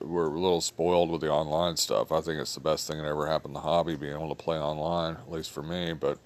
we're 0.00 0.26
a 0.26 0.40
little 0.40 0.60
spoiled 0.60 1.10
with 1.10 1.20
the 1.20 1.30
online 1.30 1.76
stuff. 1.76 2.12
I 2.12 2.20
think 2.20 2.40
it's 2.40 2.54
the 2.54 2.60
best 2.60 2.86
thing 2.86 2.98
that 2.98 3.06
ever 3.06 3.26
happened 3.26 3.54
to 3.54 3.60
hobby, 3.60 3.96
being 3.96 4.14
able 4.14 4.28
to 4.28 4.34
play 4.34 4.58
online, 4.58 5.14
at 5.14 5.30
least 5.30 5.50
for 5.50 5.62
me. 5.62 5.92
But 5.92 6.18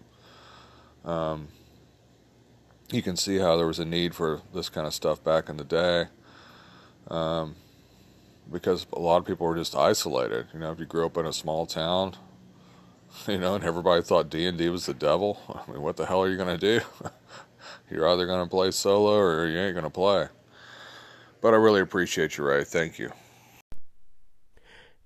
um, 1.05 1.49
you 2.91 3.03
can 3.03 3.17
see 3.17 3.39
how 3.39 3.57
there 3.57 3.67
was 3.67 3.79
a 3.79 3.85
need 3.85 4.15
for 4.15 4.41
this 4.55 4.69
kind 4.69 4.87
of 4.87 4.95
stuff 4.95 5.23
back 5.23 5.49
in 5.49 5.57
the 5.57 5.65
day. 5.65 6.07
Um, 7.09 7.57
because 8.51 8.87
a 8.93 8.99
lot 8.99 9.19
of 9.19 9.27
people 9.27 9.47
were 9.47 9.57
just 9.57 9.75
isolated. 9.75 10.47
You 10.53 10.61
know, 10.61 10.73
if 10.73 10.79
you 10.79 10.87
grew 10.87 11.07
up 11.07 11.17
in 11.17 11.27
a 11.27 11.33
small 11.33 11.67
town, 11.67 12.17
you 13.27 13.39
know, 13.39 13.55
and 13.55 13.65
everybody 13.65 14.03
thought 14.03 14.31
D 14.31 14.47
and 14.47 14.59
D 14.59 14.69
was 14.69 14.87
the 14.87 14.95
devil. 14.95 15.41
I 15.69 15.71
mean, 15.71 15.83
what 15.83 15.97
the 15.97 16.07
hell 16.07 16.23
are 16.23 16.29
you 16.29 16.37
gonna 16.37 16.59
do? 16.59 16.81
You're 17.91 18.09
either 18.09 18.27
gonna 18.27 18.47
play 18.47 18.71
solo 18.71 19.17
or 19.17 19.47
you 19.47 19.59
ain't 19.59 19.75
gonna 19.75 19.91
play. 19.91 20.29
But 21.41 21.55
I 21.55 21.57
really 21.57 21.81
appreciate 21.81 22.37
you, 22.37 22.45
Ray. 22.45 22.65
Thank 22.65 22.99
you. 22.99 23.13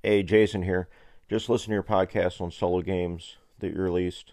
Hey, 0.02 0.22
Jason 0.22 0.62
here. 0.62 0.88
Just 1.28 1.50
listen 1.50 1.68
to 1.68 1.74
your 1.74 1.82
podcast 1.82 2.40
on 2.40 2.50
solo 2.50 2.80
games 2.80 3.36
that 3.58 3.74
you 3.74 3.82
released. 3.82 4.32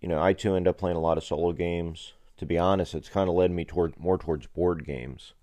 You 0.00 0.08
know, 0.08 0.22
I 0.22 0.32
too 0.32 0.54
end 0.54 0.66
up 0.66 0.78
playing 0.78 0.96
a 0.96 1.00
lot 1.00 1.18
of 1.18 1.24
solo 1.24 1.52
games. 1.52 2.14
To 2.38 2.46
be 2.46 2.56
honest, 2.56 2.94
it's 2.94 3.10
kind 3.10 3.28
of 3.28 3.36
led 3.36 3.50
me 3.50 3.66
toward 3.66 4.00
more 4.00 4.16
towards 4.16 4.46
board 4.46 4.86
games. 4.86 5.34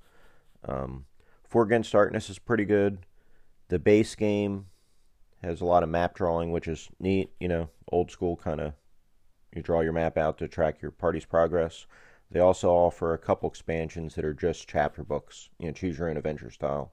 Um, 0.68 1.05
Four 1.47 1.62
Against 1.62 1.91
Darkness 1.91 2.32
is 2.32 2.39
pretty 2.39 2.66
good. 2.66 3.05
The 3.68 3.78
base 3.78 4.16
game 4.16 4.66
has 5.43 5.62
a 5.62 5.66
lot 5.66 5.84
of 5.84 5.89
map 5.89 6.16
drawing, 6.16 6.51
which 6.51 6.68
is 6.68 6.89
neat. 6.99 7.30
You 7.39 7.49
know, 7.49 7.70
old 7.91 8.10
school 8.10 8.38
kind 8.38 8.60
of. 8.60 8.74
You 9.55 9.62
draw 9.62 9.82
your 9.82 9.93
map 9.93 10.18
out 10.18 10.39
to 10.39 10.47
track 10.47 10.82
your 10.82 10.89
party's 10.89 11.26
progress. 11.26 11.86
They 12.32 12.39
also 12.39 12.72
offer 12.72 13.14
a 13.14 13.20
couple 13.20 13.47
expansions 13.47 14.16
that 14.16 14.26
are 14.26 14.34
just 14.34 14.68
chapter 14.68 15.03
books. 15.03 15.49
You 15.60 15.68
know, 15.68 15.74
choose 15.74 15.99
your 15.99 16.10
own 16.10 16.18
adventure 16.18 16.49
style, 16.49 16.91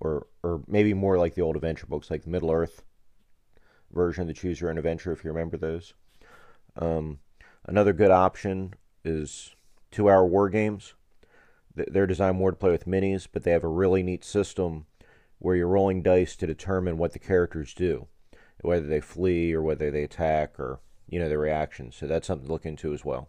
or 0.00 0.26
or 0.42 0.62
maybe 0.66 0.94
more 0.94 1.18
like 1.18 1.34
the 1.34 1.42
old 1.42 1.56
adventure 1.56 1.86
books, 1.86 2.10
like 2.10 2.24
the 2.24 2.30
Middle 2.30 2.50
Earth 2.50 2.82
version 3.92 4.22
of 4.22 4.28
the 4.28 4.34
Choose 4.34 4.60
Your 4.60 4.70
Own 4.70 4.78
Adventure, 4.78 5.12
if 5.12 5.24
you 5.24 5.30
remember 5.30 5.56
those. 5.56 5.94
Um, 6.76 7.18
another 7.66 7.92
good 7.92 8.10
option 8.10 8.74
is 9.04 9.54
two-hour 9.90 10.26
war 10.26 10.48
games. 10.48 10.94
They're 11.74 12.06
designed 12.06 12.38
more 12.38 12.50
to 12.50 12.56
play 12.56 12.70
with 12.70 12.86
minis, 12.86 13.28
but 13.30 13.44
they 13.44 13.52
have 13.52 13.64
a 13.64 13.68
really 13.68 14.02
neat 14.02 14.24
system 14.24 14.86
where 15.38 15.56
you're 15.56 15.68
rolling 15.68 16.02
dice 16.02 16.36
to 16.36 16.46
determine 16.46 16.98
what 16.98 17.12
the 17.12 17.18
characters 17.18 17.74
do, 17.74 18.06
whether 18.60 18.86
they 18.86 19.00
flee 19.00 19.52
or 19.52 19.62
whether 19.62 19.90
they 19.90 20.02
attack 20.02 20.58
or 20.58 20.80
you 21.08 21.18
know 21.18 21.28
their 21.28 21.38
reactions. 21.38 21.96
So 21.96 22.06
that's 22.06 22.26
something 22.26 22.46
to 22.46 22.52
look 22.52 22.66
into 22.66 22.92
as 22.92 23.04
well. 23.04 23.28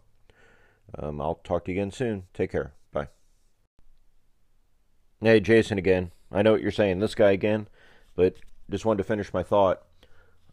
Um, 0.98 1.20
I'll 1.20 1.36
talk 1.36 1.64
to 1.64 1.72
you 1.72 1.80
again 1.80 1.90
soon. 1.90 2.24
Take 2.34 2.52
care. 2.52 2.74
Bye. 2.92 3.08
Hey, 5.20 5.40
Jason 5.40 5.78
again. 5.78 6.10
I 6.32 6.42
know 6.42 6.52
what 6.52 6.62
you're 6.62 6.70
saying. 6.70 6.98
This 6.98 7.14
guy 7.14 7.32
again, 7.32 7.68
but 8.14 8.36
just 8.70 8.84
wanted 8.84 8.98
to 8.98 9.04
finish 9.04 9.32
my 9.32 9.42
thought. 9.42 9.82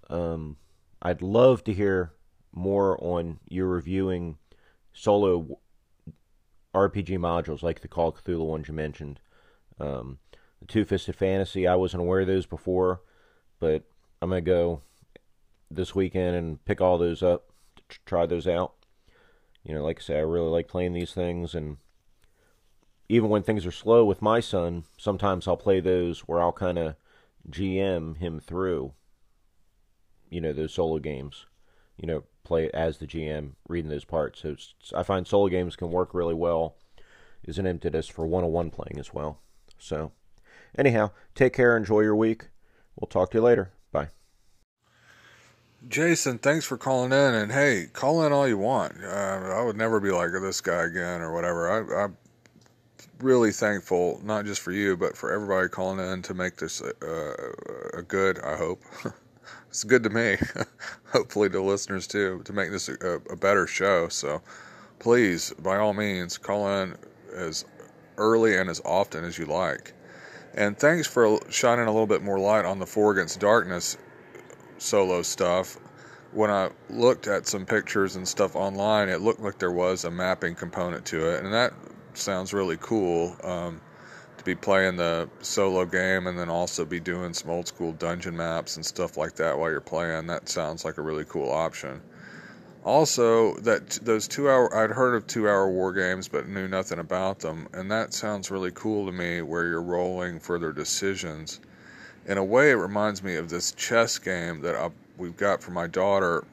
Um, 0.09 0.57
I'd 1.01 1.21
love 1.21 1.63
to 1.65 1.73
hear 1.73 2.13
more 2.51 3.01
on 3.01 3.39
you 3.47 3.65
reviewing 3.65 4.37
solo 4.91 5.59
RPG 6.75 7.17
modules 7.17 7.63
like 7.63 7.81
the 7.81 7.87
Call 7.87 8.09
of 8.09 8.23
Cthulhu 8.23 8.45
ones 8.45 8.67
you 8.67 8.73
mentioned. 8.73 9.19
Um, 9.79 10.19
the 10.59 10.65
Two 10.65 10.83
Fisted 10.83 11.15
Fantasy, 11.15 11.67
I 11.67 11.75
wasn't 11.75 12.01
aware 12.01 12.21
of 12.21 12.27
those 12.27 12.45
before, 12.45 13.01
but 13.59 13.83
I'm 14.21 14.29
going 14.29 14.43
to 14.43 14.49
go 14.49 14.81
this 15.71 15.95
weekend 15.95 16.35
and 16.35 16.63
pick 16.65 16.81
all 16.81 16.97
those 16.97 17.23
up, 17.23 17.51
try 18.05 18.25
those 18.25 18.47
out. 18.47 18.73
You 19.63 19.75
know, 19.75 19.83
like 19.83 19.99
I 19.99 20.01
say, 20.01 20.17
I 20.17 20.21
really 20.21 20.49
like 20.49 20.67
playing 20.67 20.93
these 20.93 21.13
things, 21.13 21.53
and 21.53 21.77
even 23.09 23.29
when 23.29 23.41
things 23.41 23.65
are 23.65 23.71
slow 23.71 24.05
with 24.05 24.21
my 24.21 24.39
son, 24.39 24.85
sometimes 24.97 25.47
I'll 25.47 25.57
play 25.57 25.79
those 25.79 26.21
where 26.21 26.39
I'll 26.39 26.51
kind 26.51 26.77
of 26.77 26.95
GM 27.49 28.17
him 28.17 28.39
through, 28.39 28.93
you 30.29 30.39
know, 30.39 30.53
those 30.53 30.73
solo 30.73 30.99
games. 30.99 31.47
You 31.97 32.07
know, 32.07 32.23
play 32.45 32.69
as 32.71 32.99
the 32.99 33.07
GM, 33.07 33.55
reading 33.67 33.91
those 33.91 34.05
parts. 34.05 34.41
So 34.41 34.55
I 34.95 35.03
find 35.03 35.27
solo 35.27 35.49
games 35.49 35.75
can 35.75 35.91
work 35.91 36.13
really 36.13 36.33
well 36.33 36.77
as 37.45 37.57
an 37.57 37.67
impetus 37.67 38.07
for 38.07 38.25
one-on-one 38.25 38.69
playing 38.69 38.97
as 38.99 39.13
well. 39.13 39.41
So, 39.77 40.13
anyhow, 40.77 41.11
take 41.35 41.53
care, 41.53 41.75
enjoy 41.75 42.01
your 42.01 42.15
week. 42.15 42.49
We'll 42.95 43.07
talk 43.07 43.31
to 43.31 43.37
you 43.39 43.41
later. 43.41 43.73
Bye. 43.91 44.09
Jason, 45.87 46.37
thanks 46.37 46.65
for 46.65 46.77
calling 46.77 47.11
in. 47.11 47.33
And 47.33 47.51
hey, 47.51 47.87
call 47.91 48.23
in 48.23 48.31
all 48.31 48.47
you 48.47 48.57
want. 48.57 48.93
Uh, 49.03 49.07
I 49.57 49.63
would 49.63 49.77
never 49.77 49.99
be 49.99 50.11
like 50.11 50.31
this 50.31 50.61
guy 50.61 50.83
again 50.83 51.21
or 51.21 51.33
whatever. 51.33 51.69
I, 51.69 52.05
I'm 52.05 52.17
really 53.19 53.51
thankful, 53.51 54.21
not 54.23 54.45
just 54.45 54.61
for 54.61 54.71
you, 54.71 54.95
but 54.97 55.15
for 55.15 55.31
everybody 55.31 55.67
calling 55.67 55.99
in 55.99 56.21
to 56.23 56.33
make 56.33 56.55
this 56.57 56.81
uh, 56.81 57.51
a 57.93 58.01
good, 58.01 58.39
I 58.39 58.55
hope. 58.55 58.81
it's 59.69 59.83
good 59.83 60.03
to 60.03 60.09
me. 60.09 60.37
Hopefully 61.11 61.49
to 61.49 61.61
listeners 61.61 62.07
too, 62.07 62.41
to 62.45 62.53
make 62.53 62.71
this 62.71 62.89
a, 62.89 63.21
a 63.29 63.35
better 63.35 63.67
show. 63.67 64.07
So 64.09 64.41
please, 64.99 65.53
by 65.59 65.77
all 65.77 65.93
means, 65.93 66.37
call 66.37 66.67
in 66.81 66.95
as 67.35 67.65
early 68.17 68.57
and 68.57 68.69
as 68.69 68.81
often 68.85 69.23
as 69.23 69.37
you 69.37 69.45
like. 69.45 69.93
And 70.55 70.77
thanks 70.77 71.07
for 71.07 71.39
shining 71.49 71.85
a 71.85 71.91
little 71.91 72.07
bit 72.07 72.23
more 72.23 72.39
light 72.39 72.65
on 72.65 72.79
the 72.79 72.85
Four 72.85 73.11
Against 73.13 73.39
Darkness 73.39 73.97
solo 74.77 75.21
stuff. 75.21 75.77
When 76.31 76.49
I 76.49 76.69
looked 76.89 77.27
at 77.27 77.47
some 77.47 77.65
pictures 77.65 78.15
and 78.15 78.27
stuff 78.27 78.55
online, 78.55 79.09
it 79.09 79.21
looked 79.21 79.41
like 79.41 79.57
there 79.57 79.71
was 79.71 80.05
a 80.05 80.11
mapping 80.11 80.55
component 80.55 81.05
to 81.07 81.33
it, 81.33 81.43
and 81.43 81.53
that 81.53 81.73
sounds 82.19 82.53
really 82.53 82.77
cool. 82.77 83.35
Um, 83.43 83.81
to 84.39 84.45
be 84.45 84.55
playing 84.55 84.95
the 84.95 85.29
solo 85.41 85.85
game 85.85 86.27
and 86.27 86.39
then 86.39 86.49
also 86.49 86.85
be 86.85 86.99
doing 86.99 87.33
some 87.33 87.51
old 87.51 87.67
school 87.67 87.91
dungeon 87.93 88.35
maps 88.35 88.77
and 88.77 88.85
stuff 88.85 89.17
like 89.17 89.35
that 89.35 89.57
while 89.57 89.69
you're 89.69 89.81
playing. 89.81 90.27
That 90.27 90.47
sounds 90.47 90.85
like 90.85 90.97
a 90.97 91.01
really 91.01 91.25
cool 91.25 91.51
option. 91.51 92.01
Also, 92.85 93.55
that 93.57 93.89
those 94.01 94.27
two 94.27 94.49
hour 94.49 94.73
I'd 94.73 94.91
heard 94.91 95.13
of 95.13 95.27
two 95.27 95.49
hour 95.49 95.69
war 95.69 95.91
games 95.91 96.29
but 96.29 96.47
knew 96.47 96.69
nothing 96.69 96.99
about 96.99 97.39
them, 97.39 97.67
and 97.73 97.91
that 97.91 98.13
sounds 98.13 98.49
really 98.49 98.71
cool 98.71 99.05
to 99.05 99.11
me. 99.11 99.41
Where 99.41 99.65
you're 99.65 99.81
rolling 99.81 100.39
further 100.39 100.71
decisions. 100.71 101.59
In 102.25 102.37
a 102.37 102.43
way, 102.43 102.71
it 102.71 102.75
reminds 102.75 103.21
me 103.21 103.35
of 103.35 103.49
this 103.49 103.73
chess 103.73 104.17
game 104.17 104.61
that 104.61 104.75
I, 104.75 104.91
we've 105.17 105.35
got 105.35 105.61
for 105.61 105.71
my 105.71 105.87
daughter, 105.87 106.45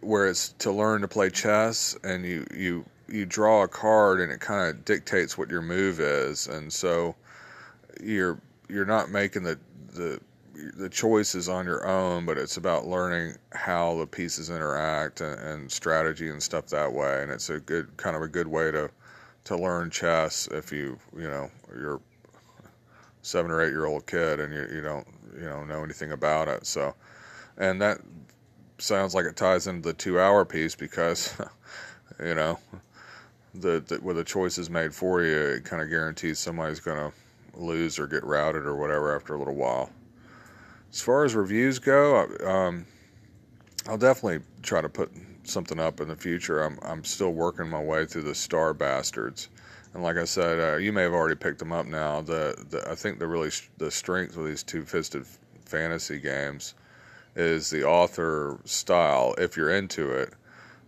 where 0.00 0.28
it's 0.28 0.50
to 0.60 0.70
learn 0.70 1.00
to 1.00 1.08
play 1.08 1.30
chess, 1.30 1.98
and 2.04 2.24
you 2.24 2.46
you 2.54 2.84
you 3.08 3.26
draw 3.26 3.62
a 3.62 3.68
card 3.68 4.20
and 4.20 4.30
it 4.30 4.40
kind 4.40 4.68
of 4.68 4.84
dictates 4.84 5.38
what 5.38 5.50
your 5.50 5.62
move 5.62 6.00
is, 6.00 6.46
and 6.46 6.72
so 6.72 7.14
you're 8.02 8.40
you're 8.68 8.86
not 8.86 9.10
making 9.10 9.42
the 9.42 9.58
the 9.94 10.20
the 10.76 10.88
choices 10.88 11.48
on 11.48 11.66
your 11.66 11.86
own, 11.86 12.26
but 12.26 12.36
it's 12.36 12.56
about 12.56 12.86
learning 12.86 13.36
how 13.52 13.96
the 13.96 14.06
pieces 14.06 14.50
interact 14.50 15.20
and, 15.20 15.38
and 15.40 15.70
strategy 15.72 16.28
and 16.28 16.42
stuff 16.42 16.66
that 16.66 16.92
way. 16.92 17.22
And 17.22 17.30
it's 17.30 17.48
a 17.50 17.60
good 17.60 17.96
kind 17.96 18.16
of 18.16 18.22
a 18.22 18.28
good 18.28 18.48
way 18.48 18.70
to 18.72 18.90
to 19.44 19.56
learn 19.56 19.90
chess 19.90 20.48
if 20.52 20.72
you 20.72 20.98
you 21.16 21.28
know 21.28 21.50
you're 21.74 22.00
seven 23.22 23.50
or 23.50 23.62
eight 23.62 23.70
year 23.70 23.86
old 23.86 24.06
kid 24.06 24.40
and 24.40 24.52
you 24.52 24.76
you 24.76 24.82
don't 24.82 25.06
you 25.34 25.44
know 25.44 25.64
know 25.64 25.82
anything 25.82 26.12
about 26.12 26.48
it. 26.48 26.66
So, 26.66 26.94
and 27.56 27.80
that 27.80 27.98
sounds 28.78 29.14
like 29.14 29.26
it 29.26 29.36
ties 29.36 29.66
into 29.66 29.88
the 29.88 29.94
two 29.94 30.20
hour 30.20 30.44
piece 30.44 30.74
because 30.74 31.34
you 32.20 32.34
know 32.34 32.58
the, 33.54 33.82
the 33.86 33.96
where 33.96 34.14
the 34.14 34.24
choice 34.24 34.58
is 34.58 34.70
made 34.70 34.94
for 34.94 35.22
you, 35.22 35.36
it 35.36 35.64
kind 35.64 35.82
of 35.82 35.90
guarantees 35.90 36.38
somebody's 36.38 36.80
going 36.80 36.98
to 36.98 37.12
lose 37.58 37.98
or 37.98 38.06
get 38.06 38.24
routed 38.24 38.66
or 38.66 38.76
whatever 38.76 39.14
after 39.14 39.34
a 39.34 39.38
little 39.38 39.54
while. 39.54 39.90
As 40.92 41.00
far 41.00 41.24
as 41.24 41.34
reviews 41.34 41.78
go, 41.78 42.26
um, 42.46 42.86
I'll 43.86 43.98
definitely 43.98 44.44
try 44.62 44.80
to 44.80 44.88
put 44.88 45.10
something 45.44 45.78
up 45.78 46.00
in 46.00 46.08
the 46.08 46.16
future. 46.16 46.62
I'm 46.62 46.78
I'm 46.82 47.04
still 47.04 47.32
working 47.32 47.68
my 47.68 47.82
way 47.82 48.06
through 48.06 48.22
the 48.22 48.34
Star 48.34 48.74
Bastards, 48.74 49.48
and 49.94 50.02
like 50.02 50.16
I 50.16 50.24
said, 50.24 50.60
uh, 50.60 50.76
you 50.76 50.92
may 50.92 51.02
have 51.02 51.12
already 51.12 51.36
picked 51.36 51.58
them 51.58 51.72
up 51.72 51.86
now. 51.86 52.20
The, 52.20 52.66
the 52.70 52.90
I 52.90 52.94
think 52.94 53.18
the 53.18 53.26
really 53.26 53.50
the 53.78 53.90
strength 53.90 54.36
of 54.36 54.46
these 54.46 54.62
two 54.62 54.84
fisted 54.84 55.26
fantasy 55.64 56.18
games 56.18 56.74
is 57.36 57.70
the 57.70 57.84
author 57.84 58.58
style. 58.64 59.34
If 59.38 59.56
you're 59.56 59.70
into 59.70 60.10
it, 60.10 60.32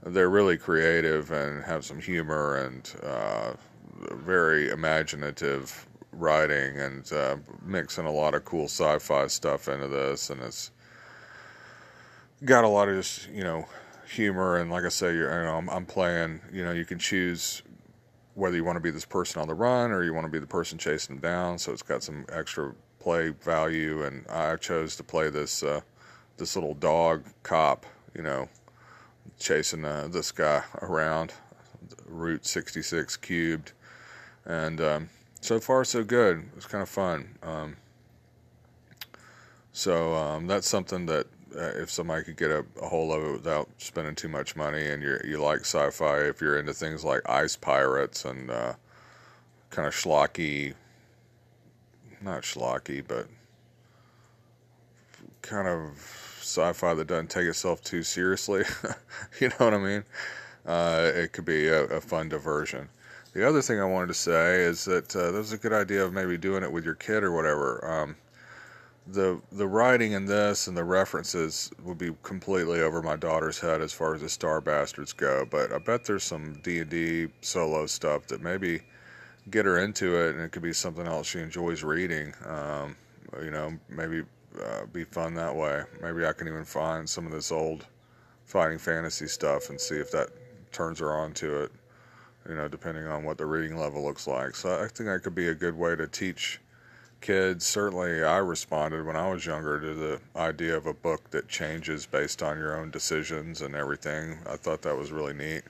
they're 0.05 0.31
really 0.31 0.57
creative 0.57 1.31
and 1.31 1.63
have 1.65 1.85
some 1.85 2.01
humor 2.01 2.57
and 2.57 2.95
uh, 3.03 3.53
very 4.15 4.71
imaginative 4.71 5.87
writing 6.13 6.79
and 6.79 7.13
uh, 7.13 7.37
mixing 7.63 8.07
a 8.07 8.13
lot 8.13 8.35
of 8.35 8.45
cool 8.45 8.65
sci-fi 8.65 9.27
stuff 9.27 9.69
into 9.69 9.89
this, 9.89 10.31
and 10.31 10.41
it's 10.41 10.71
got 12.45 12.65
a 12.65 12.69
lot 12.69 12.89
of 12.89 12.97
just 12.97 13.29
you 13.31 13.45
know 13.45 13.67
humor 14.11 14.57
and 14.57 14.71
like 14.71 14.85
I 14.85 14.89
say, 14.89 15.15
you 15.15 15.23
know, 15.23 15.57
I'm, 15.57 15.69
I'm 15.71 15.87
playing. 15.87 16.41
You 16.53 16.65
know, 16.65 16.73
you 16.73 16.85
can 16.85 16.99
choose 16.99 17.63
whether 18.35 18.57
you 18.57 18.65
want 18.65 18.77
to 18.77 18.81
be 18.81 18.91
this 18.91 19.05
person 19.05 19.41
on 19.41 19.49
the 19.49 19.55
run 19.55 19.91
or 19.91 20.03
you 20.03 20.15
want 20.15 20.25
to 20.25 20.31
be 20.31 20.39
the 20.39 20.47
person 20.47 20.79
chasing 20.79 21.17
them 21.17 21.23
down. 21.23 21.59
So 21.59 21.73
it's 21.73 21.83
got 21.83 22.03
some 22.03 22.25
extra 22.33 22.75
play 22.99 23.31
value, 23.31 24.05
and 24.05 24.27
I 24.29 24.57
chose 24.57 24.97
to 24.97 25.05
play 25.05 25.31
this 25.31 25.63
uh, 25.63 25.81
this 26.37 26.57
little 26.57 26.75
dog 26.75 27.25
cop. 27.43 27.87
You 28.15 28.23
know, 28.23 28.49
chasing 29.39 29.85
uh, 29.85 30.09
this 30.11 30.33
guy 30.33 30.63
around 30.83 31.33
Route 32.07 32.47
66 32.47 33.17
cubed, 33.17 33.73
and 34.45 34.81
um, 34.81 35.11
so 35.41 35.59
far 35.59 35.85
so 35.85 36.05
good. 36.05 36.39
It 36.39 36.57
was 36.57 36.67
kind 36.67 36.83
of 36.83 36.89
fun. 36.89 37.39
Um, 37.43 37.77
so 39.73 40.15
um, 40.15 40.47
that's 40.47 40.69
something 40.69 41.07
that 41.07 41.27
uh, 41.57 41.73
if 41.77 41.91
somebody 41.91 42.25
could 42.25 42.37
get 42.37 42.51
a, 42.51 42.65
a, 42.81 42.89
hold 42.89 43.13
of 43.13 43.25
it 43.25 43.33
without 43.33 43.69
spending 43.79 44.15
too 44.15 44.29
much 44.29 44.57
money, 44.57 44.87
and 44.87 45.03
you 45.03 45.19
you 45.25 45.41
like 45.41 45.61
sci-fi, 45.61 46.19
if 46.21 46.41
you're 46.41 46.59
into 46.59 46.73
things 46.73 47.05
like 47.05 47.29
ice 47.29 47.57
pirates 47.57 48.25
and 48.25 48.51
uh, 48.51 48.75
kind 49.71 49.89
of 49.89 49.95
schlocky, 49.95 50.75
not 52.21 52.43
schlocky, 52.43 53.03
but 53.07 53.27
kind 55.43 55.67
of 55.67 56.20
sci-fi 56.51 56.95
that 56.95 57.07
doesn't 57.07 57.31
take 57.31 57.47
itself 57.47 57.83
too 57.83 58.03
seriously. 58.03 58.65
you 59.41 59.49
know 59.49 59.57
what 59.59 59.75
I 59.75 59.79
mean? 59.79 60.05
Uh, 60.67 61.11
it 61.15 61.33
could 61.33 61.45
be 61.45 61.69
a, 61.69 61.85
a, 61.85 62.01
fun 62.01 62.29
diversion. 62.29 62.89
The 63.33 63.49
other 63.49 63.63
thing 63.63 63.81
I 63.81 63.85
wanted 63.85 64.09
to 64.09 64.15
say 64.15 64.63
is 64.63 64.85
that 64.85 65.15
uh, 65.17 65.31
there's 65.31 65.53
a 65.53 65.57
good 65.57 65.73
idea 65.73 66.05
of 66.05 66.13
maybe 66.13 66.37
doing 66.37 66.63
it 66.63 66.71
with 66.71 66.85
your 66.85 66.95
kid 66.95 67.23
or 67.23 67.33
whatever. 67.33 67.85
Um, 67.85 68.17
the 69.07 69.41
the 69.53 69.67
writing 69.67 70.13
in 70.13 70.27
this 70.27 70.67
and 70.67 70.77
the 70.77 70.85
references 70.85 71.71
would 71.83 71.99
be 71.99 72.15
completely 72.23 72.81
over 72.81 73.03
my 73.03 73.17
daughter's 73.17 73.59
head 73.59 73.81
as 73.81 73.93
far 73.93 74.15
as 74.15 74.21
the 74.21 74.29
Star 74.29 74.61
Bastards 74.61 75.13
go. 75.13 75.47
But 75.51 75.73
I 75.73 75.79
bet 75.79 76.05
there's 76.05 76.25
some 76.25 76.61
D 76.63 76.81
and 76.81 76.91
D 76.91 77.29
solo 77.41 77.87
stuff 77.87 78.27
that 78.27 78.43
maybe 78.43 78.83
get 79.51 79.65
her 79.65 79.79
into 79.79 80.17
it, 80.17 80.35
and 80.35 80.45
it 80.45 80.53
could 80.53 80.63
be 80.63 80.73
something 80.73 81.07
else 81.07 81.29
she 81.29 81.41
enjoys 81.41 81.83
reading. 81.83 82.35
Um, 82.47 82.97
you 83.43 83.51
know, 83.51 83.73
maybe 83.89 84.23
uh, 84.59 84.87
be 84.87 85.05
fun 85.05 85.35
that 85.35 85.55
way. 85.55 85.83
Maybe 86.03 86.27
I 86.27 86.33
can 86.33 86.49
even 86.49 86.65
find 86.65 87.09
some 87.09 87.27
of 87.27 87.33
this 87.33 87.53
old 87.53 87.87
fighting 88.45 88.79
fantasy 88.79 89.27
stuff 89.27 89.71
and 89.71 89.81
see 89.81 89.97
if 89.97 90.11
that 90.13 90.31
turns 90.73 90.99
her 90.99 91.13
on 91.13 91.33
to 91.35 91.63
it. 91.63 91.73
You 92.49 92.57
know, 92.57 92.69
depending 92.69 93.07
on 93.07 93.25
what 93.25 93.37
the 93.37 93.47
reading 93.47 93.77
level 93.77 94.03
looks 94.03 94.27
like. 94.27 94.57
So 94.57 94.75
I 94.75 94.89
think 94.89 95.09
that 95.09 95.23
could 95.23 95.35
be 95.35 95.49
a 95.49 95.55
good 95.55 95.77
way 95.77 95.95
to 95.95 96.07
teach 96.07 96.59
kids. 97.21 97.67
Certainly, 97.67 98.25
I 98.25 98.39
responded 98.39 99.05
when 99.05 99.17
I 99.17 99.31
was 99.31 99.45
younger 99.45 99.81
to 99.81 99.95
the 99.95 100.21
idea 100.35 100.77
of 100.77 100.87
a 100.87 100.95
book 100.95 101.31
that 101.31 101.49
changes 101.49 102.07
based 102.07 102.43
on 102.43 102.59
your 102.59 102.77
own 102.77 102.91
decisions 102.91 103.61
and 103.61 103.75
everything. 103.75 104.39
I 104.49 104.57
thought 104.57 104.83
that 104.83 104.97
was 104.97 105.13
really 105.13 105.35
neat. 105.35 105.63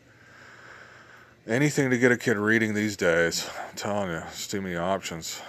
Anything 1.46 1.90
to 1.90 1.98
get 1.98 2.12
a 2.12 2.16
kid 2.16 2.36
reading 2.36 2.74
these 2.74 2.96
days, 2.96 3.48
I'm 3.68 3.74
telling 3.74 4.10
you, 4.10 4.22
it's 4.28 4.46
too 4.46 4.60
many 4.60 4.76
options. 4.76 5.40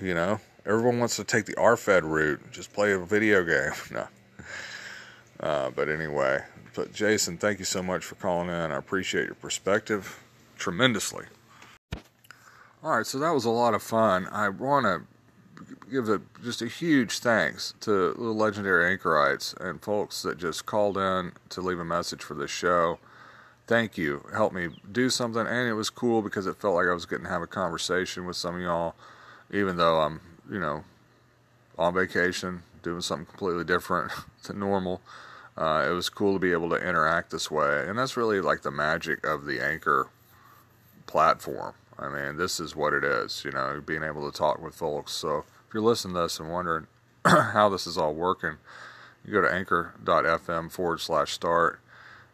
You 0.00 0.14
know, 0.14 0.40
everyone 0.66 0.98
wants 0.98 1.16
to 1.16 1.24
take 1.24 1.46
the 1.46 1.54
RFED 1.54 2.02
route, 2.02 2.40
just 2.50 2.72
play 2.72 2.92
a 2.92 2.98
video 2.98 3.44
game. 3.44 3.72
no. 3.90 4.06
Uh, 5.40 5.70
but 5.70 5.88
anyway, 5.88 6.42
but 6.74 6.92
Jason, 6.92 7.38
thank 7.38 7.58
you 7.58 7.64
so 7.64 7.82
much 7.82 8.04
for 8.04 8.14
calling 8.16 8.48
in. 8.48 8.54
I 8.72 8.76
appreciate 8.76 9.26
your 9.26 9.34
perspective 9.34 10.20
tremendously. 10.58 11.24
All 12.82 12.96
right, 12.96 13.06
so 13.06 13.18
that 13.18 13.30
was 13.30 13.44
a 13.44 13.50
lot 13.50 13.74
of 13.74 13.82
fun. 13.82 14.26
I 14.32 14.48
want 14.48 14.86
to 14.86 15.02
give 15.90 16.08
a, 16.08 16.20
just 16.42 16.62
a 16.62 16.66
huge 16.66 17.18
thanks 17.18 17.74
to 17.80 18.14
the 18.14 18.22
legendary 18.22 18.90
anchorites 18.90 19.54
and 19.60 19.82
folks 19.82 20.22
that 20.22 20.38
just 20.38 20.66
called 20.66 20.96
in 20.96 21.32
to 21.50 21.60
leave 21.60 21.78
a 21.78 21.84
message 21.84 22.22
for 22.22 22.34
this 22.34 22.50
show. 22.50 22.98
Thank 23.66 23.98
you. 23.98 24.24
Helped 24.34 24.54
me 24.54 24.68
do 24.90 25.10
something, 25.10 25.46
and 25.46 25.68
it 25.68 25.74
was 25.74 25.90
cool 25.90 26.22
because 26.22 26.46
it 26.46 26.56
felt 26.56 26.74
like 26.74 26.86
I 26.86 26.94
was 26.94 27.06
getting 27.06 27.24
to 27.24 27.30
have 27.30 27.42
a 27.42 27.46
conversation 27.46 28.26
with 28.26 28.36
some 28.36 28.56
of 28.56 28.60
y'all, 28.60 28.94
even 29.52 29.76
though 29.76 30.00
I'm, 30.00 30.20
you 30.50 30.58
know, 30.58 30.84
on 31.78 31.94
vacation, 31.94 32.62
doing 32.82 33.00
something 33.00 33.26
completely 33.26 33.64
different 33.64 34.12
than 34.46 34.58
normal. 34.58 35.00
Uh, 35.56 35.86
it 35.88 35.92
was 35.92 36.08
cool 36.08 36.34
to 36.34 36.38
be 36.38 36.52
able 36.52 36.70
to 36.70 36.76
interact 36.76 37.30
this 37.30 37.50
way, 37.50 37.84
and 37.86 37.98
that's 37.98 38.16
really 38.16 38.40
like 38.40 38.62
the 38.62 38.70
magic 38.70 39.24
of 39.26 39.44
the 39.44 39.60
Anchor 39.60 40.08
platform. 41.06 41.74
I 41.98 42.08
mean, 42.08 42.36
this 42.36 42.60
is 42.60 42.74
what 42.74 42.94
it 42.94 43.04
is, 43.04 43.44
you 43.44 43.50
know, 43.50 43.82
being 43.84 44.02
able 44.02 44.30
to 44.30 44.36
talk 44.36 44.62
with 44.62 44.74
folks. 44.74 45.12
So 45.12 45.44
if 45.68 45.74
you're 45.74 45.82
listening 45.82 46.14
to 46.14 46.22
this 46.22 46.40
and 46.40 46.50
wondering 46.50 46.86
how 47.26 47.68
this 47.68 47.86
is 47.86 47.98
all 47.98 48.14
working, 48.14 48.56
you 49.24 49.32
go 49.32 49.42
to 49.42 49.52
anchor.fm 49.52 50.72
forward 50.72 51.00
slash 51.00 51.32
start. 51.32 51.80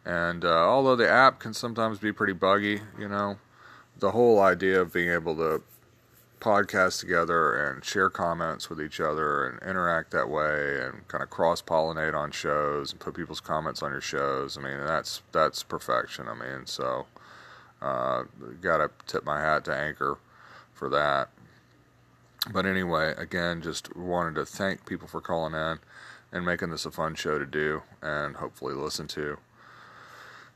And 0.05 0.45
uh, 0.45 0.69
although 0.69 0.95
the 0.95 1.09
app 1.09 1.39
can 1.39 1.53
sometimes 1.53 1.99
be 1.99 2.13
pretty 2.13 2.31
buggy, 2.31 2.81
you 2.97 3.09
know, 3.09 3.39
the 3.99 4.11
whole 4.11 4.39
idea 4.39 4.79
of 4.79 4.93
being 4.93 5.09
able 5.09 5.35
to 5.35 5.61
podcast 6.39 6.99
together 6.99 7.53
and 7.53 7.83
share 7.83 8.09
comments 8.09 8.69
with 8.69 8.81
each 8.81 8.99
other 8.99 9.47
and 9.47 9.61
interact 9.67 10.11
that 10.11 10.29
way 10.29 10.79
and 10.81 11.07
kind 11.07 11.23
of 11.23 11.29
cross 11.29 11.61
pollinate 11.61 12.13
on 12.15 12.31
shows 12.31 12.91
and 12.91 12.99
put 12.99 13.15
people's 13.15 13.41
comments 13.41 13.81
on 13.81 13.91
your 13.91 14.01
shows. 14.01 14.57
I 14.57 14.61
mean, 14.61 14.77
that's 14.79 15.21
that's 15.31 15.63
perfection. 15.63 16.27
I 16.27 16.33
mean, 16.33 16.65
so 16.65 17.07
uh, 17.81 18.23
Got 18.61 18.77
to 18.77 18.89
tip 19.05 19.23
my 19.23 19.39
hat 19.39 19.65
to 19.65 19.75
Anchor 19.75 20.17
for 20.73 20.89
that. 20.89 21.29
But 22.51 22.65
anyway, 22.65 23.13
again, 23.17 23.61
just 23.61 23.95
wanted 23.95 24.35
to 24.35 24.45
thank 24.45 24.85
people 24.85 25.07
for 25.07 25.21
calling 25.21 25.53
in 25.53 25.79
and 26.31 26.45
making 26.45 26.69
this 26.69 26.85
a 26.85 26.91
fun 26.91 27.15
show 27.15 27.37
to 27.37 27.45
do 27.45 27.81
and 28.01 28.37
hopefully 28.37 28.73
listen 28.73 29.07
to. 29.09 29.37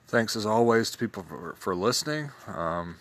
Thanks 0.07 0.35
as 0.35 0.45
always 0.45 0.91
to 0.91 0.97
people 0.97 1.23
for, 1.23 1.55
for 1.57 1.75
listening. 1.75 2.31
Um, 2.47 2.97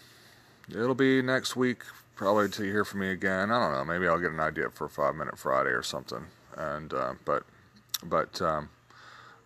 it'll 0.68 0.94
be 0.94 1.22
next 1.22 1.56
week 1.56 1.82
probably 2.20 2.50
to 2.50 2.62
hear 2.64 2.84
from 2.84 3.00
me 3.00 3.08
again. 3.08 3.50
I 3.50 3.58
don't 3.58 3.72
know. 3.72 3.82
Maybe 3.90 4.06
I'll 4.06 4.20
get 4.20 4.30
an 4.30 4.40
idea 4.40 4.68
for 4.68 4.84
a 4.84 4.90
Five 4.90 5.14
Minute 5.14 5.38
Friday 5.38 5.70
or 5.70 5.82
something. 5.82 6.26
And 6.54 6.92
uh, 6.92 7.14
but 7.24 7.44
but 8.02 8.42
um, 8.42 8.68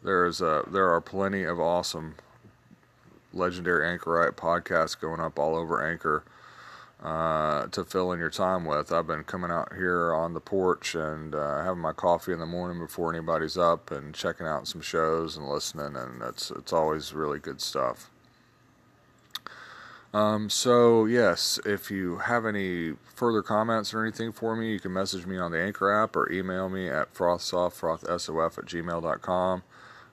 there 0.02 0.26
is 0.26 0.40
a, 0.40 0.64
there 0.68 0.88
are 0.88 1.00
plenty 1.00 1.44
of 1.44 1.60
awesome 1.60 2.16
legendary 3.32 3.86
Anchorite 3.96 4.32
podcasts 4.32 5.00
going 5.00 5.20
up 5.20 5.38
all 5.38 5.54
over 5.54 5.88
Anchor 5.88 6.24
uh, 7.00 7.68
to 7.68 7.84
fill 7.84 8.10
in 8.10 8.18
your 8.18 8.28
time 8.28 8.64
with. 8.64 8.90
I've 8.90 9.06
been 9.06 9.22
coming 9.22 9.52
out 9.52 9.72
here 9.76 10.12
on 10.12 10.34
the 10.34 10.40
porch 10.40 10.96
and 10.96 11.32
uh, 11.32 11.62
having 11.62 11.80
my 11.80 11.92
coffee 11.92 12.32
in 12.32 12.40
the 12.40 12.46
morning 12.46 12.80
before 12.80 13.14
anybody's 13.14 13.56
up 13.56 13.92
and 13.92 14.12
checking 14.12 14.48
out 14.48 14.66
some 14.66 14.80
shows 14.80 15.36
and 15.36 15.48
listening, 15.48 15.94
and 15.94 16.22
it's 16.22 16.50
it's 16.50 16.72
always 16.72 17.12
really 17.12 17.38
good 17.38 17.60
stuff. 17.60 18.10
Um, 20.14 20.48
so 20.48 21.04
yes, 21.06 21.58
if 21.66 21.90
you 21.90 22.18
have 22.18 22.46
any 22.46 22.92
further 23.16 23.42
comments 23.42 23.92
or 23.92 24.00
anything 24.00 24.30
for 24.30 24.54
me, 24.54 24.70
you 24.70 24.78
can 24.78 24.92
message 24.92 25.26
me 25.26 25.36
on 25.36 25.50
the 25.50 25.60
Anchor 25.60 25.92
app 25.92 26.14
or 26.14 26.30
email 26.30 26.68
me 26.68 26.88
at 26.88 27.12
frothsoft, 27.12 27.80
frothsof 27.80 28.56
at 28.56 28.66
gmail.com. 28.66 29.64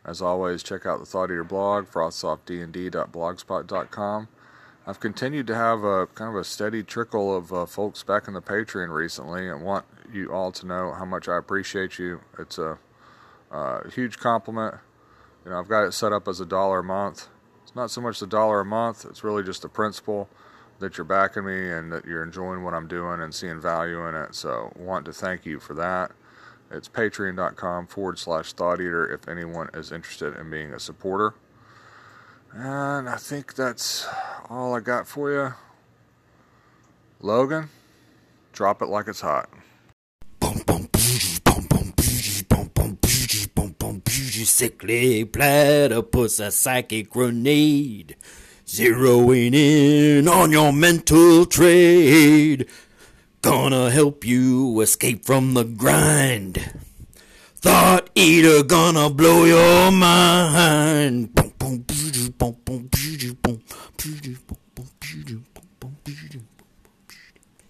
As 0.04 0.20
always, 0.20 0.64
check 0.64 0.88
out 0.88 1.00
the 1.00 1.06
Thought 1.06 1.30
Eater 1.30 1.44
blog, 1.44 1.86
frostsoftdnd.blogspot.com. 1.86 4.28
I've 4.88 5.00
continued 5.00 5.46
to 5.46 5.54
have 5.54 5.84
a 5.84 6.08
kind 6.08 6.36
of 6.36 6.42
a 6.42 6.44
steady 6.44 6.82
trickle 6.82 7.38
of 7.38 7.54
uh, 7.54 7.68
folks 7.68 8.02
back 8.02 8.28
in 8.28 8.34
the 8.34 8.42
Patreon 8.42 8.90
recently, 8.90 9.48
and 9.48 9.62
want 9.62 9.86
you 10.12 10.34
all 10.34 10.52
to 10.54 10.66
know 10.66 10.94
how 10.94 11.06
much 11.06 11.30
I 11.30 11.38
appreciate 11.38 12.00
you. 12.00 12.22
It's 12.40 12.58
a, 12.58 12.80
a 13.52 13.88
huge 13.92 14.18
compliment. 14.18 14.78
You 15.46 15.52
know, 15.52 15.60
I've 15.60 15.70
got 15.70 15.84
it 15.84 15.92
set 15.92 16.12
up 16.12 16.28
as 16.28 16.40
a 16.40 16.46
dollar 16.48 16.80
a 16.80 16.84
month. 16.84 17.28
It's 17.72 17.76
not 17.78 17.90
so 17.90 18.02
much 18.02 18.20
the 18.20 18.28
dollar 18.28 18.60
a 18.60 18.66
month; 18.66 19.06
it's 19.06 19.24
really 19.24 19.44
just 19.44 19.62
the 19.62 19.70
principle 19.70 20.28
that 20.80 20.98
you're 20.98 21.06
backing 21.06 21.46
me 21.46 21.72
and 21.72 21.90
that 21.94 22.04
you're 22.04 22.22
enjoying 22.22 22.66
what 22.66 22.74
I'm 22.74 22.86
doing 22.86 23.22
and 23.22 23.34
seeing 23.34 23.62
value 23.62 24.06
in 24.08 24.16
it. 24.16 24.36
So, 24.36 24.74
want 24.76 25.06
to 25.06 25.14
thank 25.14 25.46
you 25.46 25.58
for 25.58 25.74
that. 25.76 26.12
It's 26.70 26.90
patreon.com 26.90 27.88
forward 27.88 28.20
slash 28.20 28.52
thought 28.52 28.82
eater 28.82 29.10
if 29.10 29.30
anyone 29.30 29.70
is 29.74 29.94
interested 29.94 30.36
in 30.36 30.50
being 30.50 30.74
a 30.74 30.82
supporter. 30.82 31.34
And 32.52 33.08
I 33.08 33.16
think 33.16 33.56
that's 33.56 34.06
all 34.50 34.76
I 34.76 34.82
got 34.82 35.08
for 35.08 35.32
you. 35.32 35.54
Logan, 37.22 37.70
drop 38.52 38.82
it 38.82 38.88
like 38.88 39.08
it's 39.08 39.22
hot. 39.22 39.50
Sickly 44.46 45.24
platypus, 45.26 46.40
a 46.40 46.52
psychic 46.52 47.10
grenade, 47.10 48.16
zeroing 48.66 49.54
in 49.54 50.28
on 50.28 50.52
your 50.52 50.74
mental 50.74 51.46
trade. 51.46 52.68
Gonna 53.42 53.90
help 53.92 54.26
you 54.26 54.82
escape 54.82 55.26
from 55.26 55.54
the 55.54 55.64
grind. 55.64 56.74
Thought 57.56 58.10
eater 58.16 58.64
gonna 58.64 59.10
blow 59.10 59.46
your 59.46 59.92
mind. 59.92 61.42